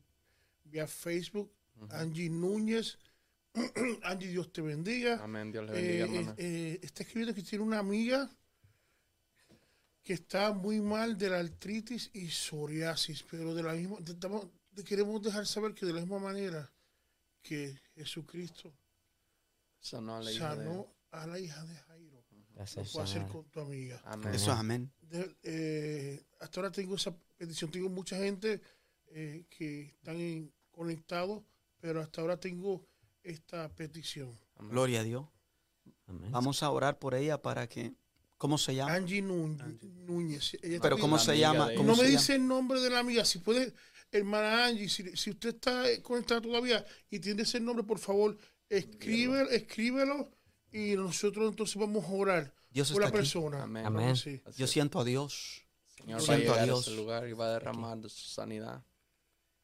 vía 0.63 0.87
Facebook, 0.87 1.51
Angie 1.91 2.29
Núñez. 2.29 2.97
Angie, 4.03 4.27
Dios 4.29 4.51
te 4.51 4.61
bendiga. 4.61 5.21
Amén. 5.23 5.51
Dios 5.51 5.65
le 5.65 5.71
Eh, 5.71 5.75
bendiga, 5.75 6.05
eh, 6.05 6.19
hermana. 6.19 6.35
eh, 6.37 6.79
está 6.81 7.03
escribiendo 7.03 7.35
que 7.35 7.41
tiene 7.43 7.63
una 7.63 7.79
amiga 7.79 8.29
que 10.05 10.13
está 10.13 10.53
muy 10.53 10.79
mal 10.79 11.17
de 11.17 11.29
la 11.31 11.39
artritis 11.39 12.11
y 12.13 12.29
psoriasis, 12.29 13.23
pero 13.23 13.53
de 13.55 13.63
la 13.63 13.73
misma, 13.73 13.97
de- 13.99 14.83
queremos 14.83 15.19
dejar 15.21 15.45
saber 15.47 15.73
que 15.73 15.85
de 15.85 15.93
la 15.93 16.01
misma 16.01 16.19
manera 16.19 16.71
que 17.41 17.75
Jesucristo 17.95 18.71
Sanó 19.79 20.15
a 20.17 20.21
la 20.21 20.31
hija 20.31 20.55
de 20.55 20.85
a 21.11 21.27
la 21.27 21.39
hija 21.39 21.63
de 21.65 21.75
Jairo, 21.75 22.23
lo 22.75 22.83
puede 22.91 23.03
hacer 23.03 23.27
con 23.27 23.45
tu 23.49 23.59
amiga. 23.61 24.01
Amén. 24.05 24.33
Eso 24.33 24.51
es 24.51 24.57
amén. 24.57 24.91
De- 25.01 25.35
eh, 25.43 26.23
hasta 26.39 26.59
ahora 26.59 26.71
tengo 26.71 26.95
esa 26.95 27.15
petición, 27.37 27.71
tengo 27.71 27.89
mucha 27.89 28.17
gente 28.17 28.61
eh, 29.07 29.45
que 29.49 29.81
están 29.97 30.17
en- 30.17 30.53
conectados, 30.71 31.41
pero 31.79 32.01
hasta 32.01 32.21
ahora 32.21 32.37
tengo 32.39 32.85
esta 33.23 33.69
petición. 33.73 34.37
Amén. 34.55 34.71
Gloria 34.71 34.99
a 34.99 35.03
Dios. 35.03 35.25
Amén. 36.07 36.31
Vamos 36.31 36.61
a 36.63 36.69
orar 36.69 36.99
por 36.99 37.15
ella 37.15 37.41
para 37.41 37.67
que... 37.67 37.93
¿Cómo 38.37 38.57
se 38.57 38.75
llama? 38.75 38.93
Angie 38.93 39.21
Núñez. 39.21 39.81
Núñez, 39.83 40.57
ella 40.61 40.79
Pero 40.81 40.97
¿cómo 40.97 41.17
se 41.17 41.37
llama? 41.37 41.69
de 41.69 41.75
¿Cómo 41.75 41.89
no 41.89 41.95
se 41.95 42.01
me 42.03 42.07
llama? 42.09 42.19
dice 42.19 42.35
el 42.35 42.47
nombre 42.47 42.79
de 42.81 42.89
la 42.89 42.99
amiga. 42.99 43.23
Si 43.25 43.39
puede, 43.39 43.73
hermana 44.11 44.65
Angie, 44.65 44.89
si, 44.89 45.15
si 45.15 45.29
usted 45.31 45.55
está 45.55 45.83
conectada 46.01 46.41
todavía 46.41 46.85
y 47.09 47.19
tiene 47.19 47.43
ese 47.43 47.59
nombre, 47.59 47.83
por 47.85 47.97
favor, 47.99 48.37
escribe, 48.69 49.47
escríbelo 49.55 50.29
y 50.71 50.95
nosotros 50.95 51.49
entonces 51.49 51.75
vamos 51.77 52.03
a 52.05 52.09
orar 52.09 52.53
Dios 52.69 52.91
por 52.91 53.01
la 53.01 53.07
aquí. 53.07 53.17
persona. 53.17 53.63
Amén. 53.63 53.85
Amén. 53.85 54.15
Sí. 54.17 54.41
Yo 54.57 54.67
siento 54.67 54.99
a 54.99 55.03
Dios. 55.05 55.61
Señor 55.95 56.19
va 56.19 56.23
a 56.23 56.25
siento 56.25 56.33
a 56.33 56.37
llegar 56.55 56.59
a 56.59 56.63
Dios. 56.65 56.87
ese 56.87 56.95
lugar 56.97 57.27
y 57.27 57.33
va 57.33 57.45
a 57.47 57.51
derramar 57.53 57.97
de 57.99 58.09
su 58.09 58.27
sanidad. 58.27 58.83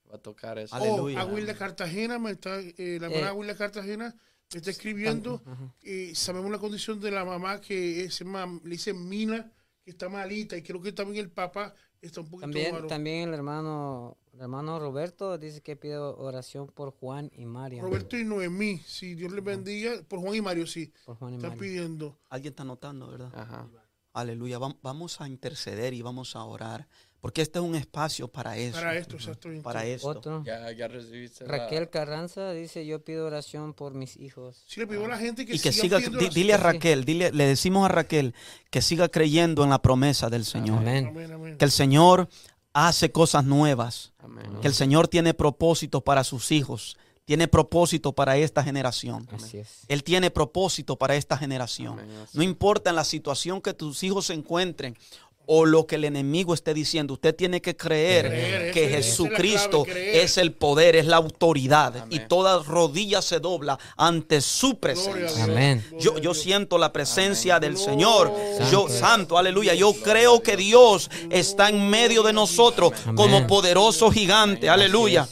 Va 0.09 0.15
a 0.15 0.22
tocar 0.22 0.57
eso. 0.59 0.76
Oh, 0.78 1.07
Aleluya. 1.09 1.57
Cartagena, 1.57 2.19
me 2.19 2.32
está, 2.32 2.59
eh, 2.59 2.97
la 3.01 3.07
Eh. 3.07 3.11
hermana 3.15 3.30
Aguilda 3.32 3.55
Cartagena 3.57 4.15
está 4.58 4.70
escribiendo. 4.72 5.41
y 5.84 6.14
sabemos 6.16 6.52
la 6.52 6.60
condición 6.60 6.99
de 6.99 7.12
la 7.12 7.24
mamá 7.26 7.60
que 7.62 8.04
es, 8.04 8.22
mam- 8.26 8.62
le 8.64 8.72
dicen 8.72 9.08
Mina, 9.08 9.52
que 9.84 9.91
está 9.91 10.10
malita. 10.10 10.56
Y 10.58 10.62
creo 10.64 10.82
que 10.82 10.91
también 10.91 11.24
el 11.26 11.32
papá 11.32 11.74
está 12.02 12.22
un 12.22 12.28
poquito 12.28 12.41
También, 12.47 12.74
malo. 12.74 12.88
también 12.88 13.30
el 13.30 13.34
hermano, 13.36 14.18
el 14.34 14.41
hermano 14.41 14.80
Roberto 14.80 15.38
dice 15.38 15.62
que 15.62 15.76
pide 15.76 15.97
oración 15.97 16.68
por 16.68 16.91
Juan 16.91 17.30
y 17.36 17.45
Mario. 17.45 17.82
Roberto 17.84 18.18
y 18.18 18.24
Noemí, 18.24 18.80
si 18.86 19.16
Dios 19.16 19.32
les 19.32 19.43
bendiga. 19.43 19.91
Por 20.08 20.20
Juan 20.20 20.36
y 20.36 20.41
Mario, 20.41 20.66
sí. 20.68 20.91
Por 21.06 21.16
Juan 21.18 21.34
y 21.34 21.36
Están 21.38 21.52
Mario. 21.52 21.62
pidiendo. 21.62 22.20
Alguien 22.30 22.52
está 22.52 22.64
notando, 22.64 23.08
¿verdad? 23.10 23.32
Ajá. 23.36 23.68
Aleluya. 24.14 24.60
Vam- 24.60 24.78
Vamos 24.82 25.22
a 25.22 25.28
interceder 25.30 25.93
y 25.93 26.02
vamos 26.02 26.36
a 26.36 26.43
orar. 26.43 26.88
Porque 27.22 27.43
este 27.43 27.59
es 27.59 27.65
un 27.65 27.76
espacio 27.76 28.28
para 28.28 28.57
eso. 28.57 28.78
Para 28.80 28.97
esto, 28.97 29.15
exactamente. 29.15 29.63
Para 29.63 29.86
esto. 29.86 30.07
Otro. 30.07 30.43
Ya, 30.43 30.72
ya 30.72 30.88
recibiste 30.88 31.45
la- 31.45 31.51
Raquel 31.51 31.89
Carranza 31.91 32.51
dice, 32.51 32.84
yo 32.86 33.03
pido 33.05 33.28
oración 33.28 33.74
por 33.76 33.93
mis 33.93 34.17
hijos. 34.17 34.63
Sí 34.65 34.80
le 34.80 34.88
pidió 34.88 35.05
a 35.05 35.09
la 35.09 35.17
gente 35.19 35.45
que 35.45 35.53
Y 35.55 35.59
que 35.59 35.72
sigan 35.72 36.01
siga, 36.01 36.09
oración. 36.17 36.34
dile 36.34 36.53
a. 36.53 36.57
Raquel, 36.57 37.05
dile, 37.05 37.32
le 37.32 37.45
decimos 37.45 37.86
a 37.86 37.89
Raquel 37.89 38.34
que 38.72 38.82
siga 38.82 39.07
creyendo 39.07 39.63
en 39.63 39.69
la 39.69 39.82
promesa 39.82 40.30
del 40.32 40.45
Señor. 40.45 40.80
Amén. 40.80 41.07
Amén, 41.09 41.32
amén. 41.32 41.57
Que 41.59 41.65
el 41.65 41.72
Señor 41.72 42.28
hace 42.74 43.11
cosas 43.11 43.45
nuevas. 43.45 44.13
Amén. 44.17 44.45
Que 44.61 44.67
el 44.67 44.74
Señor 44.74 45.07
tiene 45.07 45.36
propósitos 45.36 46.01
para 46.01 46.24
sus 46.24 46.51
hijos. 46.51 46.97
Tiene 47.26 47.47
propósito 47.47 48.13
para 48.13 48.36
esta 48.38 48.63
generación. 48.63 49.28
Así 49.32 49.59
es. 49.59 49.82
Él 49.88 50.03
tiene 50.03 50.32
propósito 50.32 50.97
para 50.97 51.15
esta 51.15 51.38
generación. 51.38 51.99
Amén, 51.99 52.09
No 52.34 52.41
importa 52.41 52.89
en 52.89 52.95
la 52.95 53.03
situación 53.03 53.61
que 53.61 53.76
tus 53.76 54.01
hijos 54.03 54.26
se 54.26 54.34
encuentren 54.34 54.97
o 55.46 55.66
lo 55.66 55.86
que 55.86 55.96
el 55.96 56.06
enemigo 56.06 56.54
esté 56.54 56.74
diciendo, 56.74 57.14
usted 57.14 57.36
tiene 57.36 57.62
que 57.62 57.76
creer 57.76 58.28
Creer, 58.28 58.72
que 58.74 58.88
Jesucristo 58.89 59.84
clave, 59.84 60.00
creer. 60.00 60.24
es 60.24 60.38
el 60.38 60.54
poder, 60.54 60.96
es 60.96 61.06
la 61.06 61.18
autoridad 61.18 62.06
y 62.10 62.20
toda 62.20 62.64
rodilla 62.64 63.22
se 63.22 63.39
dobla 63.39 63.78
ante 63.98 64.39
su 64.42 64.80
presencia. 64.80 65.44
Amén. 65.44 65.86
Yo, 66.00 66.18
yo 66.20 66.34
siento 66.34 66.78
la 66.78 66.94
presencia 66.94 67.58
Amén. 67.58 67.70
del 67.74 67.78
Señor. 67.78 68.34
Yo, 68.72 68.88
Santo. 68.88 69.38
aleluya. 69.38 69.74
Yo 69.74 69.94
creo 69.94 70.42
que 70.42 70.56
Dios 70.56 71.10
está 71.30 71.70
en 71.70 71.89
medio 71.89 72.24
de 72.24 72.34
nosotros 72.34 72.94
Amén. 73.04 73.16
como 73.16 73.48
poderoso 73.48 74.10
gigante. 74.12 74.70
Aleluya. 74.70 75.28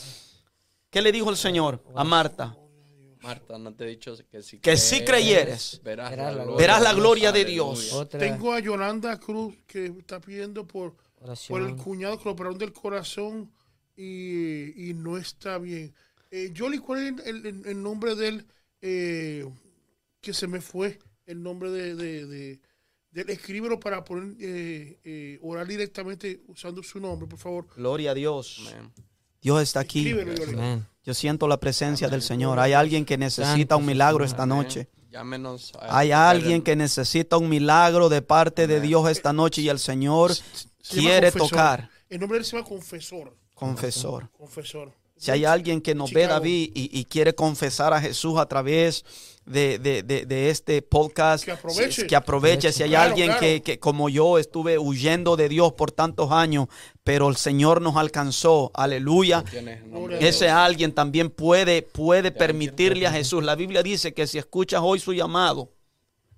¿Qué 0.89 1.01
le 1.01 1.11
dijo 1.11 1.29
el 1.29 1.37
Señor 1.37 1.81
a 1.95 2.03
Marta? 2.03 2.55
Marta, 3.21 3.57
no 3.57 3.73
te 3.73 3.83
he 3.83 3.87
dicho 3.87 4.15
que 4.31 4.41
si 4.41 4.59
Que 4.59 4.77
si 4.77 5.03
creyeres, 5.03 5.81
verás, 5.83 6.09
verás 6.11 6.35
la 6.35 6.43
gloria, 6.43 6.57
verás 6.57 6.81
la 6.81 6.89
de 6.89 6.95
Dios. 6.95 7.03
gloria 7.03 7.31
de 7.31 7.41
Aleluya. 7.41 7.53
Dios. 7.73 7.93
Otra 7.93 8.19
Tengo 8.19 8.53
a 8.53 8.59
Yolanda 8.59 9.19
Cruz 9.19 9.55
que 9.67 9.85
está 9.87 10.19
pidiendo 10.21 10.65
por, 10.65 10.95
por 11.49 11.61
el 11.61 11.75
cuñado 11.75 12.17
que 12.17 12.25
lo 12.25 12.31
operaron 12.31 12.57
del 12.57 12.71
corazón 12.71 13.51
y, 13.97 14.89
y 14.89 14.93
no 14.93 15.17
está 15.17 15.57
bien. 15.57 15.93
Eh, 16.31 16.51
Yoli, 16.53 16.77
¿cuál 16.77 17.19
es 17.19 17.25
el, 17.27 17.45
el- 17.45 17.65
el 17.65 17.83
nombre 17.83 18.15
de 18.15 18.27
él? 18.29 18.45
Eh, 18.81 19.45
que 20.21 20.33
se 20.33 20.47
me 20.47 20.61
fue 20.61 20.99
el 21.25 21.41
nombre 21.43 21.69
de, 21.71 21.95
de, 21.95 22.25
de- 22.25 22.59
del 23.11 23.29
escríbelo 23.31 23.79
para 23.79 24.03
poner 24.05 24.35
eh, 24.39 24.99
eh, 25.03 25.39
orar 25.41 25.67
directamente 25.67 26.41
usando 26.47 26.81
su 26.83 26.99
nombre, 26.99 27.27
por 27.27 27.39
favor. 27.39 27.67
Gloria 27.75 28.11
a 28.11 28.13
Dios. 28.13 28.73
Dios 29.41 29.61
está 29.63 29.79
aquí. 29.81 30.07
Escríbelo, 30.07 30.35
Yoli. 30.35 30.83
Yo 31.09 31.15
siento 31.15 31.47
la 31.47 31.59
presencia 31.59 32.07
del 32.07 32.21
Señor. 32.21 32.59
Hay 32.59 32.73
alguien 32.73 33.03
que 33.03 33.17
necesita 33.17 33.75
un 33.77 33.83
milagro 33.87 34.23
esta 34.23 34.45
noche. 34.45 34.89
Llámenos 35.11 35.73
a- 35.79 35.97
Hay 35.97 36.11
alguien 36.11 36.61
que 36.61 36.75
necesita 36.75 37.35
un 37.37 37.49
milagro 37.49 38.09
de 38.09 38.21
parte 38.21 38.67
de 38.67 38.79
Dios 38.79 39.09
esta 39.09 39.33
noche 39.33 39.63
y 39.63 39.69
el 39.69 39.79
Señor 39.79 40.31
quiere 40.87 41.31
tocar. 41.31 41.89
El 42.11 42.19
nombre 42.19 42.37
de 42.37 42.41
él 42.41 42.45
se 42.45 42.55
llama 42.55 42.69
Confesor. 42.69 43.35
Confesor. 43.55 44.29
Confesor. 44.37 44.93
Si 45.19 45.31
hay 45.31 45.45
alguien 45.45 45.81
que 45.81 45.93
nos 45.93 46.11
ve, 46.11 46.21
Chicago. 46.21 46.39
David, 46.39 46.71
y, 46.73 46.99
y 46.99 47.05
quiere 47.05 47.35
confesar 47.35 47.93
a 47.93 47.99
Jesús 48.01 48.39
a 48.39 48.45
través 48.47 49.03
de, 49.45 49.77
de- 49.79 50.01
de- 50.03 50.25
de 50.25 50.49
este 50.49 50.81
podcast, 50.81 51.43
Que 51.43 51.51
aproveche. 51.51 52.01
si- 52.03 52.07
que 52.07 52.15
aproveche. 52.15 52.71
Si 52.71 52.83
hay 52.83 52.89
Claro, 52.91 53.09
alguien 53.09 53.27
claro. 53.27 53.39
Que, 53.41 53.61
que 53.61 53.79
como 53.79 54.07
yo 54.09 54.37
estuve 54.37 54.77
huyendo 54.77 55.35
de 55.35 55.49
Dios 55.49 55.73
por 55.73 55.91
tantos 55.91 56.31
años, 56.31 56.67
pero 57.03 57.27
el 57.29 57.35
Señor 57.35 57.81
nos 57.81 57.95
alcanzó, 57.97 58.71
aleluya. 58.73 59.43
Ese 60.19 60.49
alguien 60.49 60.93
también 60.93 61.29
puede, 61.31 61.81
puede 61.81 62.31
permitirle 62.31 63.07
a 63.07 63.11
Jesús. 63.11 63.43
La 63.43 63.55
Biblia 63.55 63.83
dice 63.83 64.13
que 64.13 64.25
si 64.27 64.37
escuchas 64.37 64.81
hoy 64.83 64.99
su 64.99 65.13
llamado, 65.13 65.73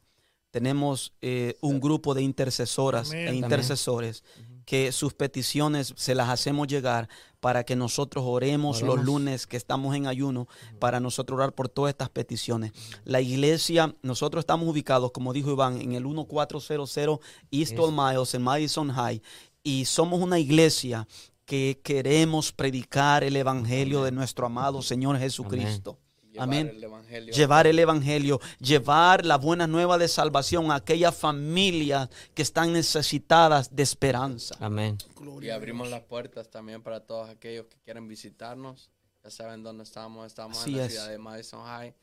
tenemos 0.49 1.13
eh, 1.21 1.55
un 1.61 1.79
grupo 1.79 2.15
de 2.15 2.23
intercesoras 2.23 3.11
Amén. 3.11 3.27
e 3.27 3.29
Amén. 3.29 4.46
Que 4.67 4.91
sus 4.91 5.13
peticiones 5.13 5.93
se 5.95 6.13
las 6.13 6.27
hacemos 6.27 6.67
llegar 6.67 7.07
para 7.39 7.63
que 7.63 7.77
nosotros 7.77 8.25
oremos, 8.27 8.81
los 8.81 9.01
lunes 9.01 9.47
que 9.47 9.55
estamos 9.55 9.95
en 9.95 10.07
ayuno, 10.07 10.49
para 10.77 10.99
nosotros 10.99 11.37
orar 11.37 11.53
por 11.53 11.69
todas 11.69 11.91
estas 11.91 12.09
peticiones. 12.09 12.73
La 13.05 13.21
iglesia, 13.21 13.95
nosotros 14.01 14.41
estamos 14.41 14.67
ubicados, 14.67 15.11
como 15.11 15.31
dijo 15.31 15.51
Iván, 15.51 15.79
en 15.79 15.93
el 15.93 16.03
1400 16.03 17.21
East 17.49 17.79
Old 17.79 17.97
Miles, 17.97 18.33
en 18.33 18.41
Madison 18.41 18.91
High, 18.91 19.21
y 19.63 19.85
somos 19.85 20.21
una 20.21 20.37
iglesia 20.37 21.07
que 21.45 21.79
queremos 21.81 22.51
predicar 22.51 23.23
el 23.23 23.37
evangelio 23.37 24.03
de 24.03 24.11
nuestro 24.11 24.47
amado 24.47 24.81
Señor 24.81 25.17
Jesucristo. 25.17 25.97
Llevar 26.37 26.49
Amén 26.49 26.67
el 26.75 26.83
evangelio. 26.83 27.33
llevar 27.33 27.67
el 27.67 27.79
evangelio, 27.79 28.39
llevar 28.59 29.25
la 29.25 29.37
buena 29.37 29.65
nueva 29.67 29.97
de 29.97 30.07
salvación 30.07 30.71
a 30.71 30.75
aquellas 30.75 31.15
familias 31.15 32.09
que 32.33 32.41
están 32.43 32.73
necesitadas 32.73 33.75
de 33.75 33.83
esperanza. 33.83 34.55
Amén. 34.59 34.97
Y 35.41 35.49
abrimos 35.49 35.89
las 35.89 36.01
puertas 36.01 36.49
también 36.49 36.83
para 36.83 36.99
todos 37.05 37.29
aquellos 37.29 37.65
que 37.67 37.77
quieren 37.79 38.07
visitarnos. 38.07 38.89
Ya 39.23 39.31
saben 39.31 39.63
dónde 39.63 39.83
estamos. 39.83 40.27
Estamos 40.27 40.57
Así 40.59 40.71
en 40.71 40.77
la 40.77 40.85
es. 40.85 40.91
ciudad 40.91 41.09
de 41.09 41.17
Madison 41.17 41.65
High. 41.65 41.95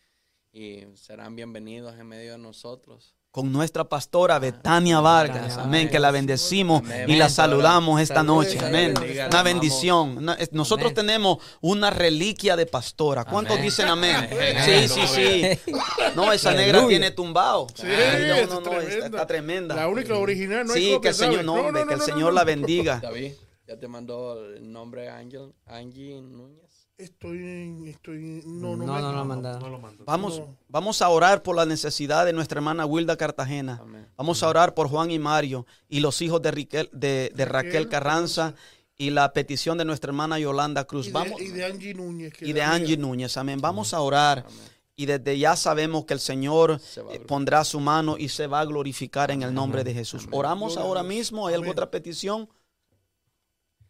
Y 0.52 0.82
serán 0.96 1.36
bienvenidos 1.36 1.94
en 1.98 2.06
medio 2.06 2.32
de 2.32 2.38
nosotros. 2.38 3.14
Con 3.34 3.50
nuestra 3.50 3.82
pastora 3.82 4.38
Betania 4.38 5.00
Vargas, 5.00 5.58
amén, 5.58 5.88
que 5.88 5.98
la 5.98 6.12
bendecimos 6.12 6.84
y 7.08 7.16
la 7.16 7.28
saludamos 7.28 8.00
esta 8.00 8.22
noche, 8.22 8.60
amén. 8.64 8.94
Una 9.28 9.42
bendición. 9.42 10.24
Nosotros 10.52 10.94
tenemos 10.94 11.38
una 11.60 11.90
reliquia 11.90 12.54
de 12.54 12.66
pastora. 12.66 13.24
¿Cuántos 13.24 13.60
dicen 13.60 13.88
amén? 13.88 14.28
Sí, 14.64 14.86
sí, 14.86 15.00
sí. 15.08 15.72
No, 16.14 16.32
esa 16.32 16.54
negra 16.54 16.86
tiene 16.86 17.10
tumbado. 17.10 17.66
Sí, 17.74 17.82
no, 17.88 18.60
no, 18.60 18.60
no, 18.60 18.80
está, 18.80 18.86
tremenda. 18.86 19.04
está 19.06 19.26
tremenda. 19.26 19.74
La 19.74 19.88
única 19.88 20.16
original, 20.16 20.64
no 20.68 20.72
Sí, 20.72 20.96
que 21.02 21.08
el 21.08 21.14
Señor, 21.14 21.32
¿sabes? 21.34 21.46
no, 21.46 21.56
No, 21.56 21.66
hombre, 21.66 21.82
no, 21.82 21.88
que 21.88 21.94
el 21.94 22.00
Señor 22.02 22.32
la 22.34 22.44
bendiga. 22.44 23.00
David, 23.02 23.32
ya 23.66 23.76
te 23.76 23.88
mandó 23.88 24.44
el 24.54 24.70
nombre 24.70 25.08
Ángel, 25.08 25.52
Angie 25.66 26.22
Núñez. 26.22 26.83
Estoy 26.96 27.38
en, 27.38 27.88
estoy 27.88 28.16
en- 28.18 28.60
no, 28.60 28.76
no, 28.76 28.86
No, 28.86 28.94
me- 28.94 29.00
no 29.00 29.12
lo. 29.12 29.18
No 29.18 29.78
mando. 29.78 30.04
Vamos, 30.04 30.38
No. 30.38 30.56
vamos 30.68 31.02
a 31.02 31.08
orar 31.08 31.42
por 31.42 31.56
la 31.56 31.66
necesidad 31.66 32.24
de 32.24 32.32
nuestra 32.32 32.58
hermana 32.58 32.86
Wilda 32.86 33.16
Cartagena. 33.16 33.80
Amén. 33.82 34.06
Vamos 34.16 34.42
a 34.44 34.48
orar 34.48 34.74
por 34.74 34.88
Juan 34.88 35.10
y 35.10 35.18
Mario 35.18 35.66
y 35.88 35.98
los 36.00 36.22
hijos 36.22 36.40
de, 36.40 36.52
Riquel- 36.52 36.90
de, 36.92 37.32
de 37.34 37.44
Raquel 37.44 37.72
Raquel 37.72 37.88
Carranza 37.88 38.54
y 38.96 39.10
la 39.10 39.32
petición 39.32 39.76
de 39.76 39.84
nuestra 39.84 40.10
hermana 40.10 40.38
Yolanda 40.38 40.84
Cruz. 40.84 41.06
Y 41.06 41.08
de, 41.08 41.14
Vamos, 41.14 41.40
y 41.40 41.48
de 41.48 41.64
Angie 41.64 41.94
Núñez. 41.94 42.32
que 42.32 42.46
y 42.46 42.52
de. 42.52 42.62
Angie 42.62 42.96
Núñez. 42.96 43.36
Amén. 43.36 43.60
Vamos 43.60 43.92
a 43.92 44.00
orar. 44.00 44.46
Y 44.94 45.06
desde 45.06 45.36
ya 45.36 45.56
sabemos 45.56 46.04
que 46.04 46.14
el 46.14 46.20
Señor 46.20 46.80
eh, 47.10 47.18
pondrá 47.26 47.64
su 47.64 47.80
mano 47.80 48.16
y 48.16 48.28
se 48.28 48.46
va 48.46 48.60
a 48.60 48.64
glorificar 48.64 49.32
en 49.32 49.42
el 49.42 49.52
nombre 49.52 49.82
de 49.82 49.92
Jesús. 49.92 50.28
Oramos 50.30 50.74
Gloria 50.74 50.88
ahora 50.88 51.02
mismo. 51.02 51.48
¿Hay 51.48 51.54
alguna 51.54 51.72
otra 51.72 51.90
petición? 51.90 52.48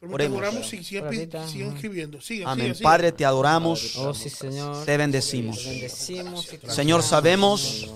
Permítame, 0.04 0.14
Oremos. 0.36 0.38
oramos, 0.38 0.68
si- 0.68 0.84
sigan, 0.84 1.08
pi- 1.08 1.16
Ahorita, 1.16 1.48
sigan 1.48 1.68
ajá. 1.68 1.76
escribiendo. 1.76 2.20
Sigan, 2.20 2.48
Amén. 2.48 2.76
Padre, 2.82 3.12
te 3.12 3.24
adoramos. 3.24 3.96
Oh, 3.96 4.12
sí, 4.14 4.28
Señor. 4.28 4.84
Te 4.84 4.96
bendecimos. 4.96 5.58
Te 5.62 5.70
bendecimos 5.70 6.52
y 6.52 6.58
te 6.58 6.70
Señor, 6.70 7.02
sabemos 7.02 7.88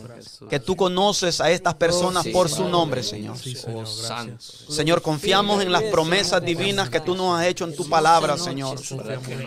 que 0.49 0.59
tú 0.59 0.75
conoces 0.75 1.41
a 1.41 1.51
estas 1.51 1.75
personas 1.75 2.25
sí, 2.25 2.31
por 2.31 2.49
su 2.49 2.69
nombre, 2.69 3.03
Señor. 3.03 3.37
Sí, 3.39 3.55
Señor, 3.55 3.85
Oh. 3.87 4.73
Señor, 4.73 5.03
confiamos 5.03 5.63
en 5.63 5.71
las 5.71 5.83
promesas 5.85 6.43
divinas 6.43 6.89
que 6.89 7.01
tú 7.01 7.15
nos 7.15 7.39
has 7.39 7.47
hecho 7.47 7.65
en 7.65 7.75
tu 7.77 7.89
palabra, 7.89 8.37
Señor. 8.39 8.79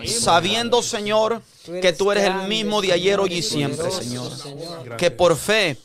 Sabiendo, 0.07 0.81
Señor, 0.83 1.41
que 1.81 1.93
tú 1.93 2.11
eres 2.11 2.25
el 2.25 2.47
mismo 2.47 2.81
de 2.81 2.93
ayer, 2.93 3.19
hoy 3.19 3.33
y 3.35 3.41
siempre, 3.41 3.89
Señor. 3.91 4.31
Que 4.97 5.11
por 5.11 5.35
fe, 5.35 5.77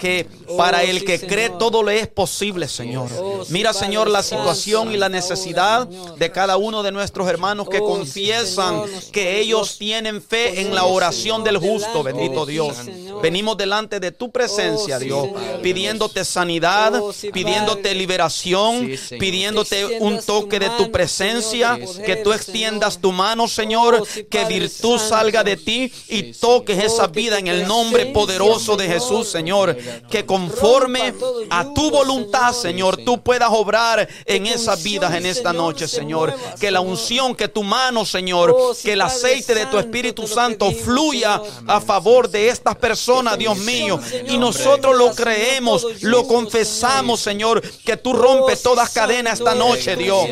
que 0.00 0.26
para 0.56 0.82
el 0.82 1.04
que 1.04 1.20
cree 1.20 1.50
todo 1.50 1.82
le 1.82 2.00
es 2.00 2.08
posible, 2.08 2.66
Señor. 2.66 3.08
Mira, 3.50 3.72
Señor, 3.72 4.08
la 4.08 4.22
situación 4.22 4.92
y 4.92 4.96
la 4.96 5.08
necesidad 5.08 5.86
de 5.86 6.32
cada 6.32 6.56
uno 6.56 6.82
de 6.82 6.90
nuestros 6.90 7.28
hermanos 7.28 7.68
que 7.68 7.78
confiesan 7.78 8.82
que 9.12 9.40
ellos 9.40 9.78
tienen 9.78 10.22
fe 10.22 10.62
en 10.62 10.74
la 10.74 10.84
oración 10.84 11.44
del 11.44 11.58
justo, 11.58 12.02
bendito 12.02 12.46
Dios. 12.46 12.76
Venimos 13.22 13.56
delante 13.56 14.00
de 14.00 14.10
tu 14.12 14.30
presencia, 14.30 14.98
Dios, 14.98 15.28
pidiéndote 15.62 16.24
sanidad, 16.24 17.00
pidiéndote 17.32 17.94
liberación, 17.94 18.90
pidiéndote 19.18 19.98
un 20.00 20.20
toque 20.22 20.58
de 20.58 20.70
tu 20.70 20.90
presencia, 20.90 21.78
que 22.04 22.16
tú 22.16 22.32
extiendas 22.32 22.98
tu 22.98 23.12
mano, 23.12 23.46
Señor, 23.46 24.02
que 24.30 24.44
virtud 24.46 24.98
salga 24.98 25.44
de 25.44 25.56
ti 25.56 25.92
y 26.08 26.32
toques 26.32 26.82
esa 26.82 27.06
vida 27.06 27.38
en 27.38 27.46
el 27.46 27.66
nombre 27.66 28.06
poderoso 28.06 28.76
de 28.76 28.88
Jesús, 28.88 29.28
Señor. 29.28 29.76
Que 30.10 30.26
conforme 30.26 31.14
a 31.50 31.64
tu 31.74 31.90
voluntad, 31.90 32.52
Señor, 32.52 32.96
tú 32.98 33.22
puedas 33.22 33.50
obrar 33.52 34.08
en 34.24 34.46
esas 34.46 34.82
vidas 34.82 35.14
en 35.14 35.26
esta 35.26 35.52
noche, 35.52 35.88
Señor. 35.88 36.34
Que 36.58 36.70
la 36.70 36.80
unción, 36.80 37.34
que 37.34 37.48
tu 37.48 37.62
mano, 37.62 38.04
Señor, 38.04 38.56
que 38.82 38.92
el 38.92 39.00
aceite 39.00 39.54
de 39.54 39.66
tu 39.66 39.78
Espíritu 39.78 40.26
Santo 40.26 40.70
fluya 40.72 41.40
a 41.66 41.80
favor 41.80 42.28
de 42.28 42.48
estas 42.48 42.76
personas, 42.76 43.38
Dios 43.38 43.56
mío. 43.58 43.98
Y 44.28 44.38
nosotros 44.38 44.96
lo 44.96 45.14
creemos, 45.14 45.86
lo 46.02 46.26
confesamos, 46.26 47.20
Señor, 47.20 47.62
que 47.84 47.96
tú 47.96 48.12
rompes 48.12 48.62
todas 48.62 48.90
cadenas 48.90 49.38
esta 49.38 49.54
noche, 49.54 49.96
Dios. 49.96 50.28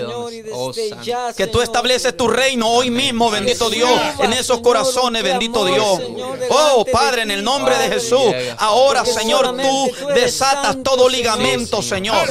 Oh. 0.52 0.72
Que 1.36 1.46
tú 1.46 1.60
estableces 1.60 2.16
tu 2.16 2.28
reino 2.28 2.68
hoy 2.68 2.90
mismo, 2.90 3.30
bendito 3.30 3.70
Dios, 3.70 3.90
en 4.20 4.32
esos 4.32 4.60
corazones, 4.60 5.22
bendito 5.22 5.64
Dios. 5.64 6.00
Oh, 6.50 6.84
Padre, 6.90 7.22
en 7.22 7.30
el 7.30 7.44
nombre 7.44 7.76
de 7.78 7.88
Jesús. 7.88 8.34
Ahora, 8.58 9.04
Señor, 9.04 9.47
tú 9.56 9.90
desatas 10.14 10.82
todo 10.82 11.08
ligamento, 11.08 11.82
Señor. 11.82 12.28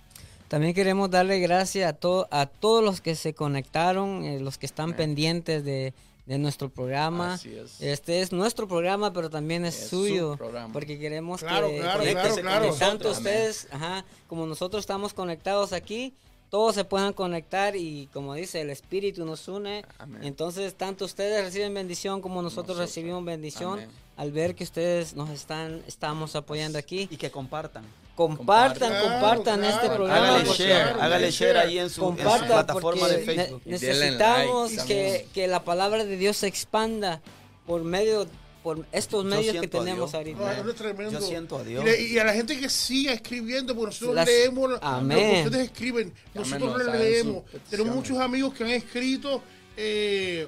También 0.49 0.75
queremos 0.75 1.11
darle 1.11 1.39
gracias 1.41 1.89
a, 1.89 1.93
to- 1.95 2.29
a 2.31 2.47
todos 2.47 2.85
los 2.85 3.01
que 3.01 3.15
se 3.15 3.35
conectaron, 3.35 4.25
eh, 4.25 4.41
los 4.41 4.59
que 4.59 4.67
están 4.67 4.85
Amén. 4.87 4.97
pendientes 4.97 5.65
de, 5.65 5.95
de 6.27 6.39
nuestro 6.39 6.69
programa. 6.69 7.35
Así 7.35 7.55
es. 7.57 7.81
Este 7.81 8.21
es 8.21 8.31
nuestro 8.33 8.69
programa, 8.69 9.13
pero 9.13 9.31
también 9.31 9.65
es, 9.65 9.75
Es 9.83 9.89
su 9.89 10.07
suyo, 10.07 10.37
programa. 10.37 10.73
porque 10.73 10.99
queremos 10.99 11.41
Claro, 11.41 11.69
que 11.69 11.79
claro, 11.81 12.03
claro, 12.05 12.35
que 12.37 12.41
claro. 12.43 12.75
tanto 12.75 13.11
ustedes, 13.11 13.69
ajá, 13.73 14.05
como 14.29 14.47
nosotros 14.47 14.81
estamos 14.81 15.15
conectados 15.15 15.73
aquí, 15.73 16.13
todos 16.51 16.75
se 16.77 16.85
puedan 16.85 17.13
conectar 17.15 17.75
y 17.75 18.09
como 18.13 18.35
dice, 18.35 18.61
el 18.61 18.71
Espíritu 18.71 19.25
nos 19.25 19.49
une. 19.49 19.85
Amén. 19.99 20.23
Entonces, 20.25 20.75
tanto 20.75 21.05
ustedes 21.07 21.43
reciben 21.43 21.75
bendición 21.75 22.21
como 22.21 22.43
nosotros, 22.43 22.77
Nosotros. 22.77 22.91
recibimos 22.95 23.25
bendición 23.25 23.73
Amén. 23.81 23.89
Al 24.17 24.31
ver 24.33 24.55
que 24.55 24.65
ustedes 24.65 25.15
nos 25.15 25.31
están 25.31 25.83
estamos 25.87 26.37
apoyando 26.37 26.79
aquí. 26.79 27.09
Y 27.11 27.17
que 27.17 27.31
compartan. 27.31 27.85
Compartan, 28.15 28.91
Claro, 28.91 29.09
compartan 29.09 29.59
claro. 29.61 29.75
este 29.77 29.91
programa. 29.91 30.29
Hágale 30.29 30.45
share, 30.55 30.83
claro, 30.85 31.03
hágale 31.03 31.31
share. 31.33 31.57
ahí 31.59 31.79
en 31.81 31.91
su, 31.91 32.01
en 32.03 32.17
su 32.17 32.23
comparta 32.23 32.47
plataforma 32.47 33.09
de 33.09 33.19
ne- 33.19 33.25
Facebook. 33.25 33.63
Necesitamos 33.65 34.73
like 34.73 34.87
que, 34.87 35.27
que 35.35 35.47
la 35.49 35.65
palabra 35.65 36.05
de 36.05 36.17
Dios 36.17 36.37
se 36.37 36.47
expanda 36.47 37.21
por 37.67 37.83
medio 37.83 38.27
por 38.63 38.87
estos 38.93 39.25
medios 39.27 39.57
que 39.61 39.69
tenemos 39.69 40.15
ahorita. 40.15 40.63
No. 40.63 41.11
Yo 41.11 41.21
siento 41.21 41.59
a 41.59 41.63
Y, 41.63 41.67
Dios. 41.67 41.85
le- 41.85 42.01
y 42.03 42.19
a 42.19 42.25
la 42.25 42.33
gente 42.33 42.59
que 42.59 42.71
siga 42.71 43.13
escribiendo, 43.13 43.75
porque 43.75 43.91
nosotros 43.91 44.15
Las- 44.15 44.27
leemos 44.27 44.71
lo 44.71 44.79
Amén. 44.83 45.43
que 45.43 45.49
ustedes 45.49 45.65
escriben, 45.67 46.15
nosotros 46.33 46.83
lo 46.85 46.93
leemos. 46.95 47.43
Tenemos 47.69 47.95
muchos 47.95 48.17
amigos 48.19 48.55
que 48.55 48.65
han 48.65 48.71
escrito, 48.71 49.43
eh, 49.77 50.47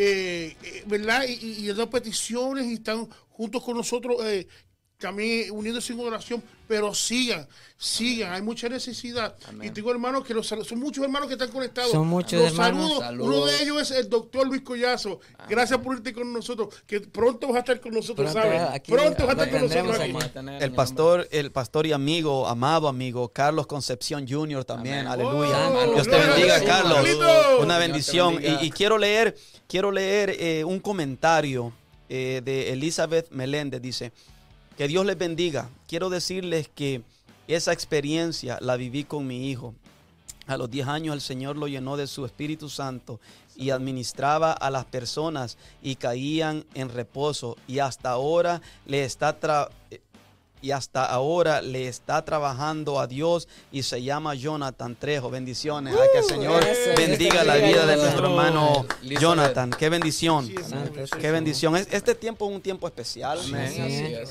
eh, 0.00 0.56
eh, 0.62 0.84
¿verdad? 0.86 1.24
Y, 1.26 1.32
y, 1.32 1.70
y 1.70 1.86
peticiones 1.86 2.66
y 2.66 2.74
están 2.74 3.08
juntos 3.30 3.62
con 3.64 3.76
nosotros, 3.76 4.24
eh, 4.24 4.46
también 4.96 5.50
uniéndose 5.50 5.92
en 5.92 6.00
oración, 6.00 6.42
pero 6.68 6.94
sigan, 6.94 7.48
sigan, 7.78 8.32
hay 8.32 8.42
mucha 8.42 8.68
necesidad. 8.68 9.34
Amén. 9.48 9.68
Y 9.68 9.70
tengo 9.72 9.90
hermanos 9.90 10.24
que 10.24 10.34
los 10.34 10.46
son 10.46 10.78
muchos 10.78 11.02
hermanos 11.02 11.26
que 11.28 11.34
están 11.34 11.50
conectados. 11.50 11.90
Son 11.90 12.06
muchos 12.06 12.34
los 12.40 12.52
hermanos. 12.52 12.82
saludo. 12.82 13.00
Saludos. 13.00 13.34
Uno 13.36 13.46
de 13.46 13.62
ellos 13.62 13.80
es 13.82 13.90
el 13.92 14.08
doctor 14.10 14.46
Luis 14.46 14.60
Collazo. 14.60 15.18
Gracias 15.48 15.80
por 15.80 15.96
irte 15.96 16.12
con 16.12 16.30
nosotros, 16.32 16.74
que 16.86 17.00
pronto 17.00 17.48
vas 17.48 17.56
a 17.56 17.58
estar 17.60 17.80
con 17.80 17.94
nosotros, 17.94 18.30
Pronto 18.30 18.48
¿sabes? 18.48 18.62
aquí 18.70 18.92
pronto 18.92 19.26
vas 19.26 19.38
a 19.38 19.44
estar 19.44 19.50
con 19.50 19.68
nosotros 19.68 19.98
aquí. 19.98 20.64
El 20.64 20.72
pastor, 20.72 21.26
el 21.30 21.50
pastor 21.50 21.86
y 21.86 21.92
amigo, 21.92 22.46
amado 22.46 22.86
amigo, 22.86 23.30
Carlos 23.30 23.66
Concepción 23.66 24.26
Jr. 24.28 24.64
también, 24.66 25.06
Amén. 25.06 25.12
aleluya. 25.24 25.70
Oh, 25.70 25.94
Dios 25.94 26.06
te 26.06 26.18
bendiga, 26.18 26.62
Carlos. 26.62 26.98
Una 27.60 27.78
bendición. 27.78 28.34
bendiga. 28.34 28.62
Y, 28.62 28.66
y 28.66 28.70
quiero 28.70 28.98
leer, 28.98 29.34
quiero 29.66 29.90
leer 29.90 30.36
eh, 30.38 30.64
un 30.64 30.80
comentario 30.80 31.72
eh, 32.10 32.42
de 32.44 32.72
Elizabeth 32.72 33.30
Meléndez. 33.30 33.80
Dice, 33.80 34.12
que 34.78 34.86
Dios 34.86 35.04
les 35.04 35.18
bendiga. 35.18 35.68
Quiero 35.88 36.08
decirles 36.08 36.70
que 36.72 37.02
esa 37.48 37.72
experiencia 37.72 38.58
la 38.60 38.76
viví 38.76 39.02
con 39.02 39.26
mi 39.26 39.50
hijo. 39.50 39.74
A 40.46 40.56
los 40.56 40.70
10 40.70 40.86
años 40.86 41.14
el 41.14 41.20
Señor 41.20 41.56
lo 41.56 41.66
llenó 41.66 41.96
de 41.96 42.06
su 42.06 42.24
Espíritu 42.24 42.70
Santo 42.70 43.20
y 43.56 43.70
administraba 43.70 44.52
a 44.52 44.70
las 44.70 44.84
personas 44.84 45.58
y 45.82 45.96
caían 45.96 46.64
en 46.74 46.90
reposo 46.90 47.56
y 47.66 47.80
hasta 47.80 48.10
ahora 48.10 48.62
le 48.86 49.02
está 49.04 49.38
tra- 49.40 49.68
y 50.60 50.70
hasta 50.72 51.04
ahora 51.04 51.62
le 51.62 51.88
está 51.88 52.24
trabajando 52.24 52.98
a 53.00 53.06
Dios 53.06 53.48
y 53.72 53.82
se 53.82 54.02
llama 54.02 54.34
Jonathan 54.34 54.96
Trejo. 54.96 55.30
Bendiciones. 55.30 55.94
Ay, 55.94 56.08
que 56.12 56.18
el 56.18 56.24
Señor 56.24 56.64
bendiga 56.96 57.44
la 57.44 57.56
vida 57.56 57.86
de 57.86 57.96
nuestro 57.96 58.26
hermano. 58.26 58.86
Jonathan. 59.02 59.70
Qué 59.70 59.88
bendición. 59.88 60.46
Sí, 60.46 60.54
sí, 60.64 61.10
Qué 61.20 61.30
bendición. 61.30 61.76
Es- 61.76 61.88
Este 61.92 62.14
tiempo 62.14 62.48
es 62.48 62.54
un 62.54 62.60
tiempo 62.60 62.86
especial. 62.86 63.38
Sí. 63.40 63.52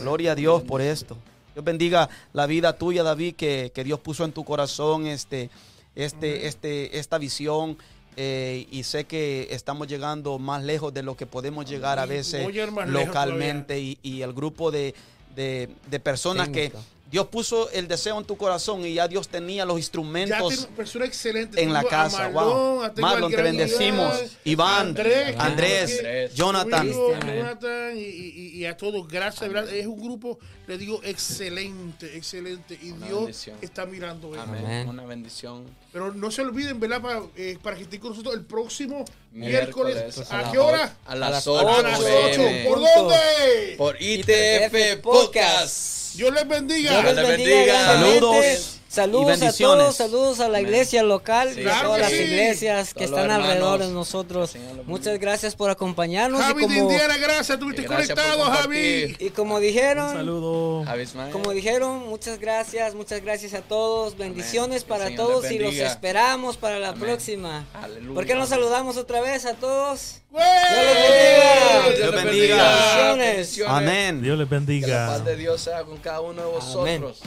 Gloria 0.01 0.34
a 0.34 0.36
Dios 0.36 0.63
por 0.63 0.82
esto. 0.82 1.17
Dios 1.53 1.65
bendiga 1.65 2.07
la 2.34 2.45
vida 2.45 2.78
tuya, 2.78 3.03
David, 3.03 3.36
que, 3.36 3.71
que 3.73 3.84
Dios 3.84 3.99
puso 3.99 4.23
en 4.25 4.32
tu 4.32 4.43
corazón 4.45 5.07
este, 5.07 5.49
este, 5.95 6.47
este, 6.47 6.99
esta 6.99 7.17
visión. 7.17 7.78
eh, 8.19 8.65
y 8.71 8.84
sé 8.84 9.05
que 9.05 9.47
estamos 9.51 9.88
llegando 9.88 10.39
más 10.39 10.63
lejos 10.63 10.91
de 10.93 11.03
lo 11.03 11.15
que 11.15 11.25
podemos 11.28 11.69
llegar 11.69 11.99
a 11.99 12.05
veces 12.07 12.43
localmente 12.88 13.80
y, 13.80 13.97
y 14.01 14.21
el 14.23 14.34
grupo 14.34 14.71
de, 14.71 14.95
de- 15.38 15.69
personas 15.99 16.49
que 16.49 16.71
Dios 17.09 17.27
puso 17.27 17.69
el 17.71 17.87
deseo 17.87 18.17
en 18.19 18.25
tu 18.25 18.35
corazón 18.35 18.85
y 18.85 18.95
ya 18.95 19.07
Dios 19.07 19.29
tenía 19.29 19.63
los 19.63 19.77
instrumentos 19.77 20.67
persona 20.75 21.05
excelente. 21.05 21.61
en 21.61 21.71
la 21.71 21.79
Tengo 21.79 21.87
a 21.87 22.03
casa. 22.03 22.29
Marlon, 22.29 22.43
Wow. 22.79 22.91
Marlon, 22.97 23.31
te 23.31 23.41
bendecimos. 23.41 24.13
Iván, 24.13 24.29
Iván, 24.43 24.87
Andrés, 24.87 25.35
Andrés, 25.37 25.91
Andrés, 25.99 26.33
Jonathan. 26.35 26.79
Amigo, 26.81 27.15
Amén. 27.21 27.35
Jonathan 27.37 27.97
y, 27.97 28.01
y- 28.01 28.49
y 28.57 28.65
a 28.65 28.75
todos, 28.75 29.07
gracias. 29.07 29.49
¿verdad? 29.51 29.73
Es 29.73 29.85
un 29.87 30.01
grupo, 30.01 30.37
le 30.67 30.77
digo, 30.77 30.99
excelente, 31.03 32.17
excelente. 32.17 32.77
Y 32.81 32.91
Una 32.91 33.05
Dios 33.07 33.19
bendición. 33.19 33.57
está 33.61 33.85
mirando 33.85 34.33
eso. 34.33 34.41
Amén. 34.43 34.65
Amén. 34.65 34.89
Una 34.89 35.05
bendición. 35.05 35.65
Pero 35.93 36.13
no 36.13 36.29
se 36.29 36.41
olviden, 36.41 36.77
¿verdad? 36.79 37.01
Para, 37.01 37.21
eh, 37.37 37.57
para 37.63 37.77
que 37.77 37.83
estén 37.83 38.01
con 38.01 38.09
nosotros 38.11 38.35
el 38.35 38.43
próximo 38.43 39.05
miércoles. 39.31 39.95
Miércoles 39.95 40.31
¿A 40.31 40.49
a 40.49 40.51
qué 40.51 40.57
hora? 40.57 40.97
A 41.05 41.15
las 41.15 41.31
las 41.31 41.47
8 41.47 41.69
A 41.69 41.81
las 41.83 41.99
8. 42.01 42.05
p.m. 42.05 42.65
¿Por 42.69 42.79
dónde? 42.79 43.75
Por 43.77 44.01
ITF 44.01 44.73
ITF 44.73 45.01
Podcast. 45.01 46.06
Dios 46.15 46.33
les 46.33 46.47
bendiga. 46.47 47.01
Dios 47.01 47.15
les 47.15 47.27
bendiga. 47.27 47.85
Saludos 47.85 48.76
Saludos 48.89 49.41
a 49.41 49.51
todos, 49.51 49.95
saludos 49.97 50.39
a 50.39 50.47
la 50.47 50.59
Amén. 50.59 50.69
iglesia 50.69 51.03
local 51.03 51.51
Sí. 51.53 51.61
y 51.61 51.67
a 51.67 51.81
todas 51.83 51.99
las 51.99 52.11
iglesias 52.13 52.93
que 52.93 53.03
están 53.03 53.29
alrededor 53.29 53.79
de 53.79 53.89
nosotros. 53.91 54.55
Muchas 54.85 55.05
bendiga. 55.07 55.17
gracias 55.31 55.55
por 55.55 55.69
acompañarnos 55.69 56.41
Javi 56.41 56.63
y 56.63 56.67
de 56.67 56.77
como, 56.79 56.91
Indiana, 56.91 57.17
gracias. 57.17 57.49
Estuviste 57.51 57.81
Gracias 57.83 58.09
por 58.09 58.23
conectado, 58.23 58.51
Javi. 58.51 59.15
y 59.19 59.29
como 59.31 59.59
dijeron, 59.59 60.13
Saludo. 60.13 60.85
Como 61.31 61.51
dijeron, 61.51 62.07
muchas 62.07 62.39
gracias, 62.39 62.95
muchas 62.95 63.21
gracias 63.21 63.53
a 63.53 63.61
todos, 63.61 64.17
bendiciones 64.17 64.83
para 64.85 65.13
todos 65.15 65.43
les 65.43 65.51
y 65.51 65.59
los 65.59 65.67
bendiga. 65.71 65.88
esperamos 65.88 66.55
para 66.57 66.79
la 66.79 66.89
Amén. 66.89 67.01
próxima. 67.01 67.65
Aleluya. 67.73 68.15
¿Por 68.15 68.25
qué 68.25 68.35
no 68.35 68.47
saludamos 68.47 68.95
otra 68.97 69.19
vez 69.21 69.45
a 69.45 69.53
todos? 69.55 70.21
¡Güey! 70.31 70.43
bendiga. 70.45 71.95
Dios 71.97 72.23
bendiga. 72.23 72.55
Bendiciones. 72.55 73.27
Bendiciones. 73.35 73.73
Amén. 73.77 74.21
Dios 74.21 74.38
les 74.38 74.47
Que 74.47 74.53
la 74.53 74.59
bendiga. 74.59 75.07
paz 75.07 75.25
de 75.25 75.35
Dios 75.35 75.61
sea 75.61 75.83
con 75.83 75.97
cada 75.97 76.21
uno 76.21 76.41
de 76.41 76.47
vosotros. 76.47 77.19